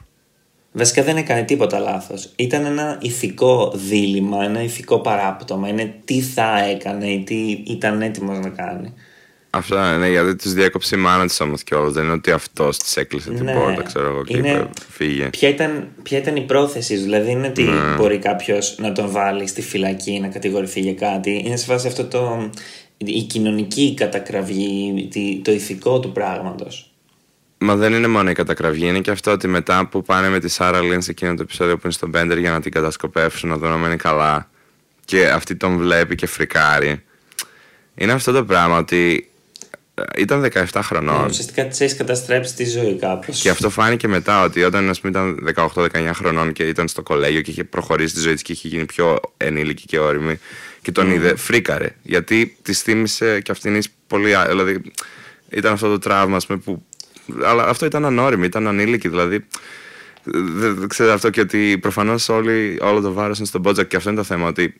[0.72, 2.30] Βασικά δεν έκανε τίποτα λάθος.
[2.36, 5.68] Ήταν ένα ηθικό δίλημα, ένα ηθικό παράπτωμα.
[5.68, 7.36] Είναι τι θα έκανε ή τι
[7.68, 8.94] ήταν έτοιμος να κάνει.
[9.52, 11.94] Αυτά ναι, γιατί τους διέκοψε η μάνα της όμως κιόλας.
[11.94, 13.54] Δεν είναι ότι αυτός της έκλεισε την Ναι.
[13.54, 15.26] πόρτα, ξέρω εγώ, και Είναι- είπε φύγε.
[15.30, 17.96] Ποια ήταν, ποια ήταν η πρόθεση σου, δηλαδή είναι ότι Ναι.
[17.98, 21.42] μπορεί κάποιος να τον βάλει στη φυλακή να κατηγορηθεί για κάτι.
[21.46, 22.50] Είναι σε φάση αυτό το.
[23.06, 26.89] η κοινωνική κατακραυγή, τη- το ηθικό του πράγματος.
[27.62, 30.48] Μα δεν είναι μόνο η κατακραυγή, είναι και αυτό ότι μετά που πάνε με τη
[30.50, 33.58] Σάρα Λίν σε εκείνο το επεισόδιο που είναι στον Μπέντερ για να την κατασκοπεύσουν, να
[33.58, 34.50] δουν να μένει καλά.
[35.06, 37.04] Και αυτή τον βλέπει και φρικάρει.
[37.96, 39.30] Είναι αυτό το πράγμα ότι
[39.94, 41.26] ε, ήταν 17 χρονών.
[41.26, 43.42] Ουσιαστικά της έχεις καταστρέψει τη ζωή κάπως.
[43.42, 47.42] Και αυτό φάνηκε μετά ότι όταν ας πούμε, ήταν 18-19 χρονών και ήταν στο κολέγιο
[47.42, 50.40] και είχε προχωρήσει τη ζωή της και είχε γίνει πιο ενήλικη και όρημη
[50.82, 51.96] και τον είδε, φρίκαρε.
[52.02, 54.36] Γιατί τη θύμισε και αυτήν πολύ.
[54.36, 54.82] α- Δηλαδή
[55.50, 56.84] ήταν αυτό το τραύμα, ας πούμε, που.
[57.44, 59.08] Αλλά αυτό ήταν ανώριμη, ήταν ανήλικη.
[59.08, 59.46] Δηλαδή
[60.24, 64.10] δεν δεν ξέρω αυτό και ότι προφανώς όλο το βάρος είναι στον Μπότζακ και αυτό
[64.10, 64.48] είναι το θέμα.
[64.48, 64.80] Ότι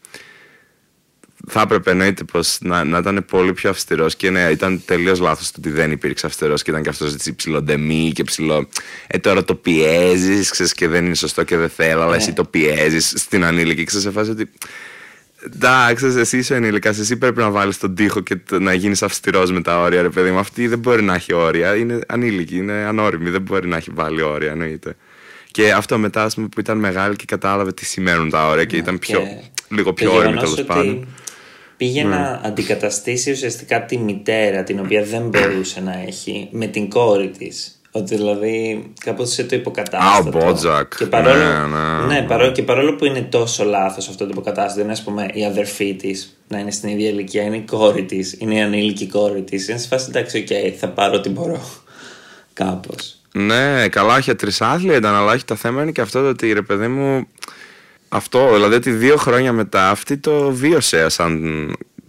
[1.48, 5.52] θα έπρεπε εννοείται πως να, να ήταν πολύ πιο αυστηρός και ναι, ήταν τελείως λάθος
[5.52, 8.68] το ότι δεν υπήρξε αυστηρός και ήταν και αυτός έτσι ψηλοντεμή και ψηλό.
[9.08, 12.18] Ε, τώρα το πιέζεις, ξέρεις και δεν είναι σωστό και δεν θέλω, αλλά Ναι.
[12.18, 13.84] εσύ το πιέζεις στην ανήλικη.
[13.84, 14.50] Ξέρεις, σε φάση ότι.
[15.46, 19.52] Εντάξει, εσύ είσαι ενήλικας, εσύ πρέπει να βάλεις τον τοίχο και το- να γίνεις αυστηρός
[19.52, 20.40] με τα όρια, ρε παιδί μου.
[20.40, 21.76] Αυτή δεν μπορεί να έχει όρια.
[21.76, 24.96] Είναι ανήλικη, είναι ανώριμη, δεν μπορεί να έχει βάλει όρια, εννοείται.
[25.52, 28.78] Και αυτό μετά, ας πούμε, που ήταν μεγάλη και κατάλαβε τι σημαίνουν τα όρια και
[28.78, 31.08] ήταν πιο, Ναι, Και λίγο το πιο ώριμη γεγονός τέλος ότι πάντων.
[31.78, 32.10] Πήγε Ναι.
[32.10, 37.79] να αντικαταστήσει ουσιαστικά τη μητέρα την οποία δεν μπορούσε να έχει με την κόρη της.
[37.92, 40.38] Ότι δηλαδή κάπως σε το υποκατάστατο.
[40.38, 40.96] Α, ο BoJack.
[40.98, 42.28] Και παρόλο, Ναι, ναι, ναι.
[42.28, 45.96] παρόλο, και παρόλο που είναι τόσο λάθος αυτό το υποκατάστατο, είναι ας πούμε η αδερφή
[45.96, 49.68] της να είναι στην ίδια ηλικία, είναι η κόρη της, είναι η ανήλικη κόρη της.
[49.68, 51.62] Είναι σε φάση εντάξει, οκ, θα πάρω ό,τι μπορώ.
[52.54, 53.20] Κάπως.
[53.32, 56.62] Ναι, καλά, όχι τρισάθλια ήταν, αλλά όχι το θέμα είναι και αυτό το ότι ρε
[56.62, 57.28] παιδί μου.
[58.10, 61.44] Αυτό, δηλαδή ότι δύο χρόνια μετά αυτή το βίωσε σαν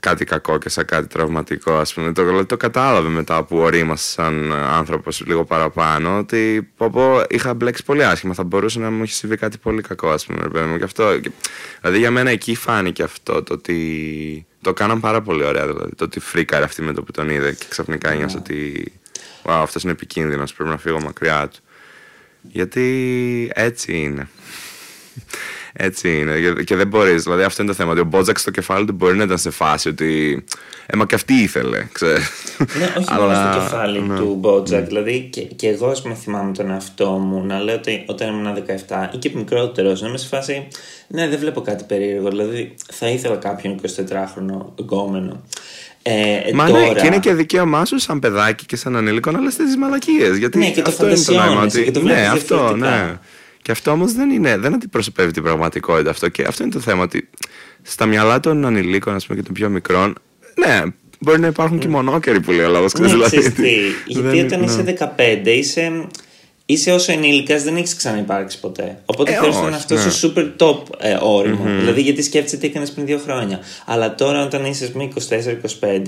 [0.01, 2.13] κάτι κακό και σαν κάτι τραυματικό, ας πούμε.
[2.13, 7.55] Το, δηλαδή το κατάλαβε μετά που ορίμασε σαν άνθρωπος λίγο παραπάνω, ότι πω, πω, είχα
[7.55, 10.49] μπλέξει πολύ άσχημα, θα μπορούσε να μου έχει συμβεί κάτι πολύ κακό, ας πούμε, ρε
[10.49, 10.79] παιδί μου.
[10.79, 11.31] Και αυτό, και-
[11.81, 16.05] δηλαδή για μένα εκεί φάνηκε αυτό, το ότι το κάναν πάρα πολύ ωραία, δηλαδή, το
[16.05, 18.93] ότι φρίκαρε αυτή με το που τον είδε και ξαφνικά νιώσε ότι
[19.43, 21.59] wow, αυτός είναι επικίνδυνος, πρέπει να φύγω μακριά του.
[22.43, 24.29] Γιατί έτσι είναι.
[25.73, 26.39] Έτσι είναι.
[26.41, 27.23] Και- Και δεν μπορείς.
[27.23, 27.91] Δηλαδή, αυτό είναι το θέμα.
[27.91, 30.45] Ότι ο BoJack στο κεφάλι του μπορεί να ήταν σε φάση ότι.
[30.87, 32.31] Ε, μα και αυτή ήθελε, ξέρεις.
[32.79, 34.17] Ναι, όχι μόνο Αλλά- στο κεφάλι ναι.
[34.17, 34.87] του BoJack.
[34.87, 38.55] Δηλαδή και, και εγώ, ας πούμε, θυμάμαι τον εαυτό μου να λέω ότι όταν ήμουν
[38.55, 40.69] 17 ή και μικρότερος, να είμαι σε φάση.
[41.09, 42.29] Ναι, δεν βλέπω κάτι περίεργο.
[42.29, 45.43] Δηλαδή, θα ήθελα κάποιον 24χρονο γκόμενο.
[46.03, 46.81] Ε, Μα τώρα...
[46.81, 50.37] ναι, και είναι και δικαίωμά σου σαν παιδάκι και σαν ανήλικο να λες τις μαλακίες.
[50.37, 51.43] Γιατί Ναι, και το αυτό είναι το νόημα.
[51.45, 51.85] φαντασιώνεσαι Ότι...
[51.87, 52.89] και το ναι, βλέπεις αυτό, διαφορετικά.
[53.07, 53.19] ναι.
[53.71, 56.29] Και αυτό όμως δεν είναι, δεν αντιπροσωπεύει την πραγματικότητα αυτό.
[56.29, 57.03] Και αυτό είναι το θέμα.
[57.03, 57.29] Ότι
[57.83, 60.15] στα μυαλά των ανηλίκων ας πούμε, και των πιο μικρών,
[60.55, 60.83] ναι,
[61.19, 62.95] μπορεί να υπάρχουν και μονόκεροι που λέει ο λαός.
[62.95, 63.77] Ναι, ξέρεις τι,
[64.07, 66.07] γιατί όταν είσαι 15 είσαι,
[66.67, 69.03] είσαι όσο ενήλικας δεν έχεις ξαναυπάρξει ποτέ.
[69.05, 70.11] Οπότε Ε, θέλεις να είναι όχι, αυτός ναι.
[70.11, 73.61] σου super top ε, οριμο Δηλαδή γιατί σκέφτεσαι τι έκανες πριν δύο χρόνια.
[73.87, 75.09] Αλλά τώρα όταν είσαι ας πούμε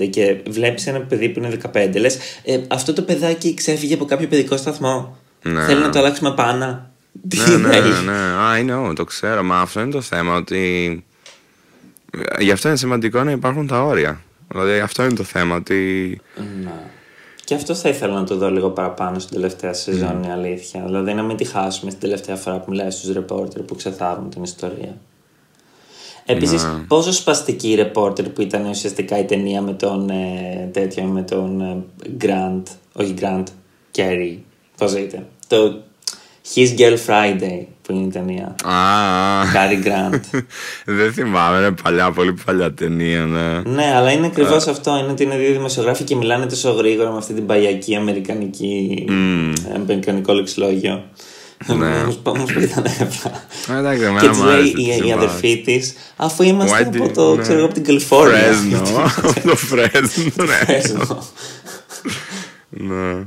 [0.03, 4.05] 24-25 και βλέπεις ένα παιδί που είναι 15 λες ε, αυτό το παιδάκι ξέφυγε από
[4.05, 5.17] κάποιο παιδικό σταθμό.
[5.43, 5.63] Ναι.
[5.63, 6.91] Θέλει να το αλλάξουμε πάνω.
[7.27, 7.89] Τι ναι, ναι, θέλει.
[7.89, 8.17] ναι, ναι.
[8.17, 9.43] Α, είναι, το ξέρω.
[9.43, 10.35] Μα αυτό είναι το θέμα.
[10.35, 11.05] Ότι.
[12.39, 14.21] Γι' αυτό είναι σημαντικό να υπάρχουν τα όρια.
[14.47, 15.55] Δηλαδή αυτό είναι το θέμα.
[15.55, 16.21] Ότι.
[16.63, 16.71] Ναι.
[17.45, 20.83] Και αυτό θα ήθελα να το δω λίγο παραπάνω στην τελευταία σεζόν, η αλήθεια.
[20.85, 24.43] Δηλαδή να μην τη χάσουμε στην τελευταία φορά που μιλάει στους ρεπόρτερ που ξεθάβουν την
[24.43, 24.97] ιστορία.
[26.25, 31.21] Επίσης, πόσο σπαστική η ρεπόρτερ που ήταν ουσιαστικά η ταινία με τον ε, τέτοιο, με
[31.21, 31.83] τον ε,
[32.21, 32.63] Grant,
[32.93, 33.43] όχι Grant,
[33.95, 34.37] Kerry,
[34.77, 35.81] πώς λέγεται; Το
[36.55, 38.55] His Girl Friday που είναι η ταινία.
[38.63, 38.73] Α,
[39.39, 39.43] α.
[39.53, 40.19] Cary Grant.
[40.85, 43.59] Δεν θυμάμαι, είναι παλιά, πολύ παλιά ταινία, ναι.
[43.59, 44.97] Ναι, αλλά είναι ακριβώς αυτό.
[44.97, 49.05] Είναι ότι είναι δύο δημοσιογράφοι και μιλάνε τόσο γρήγορα με αυτή την παγιακή αμερικανική.
[49.75, 51.03] αμερικανικό λεξιλόγιο.
[51.67, 52.03] Ναι.
[52.23, 53.45] Όμω που ήταν εύρα.
[53.71, 55.11] Α, εντάξει, εμένα Και μου της άρεσε λέει της η, η συμβάση.
[55.13, 57.41] αδερφή της, αφού είμαστε Why από do- το, ναι.
[57.41, 58.37] ξέρω εγώ, από την Καλιφόρνια.
[58.39, 58.81] Φρέσνο.
[59.29, 60.53] Από το Φρέσνο, ναι.
[60.65, 61.23] Φρέσνο.
[62.69, 63.25] Ναι.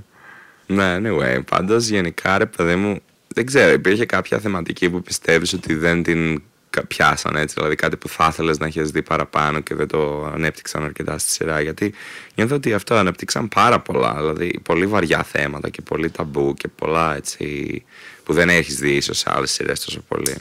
[0.67, 2.97] Ναι, anyway, πάντως γενικά ρε παιδί μου,
[3.37, 6.43] δεν ξέρω, υπήρχε κάποια θεματική που πιστεύεις ότι δεν την
[6.89, 7.55] πιάσαν έτσι.
[7.59, 11.31] Δηλαδή κάτι που θα ήθελες να έχεις δει παραπάνω και δεν το ανέπτυξαν αρκετά στη
[11.31, 11.61] σειρά.
[11.61, 11.95] Γιατί
[12.35, 14.15] νιώθω ότι αυτό ανέπτυξαν πάρα πολλά.
[14.17, 17.85] Δηλαδή πολύ βαριά θέματα και πολύ ταμπού και πολλά έτσι
[18.25, 20.37] που δεν έχεις δει ίσως σε άλλες σειρές τόσο πολύ.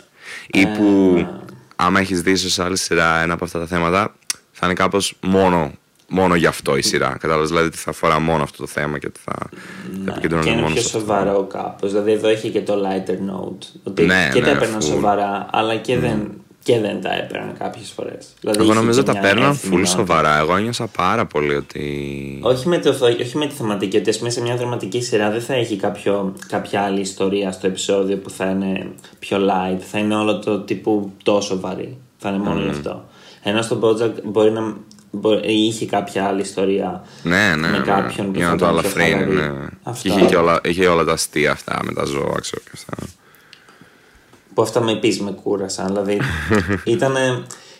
[0.47, 1.27] Ή που Ε.
[1.75, 4.15] άμα έχεις δει ίσως σε άλλη σειρά ένα από αυτά τα θέματα
[4.51, 5.73] θα είναι κάπως μόνο,
[6.07, 7.17] μόνο γι' αυτό η σειρά.
[7.19, 9.49] Κατάλαβες δηλαδή ότι θα αφορά μόνο αυτό το θέμα και ότι θα, θα
[9.97, 10.99] Ναι, και επικεντρώνεται είναι μόνο πιο σε αυτό.
[10.99, 11.91] σοβαρό κάπως.
[11.91, 13.65] Δηλαδή εδώ είχε και το lighter note.
[13.83, 14.83] Ότι Ναι, και ναι, τα έπαιρναν full.
[14.83, 16.31] σοβαρά, αλλά και, δεν,
[16.63, 18.27] και δεν τα έπαιρναν κάποιες φορές.
[18.39, 19.89] Δηλαδή Εγώ είχε νομίζω και τα μια παίρναν εύθυμη full νότα.
[19.89, 20.37] σοβαρά.
[20.37, 22.39] Εγώ νιώσα πάρα πολύ ότι.
[22.41, 22.89] Όχι με, το,
[23.21, 26.33] όχι με τη θεματική, ότι ας πούμε σε μια δραματική σειρά δεν θα έχει κάποιο,
[26.47, 28.87] κάποια άλλη ιστορία στο επεισόδιο που θα είναι
[29.19, 31.97] πιο light, θα είναι όλο το τύπου τόσο βαρύ.
[32.17, 33.05] Θα είναι μόνο γι' αυτό.
[33.43, 34.75] Ενώ στο Bojack μπορεί να μπορεί,
[35.45, 37.67] είχε κάποια άλλη ιστορία Ναι, ναι.
[37.67, 37.83] με ναι.
[37.83, 39.51] κάποιον που Για θα να το ήταν πιο αλαφρύνει, χαλαρή.
[39.51, 39.67] ναι.
[39.83, 40.09] Αυτό.
[40.09, 42.95] Και είχε, και όλα, είχε όλα τα αστεία αυτά με τα ζώα, ξέρω και αυτά.
[44.53, 45.87] που αυτά με επίσης με κούρασαν.
[45.87, 46.19] Δηλαδή
[46.95, 47.15] ήταν.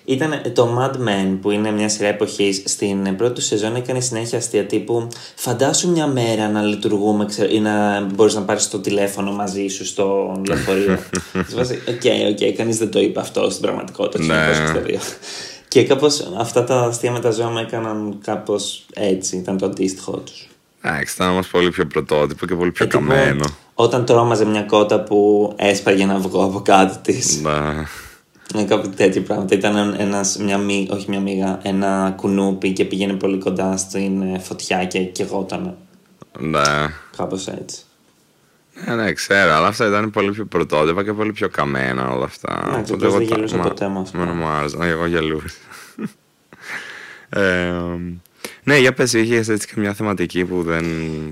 [0.08, 4.38] Ήταν το Mad Men που είναι μια σειρά εποχής στην πρώτη του σεζόν έκανε συνέχεια
[4.38, 9.32] αστεία τύπου Φαντάσου μια μέρα να λειτουργούμε ξέρω, ή να μπορείς να πάρεις το τηλέφωνο
[9.32, 10.98] μαζί σου στο λεωφορείο.
[11.50, 12.02] Σε φάση, Ok,
[12.42, 14.18] ok, κανείς δεν το είπε αυτό στην πραγματικότητα.
[14.18, 14.98] το Ναι.
[15.66, 15.68] 1962.
[15.68, 19.38] Και κάπως αυτά τα αστεία με τα ζώα με έκαναν κάπως έτσι.
[19.38, 20.48] Ήταν το αντίστοιχό τους.
[20.82, 23.46] Εντάξει, ήταν όμως πολύ πιο πρωτότυπο και πολύ πιο Ε, τύπου, καμένο.
[23.74, 27.42] Όταν τρόμαζε μια κότα που έσπαγε ένα αυγό από κάτω της.
[27.42, 27.84] Ναι.
[28.54, 29.56] Ναι, κάποια τέτοια πράγματα.
[29.56, 34.40] Ήταν ένας, μια μύ, όχι μια μύγα, ένα κουνούπι και πήγαινε πολύ κοντά στην ε,
[34.40, 35.76] φωτιά και καιγότανε.
[36.40, 36.62] Ναι.
[37.18, 37.78] Κάπως έτσι.
[38.86, 42.64] Ναι, ναι, ξέρω, αλλά αυτά ήταν πολύ πιο πρωτότυπα και πολύ πιο καμένα όλα αυτά.
[42.70, 44.18] Ναι, Οπότε απλώς εγώ δεν τα- γελούσα μα- ποτέ με αυτό.
[44.18, 45.46] Εμένα μου άρεσαν, εγώ γελούσα.
[47.30, 47.72] ε,
[48.64, 50.86] ναι, για πες, είχες έτσι και μια θεματική που δεν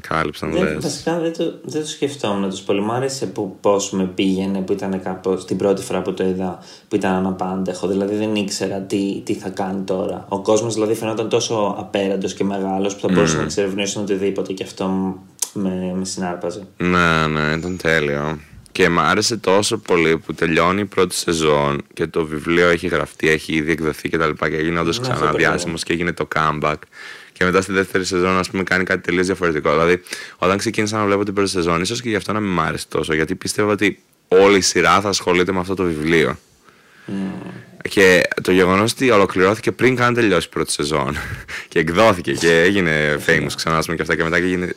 [0.07, 0.77] κάλυψαν, Δεν, λες.
[0.83, 2.81] βασικά δεν το, δεν το σκεφτόμουν τόσο πολύ.
[2.81, 6.59] Μου άρεσε που, πώς με πήγαινε, που ήταν κάπως την πρώτη φορά που το είδα,
[6.87, 7.87] που ήταν αναπάντεχο.
[7.87, 10.25] Δηλαδή δεν ήξερα τι, τι θα κάνει τώρα.
[10.29, 14.63] Ο κόσμος δηλαδή φαινόταν τόσο απέραντος και μεγάλος που θα μπορούσε να εξερευνήσει οτιδήποτε και
[14.63, 15.15] αυτό μ-
[15.53, 16.67] με, με συνάρπαζε.
[16.77, 18.39] Ναι, ναι, ήταν τέλειο.
[18.71, 23.29] Και μ' άρεσε τόσο πολύ που τελειώνει η πρώτη σεζόν και το βιβλίο έχει γραφτεί,
[23.29, 25.93] έχει ήδη εκδοθεί και τα λοιπά και έγινε όντως Ναι, ξανά αυτό το διάσημο και
[25.93, 26.75] έγινε το comeback.
[27.31, 29.71] Και μετά στη δεύτερη σεζόν, ας πούμε, κάνει κάτι τελείως διαφορετικό.
[29.71, 30.01] Δηλαδή,
[30.37, 32.85] όταν ξεκίνησα να βλέπω την πρώτη σεζόν, ίσως και γι' αυτό να μην μ' άρεσε
[32.89, 36.37] τόσο, γιατί πίστευα ότι όλη η σειρά θα ασχολείται με αυτό το βιβλίο.
[37.89, 41.17] Και το γεγονός ότι ολοκληρώθηκε πριν καν τελειώσει η πρώτη σεζόν
[41.69, 44.75] και εκδόθηκε και έγινε famous ξανά ας πούμε, και αυτά και μετά και έγινε.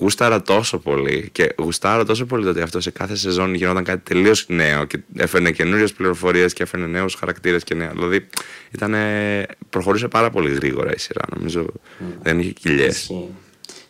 [0.00, 4.14] Γούσταρα τόσο πολύ και γουστάρα τόσο πολύ το ότι αυτό σε κάθε σεζόν γινόταν κάτι
[4.14, 7.90] τελείως νέο και έφερνε καινούριες πληροφορίες και έφερνε νέους χαρακτήρες και νέα.
[7.90, 8.26] Δηλαδή
[8.74, 8.94] ήταν,
[9.70, 11.22] προχωρούσε πάρα πολύ γρήγορα η σειρά.
[11.36, 11.66] Νομίζω
[12.22, 12.96] δεν είχε κοιλιές.
[12.96, 13.28] Ισχύει.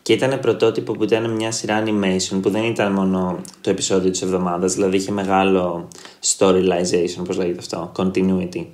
[0.03, 4.23] Και ήταν πρωτότυπο που ήταν μια σειρά animation που δεν ήταν μόνο το επεισόδιο της
[4.23, 5.89] εβδομάδας, δηλαδή είχε μεγάλο
[6.37, 8.67] storylization, πώς λέγεται αυτό, continuity.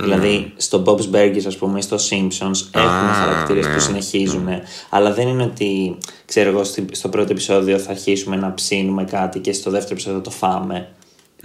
[0.00, 4.48] Δηλαδή στο Bob's Burgers ας πούμε ή στο Simpsons έχουμε χαρακτήρες ναι, που συνεχίζουν
[4.90, 9.38] αλλά δεν είναι ότι ξέρω εγώ στη- στο πρώτο επεισόδιο θα αρχίσουμε να ψήνουμε κάτι
[9.38, 10.88] και στο δεύτερο επεισόδιο το φάμε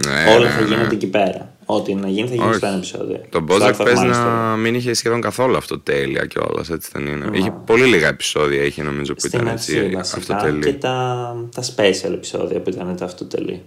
[0.06, 0.66] Ναι, όλα ναι, θα ναι.
[0.66, 2.56] γίνονται εκεί πέρα ό,τι να γίνει θα γίνει Όχι.
[2.56, 5.78] στο ένα επεισόδιο Το Στο Bojack Alpha παίζει Minus να μην είχε σχεδόν καθόλου αυτό
[5.78, 7.28] τέλεια κιόλας, έτσι δεν είναι.
[7.32, 10.64] Είχε πολύ λίγα επεισόδια, είχε νομίζω που Στην ήταν αρχή έτσι βασικά αυτοτελή.
[10.64, 13.62] και τα, τα special επεισόδια που ήταν τα αυτοτελή.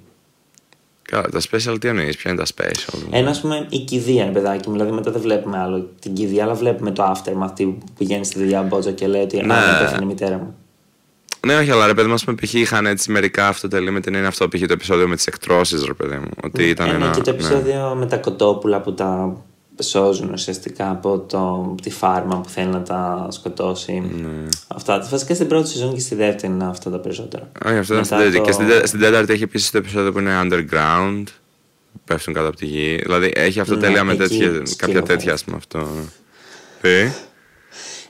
[1.12, 4.32] Καλά, τα special τι εννοείς, ποια είναι τα special; Ένα, ας πούμε, η κηδεία είναι
[4.34, 4.74] παιδάκι μου.
[4.74, 8.40] Δηλαδή, μετά δεν βλέπουμε άλλο την κηδεία, αλλά βλέπουμε το aftermath αυτή που πηγαίνει στη
[8.40, 9.54] δουλειά Μπότζα και λέει ότι Ναι.
[9.54, 10.56] Α, είναι πέθανε η μητέρα μου.
[11.46, 12.54] Ναι, όχι, αλλά ρε παιδί μου, ας πούμε, π.χ.
[12.54, 14.60] είχαν έτσι μερικά αυτοτελή με την έννοια αυτό, π.χ.
[14.60, 16.30] το επεισόδιο με τις εκτρώσεις, ρε παιδί μου.
[16.44, 17.10] Ότι ήταν Ε, ναι, ένα.
[17.16, 17.38] και το ναι.
[17.38, 19.38] επεισόδιο με τα κοτόπουλα που τα
[19.84, 23.92] σώζουν ουσιαστικά από το, τη φάρμα που θέλει να τα σκοτώσει.
[24.22, 24.48] Ναι.
[24.68, 25.08] Αυτά.
[25.12, 27.50] Βασικά στην πρώτη σεζόν και στη δεύτερη είναι αυτά τα περισσότερα.
[27.66, 28.38] Όχι, αυτό ήταν στην Μετά τέταρτη.
[28.38, 31.24] το- Και στην, τε- στην τέταρτη έχει επίσης το επεισόδιο που είναι underground.
[31.94, 32.96] που Πέφτουν κάτω από τη γη.
[33.04, 35.88] Δηλαδή έχει αυτό Ναι, τέλεια με εκεί τέτοια, κάποια σκύλο τέτοια, ας πούμε αυτό.
[36.82, 37.12] Τι;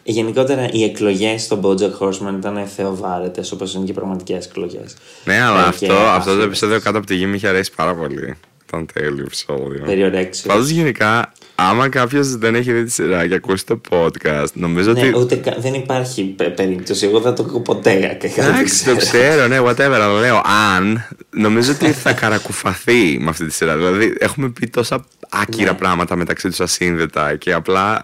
[0.03, 4.95] Γενικότερα οι εκλογές στον Bojack Horseman ήταν θεοβάρετες όπως είναι και οι πραγματικές εκλογές.
[5.25, 6.45] Ναι, αλλά Ε, αυτό, και αυτό το άθλιες.
[6.45, 8.35] επεισόδιο κάτω από τη γη με είχε αρέσει πάρα πολύ.
[8.67, 9.83] Ήταν τέλειο επεισόδιο.
[9.85, 10.47] Περιορέξιο.
[10.51, 14.99] Πάντως γενικά, άμα κάποιος δεν έχει δει τη σειρά και ακούσει το podcast, νομίζω Ναι,
[14.99, 15.17] ότι.
[15.17, 17.05] ούτε κα- δεν υπάρχει πε- περίπτωση.
[17.05, 18.17] Εγώ δεν το ακούω ποτέ.
[18.19, 20.41] και κάτι Εντάξει, το ξέρω, ναι, whatever, αλλά λέω
[20.75, 21.07] αν.
[21.29, 23.75] Νομίζω ότι θα καρακουφαθεί με αυτή τη σειρά.
[23.77, 25.77] Δηλαδή, έχουμε πει τόσα άκυρα Ναι.
[25.77, 28.01] πράγματα μεταξύ τους ασύνδετα και απλά.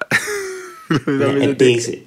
[1.05, 1.97] Ναι, νομίζω ότι- Επίσης.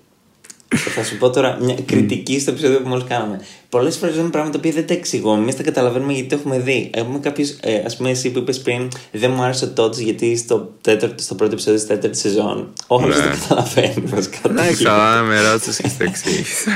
[0.69, 3.41] Θα σου πω τώρα μια κριτική στο επεισόδιο που μόλις κάναμε.
[3.69, 5.39] Πολλές φορές λέμε πράγματα που δεν τα εξηγούμε.
[5.43, 6.91] Εμείς τα καταλαβαίνουμε γιατί το έχουμε δει.
[6.95, 10.37] Έχουμε κάποιου, ε, ας πούμε, εσύ που είπες πριν, δεν μου άρεσε ο Todd γιατί
[10.37, 12.73] στο, τέταρτο, στο πρώτο επεισόδιο της τέταρτης σεζόν.
[12.87, 13.15] Ο άλλος Ναι.
[13.15, 14.39] δεν καταλαβαίνεις βασικά.
[14.43, 14.91] τι Εντάξει, γίνεται.
[14.95, 16.71] αλλά με ρώτησες και στο εξήγησα.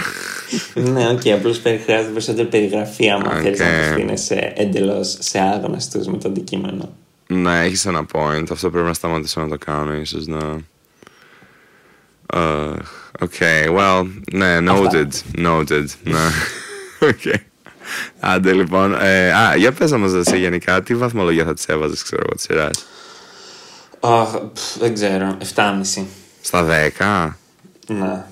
[0.74, 3.40] ναι, οκ, απλώς χρειάζεται περισσότερη περιγραφή άμα Οκ.
[3.42, 6.92] θέλεις να απευθύνεσαι εντελώς σε άγνωστους με το αντικείμενο.
[7.26, 8.44] Ναι, έχεις ένα point.
[8.50, 10.38] Αυτό πρέπει να σταματήσω να το κάνω, ίσως να.
[12.32, 12.76] Uh,
[13.24, 15.08] okay, well, ναι, noted.
[15.38, 15.84] Noted.
[16.02, 16.18] ναι.
[17.02, 17.34] Okay.
[18.20, 18.94] Άντε λοιπόν.
[19.00, 22.42] Ε, α, για πες μας εσύ γενικά, τι βαθμολογία θα τις έβαζες, ξέρω εγώ, της
[22.44, 22.84] σειράς;
[24.00, 25.36] Αχ, πφ, δεν ξέρω.
[25.54, 26.04] 7,5.
[26.40, 26.66] Στα
[26.98, 27.30] 10.
[27.86, 28.24] Ναι.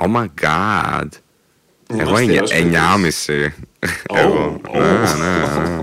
[0.00, 1.06] Oh my god.
[1.90, 3.48] Είναι Εγώ αυστηρός 9,5.
[4.14, 4.60] Εγώ.
[4.68, 5.16] Ω, Ναι, ω.
[5.18, 5.80] ναι, ναι.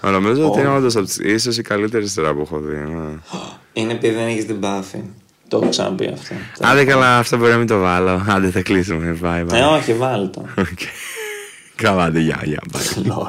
[0.00, 2.76] Μα Νομίζω ότι είναι όντως από τις- ίσως η καλύτερη σειρά που έχω δει.
[2.76, 3.12] ναι.
[3.72, 5.10] Είναι επειδή δεν έχεις empathy.
[5.52, 6.34] Το έχω ξαναπεί αυτό.
[6.60, 8.24] Άντε καλά, αυτό μπορεί να μην το βάλω.
[8.28, 9.18] Άντε θα κλείσουμε.
[9.22, 9.54] Bye, bye.
[9.54, 10.44] Ε, όχι, βάλε το.
[10.58, 10.78] Οκ.
[11.74, 12.60] Καλά, άντε, γεια, γεια.
[12.72, 13.06] Bye.
[13.06, 13.28] Lol.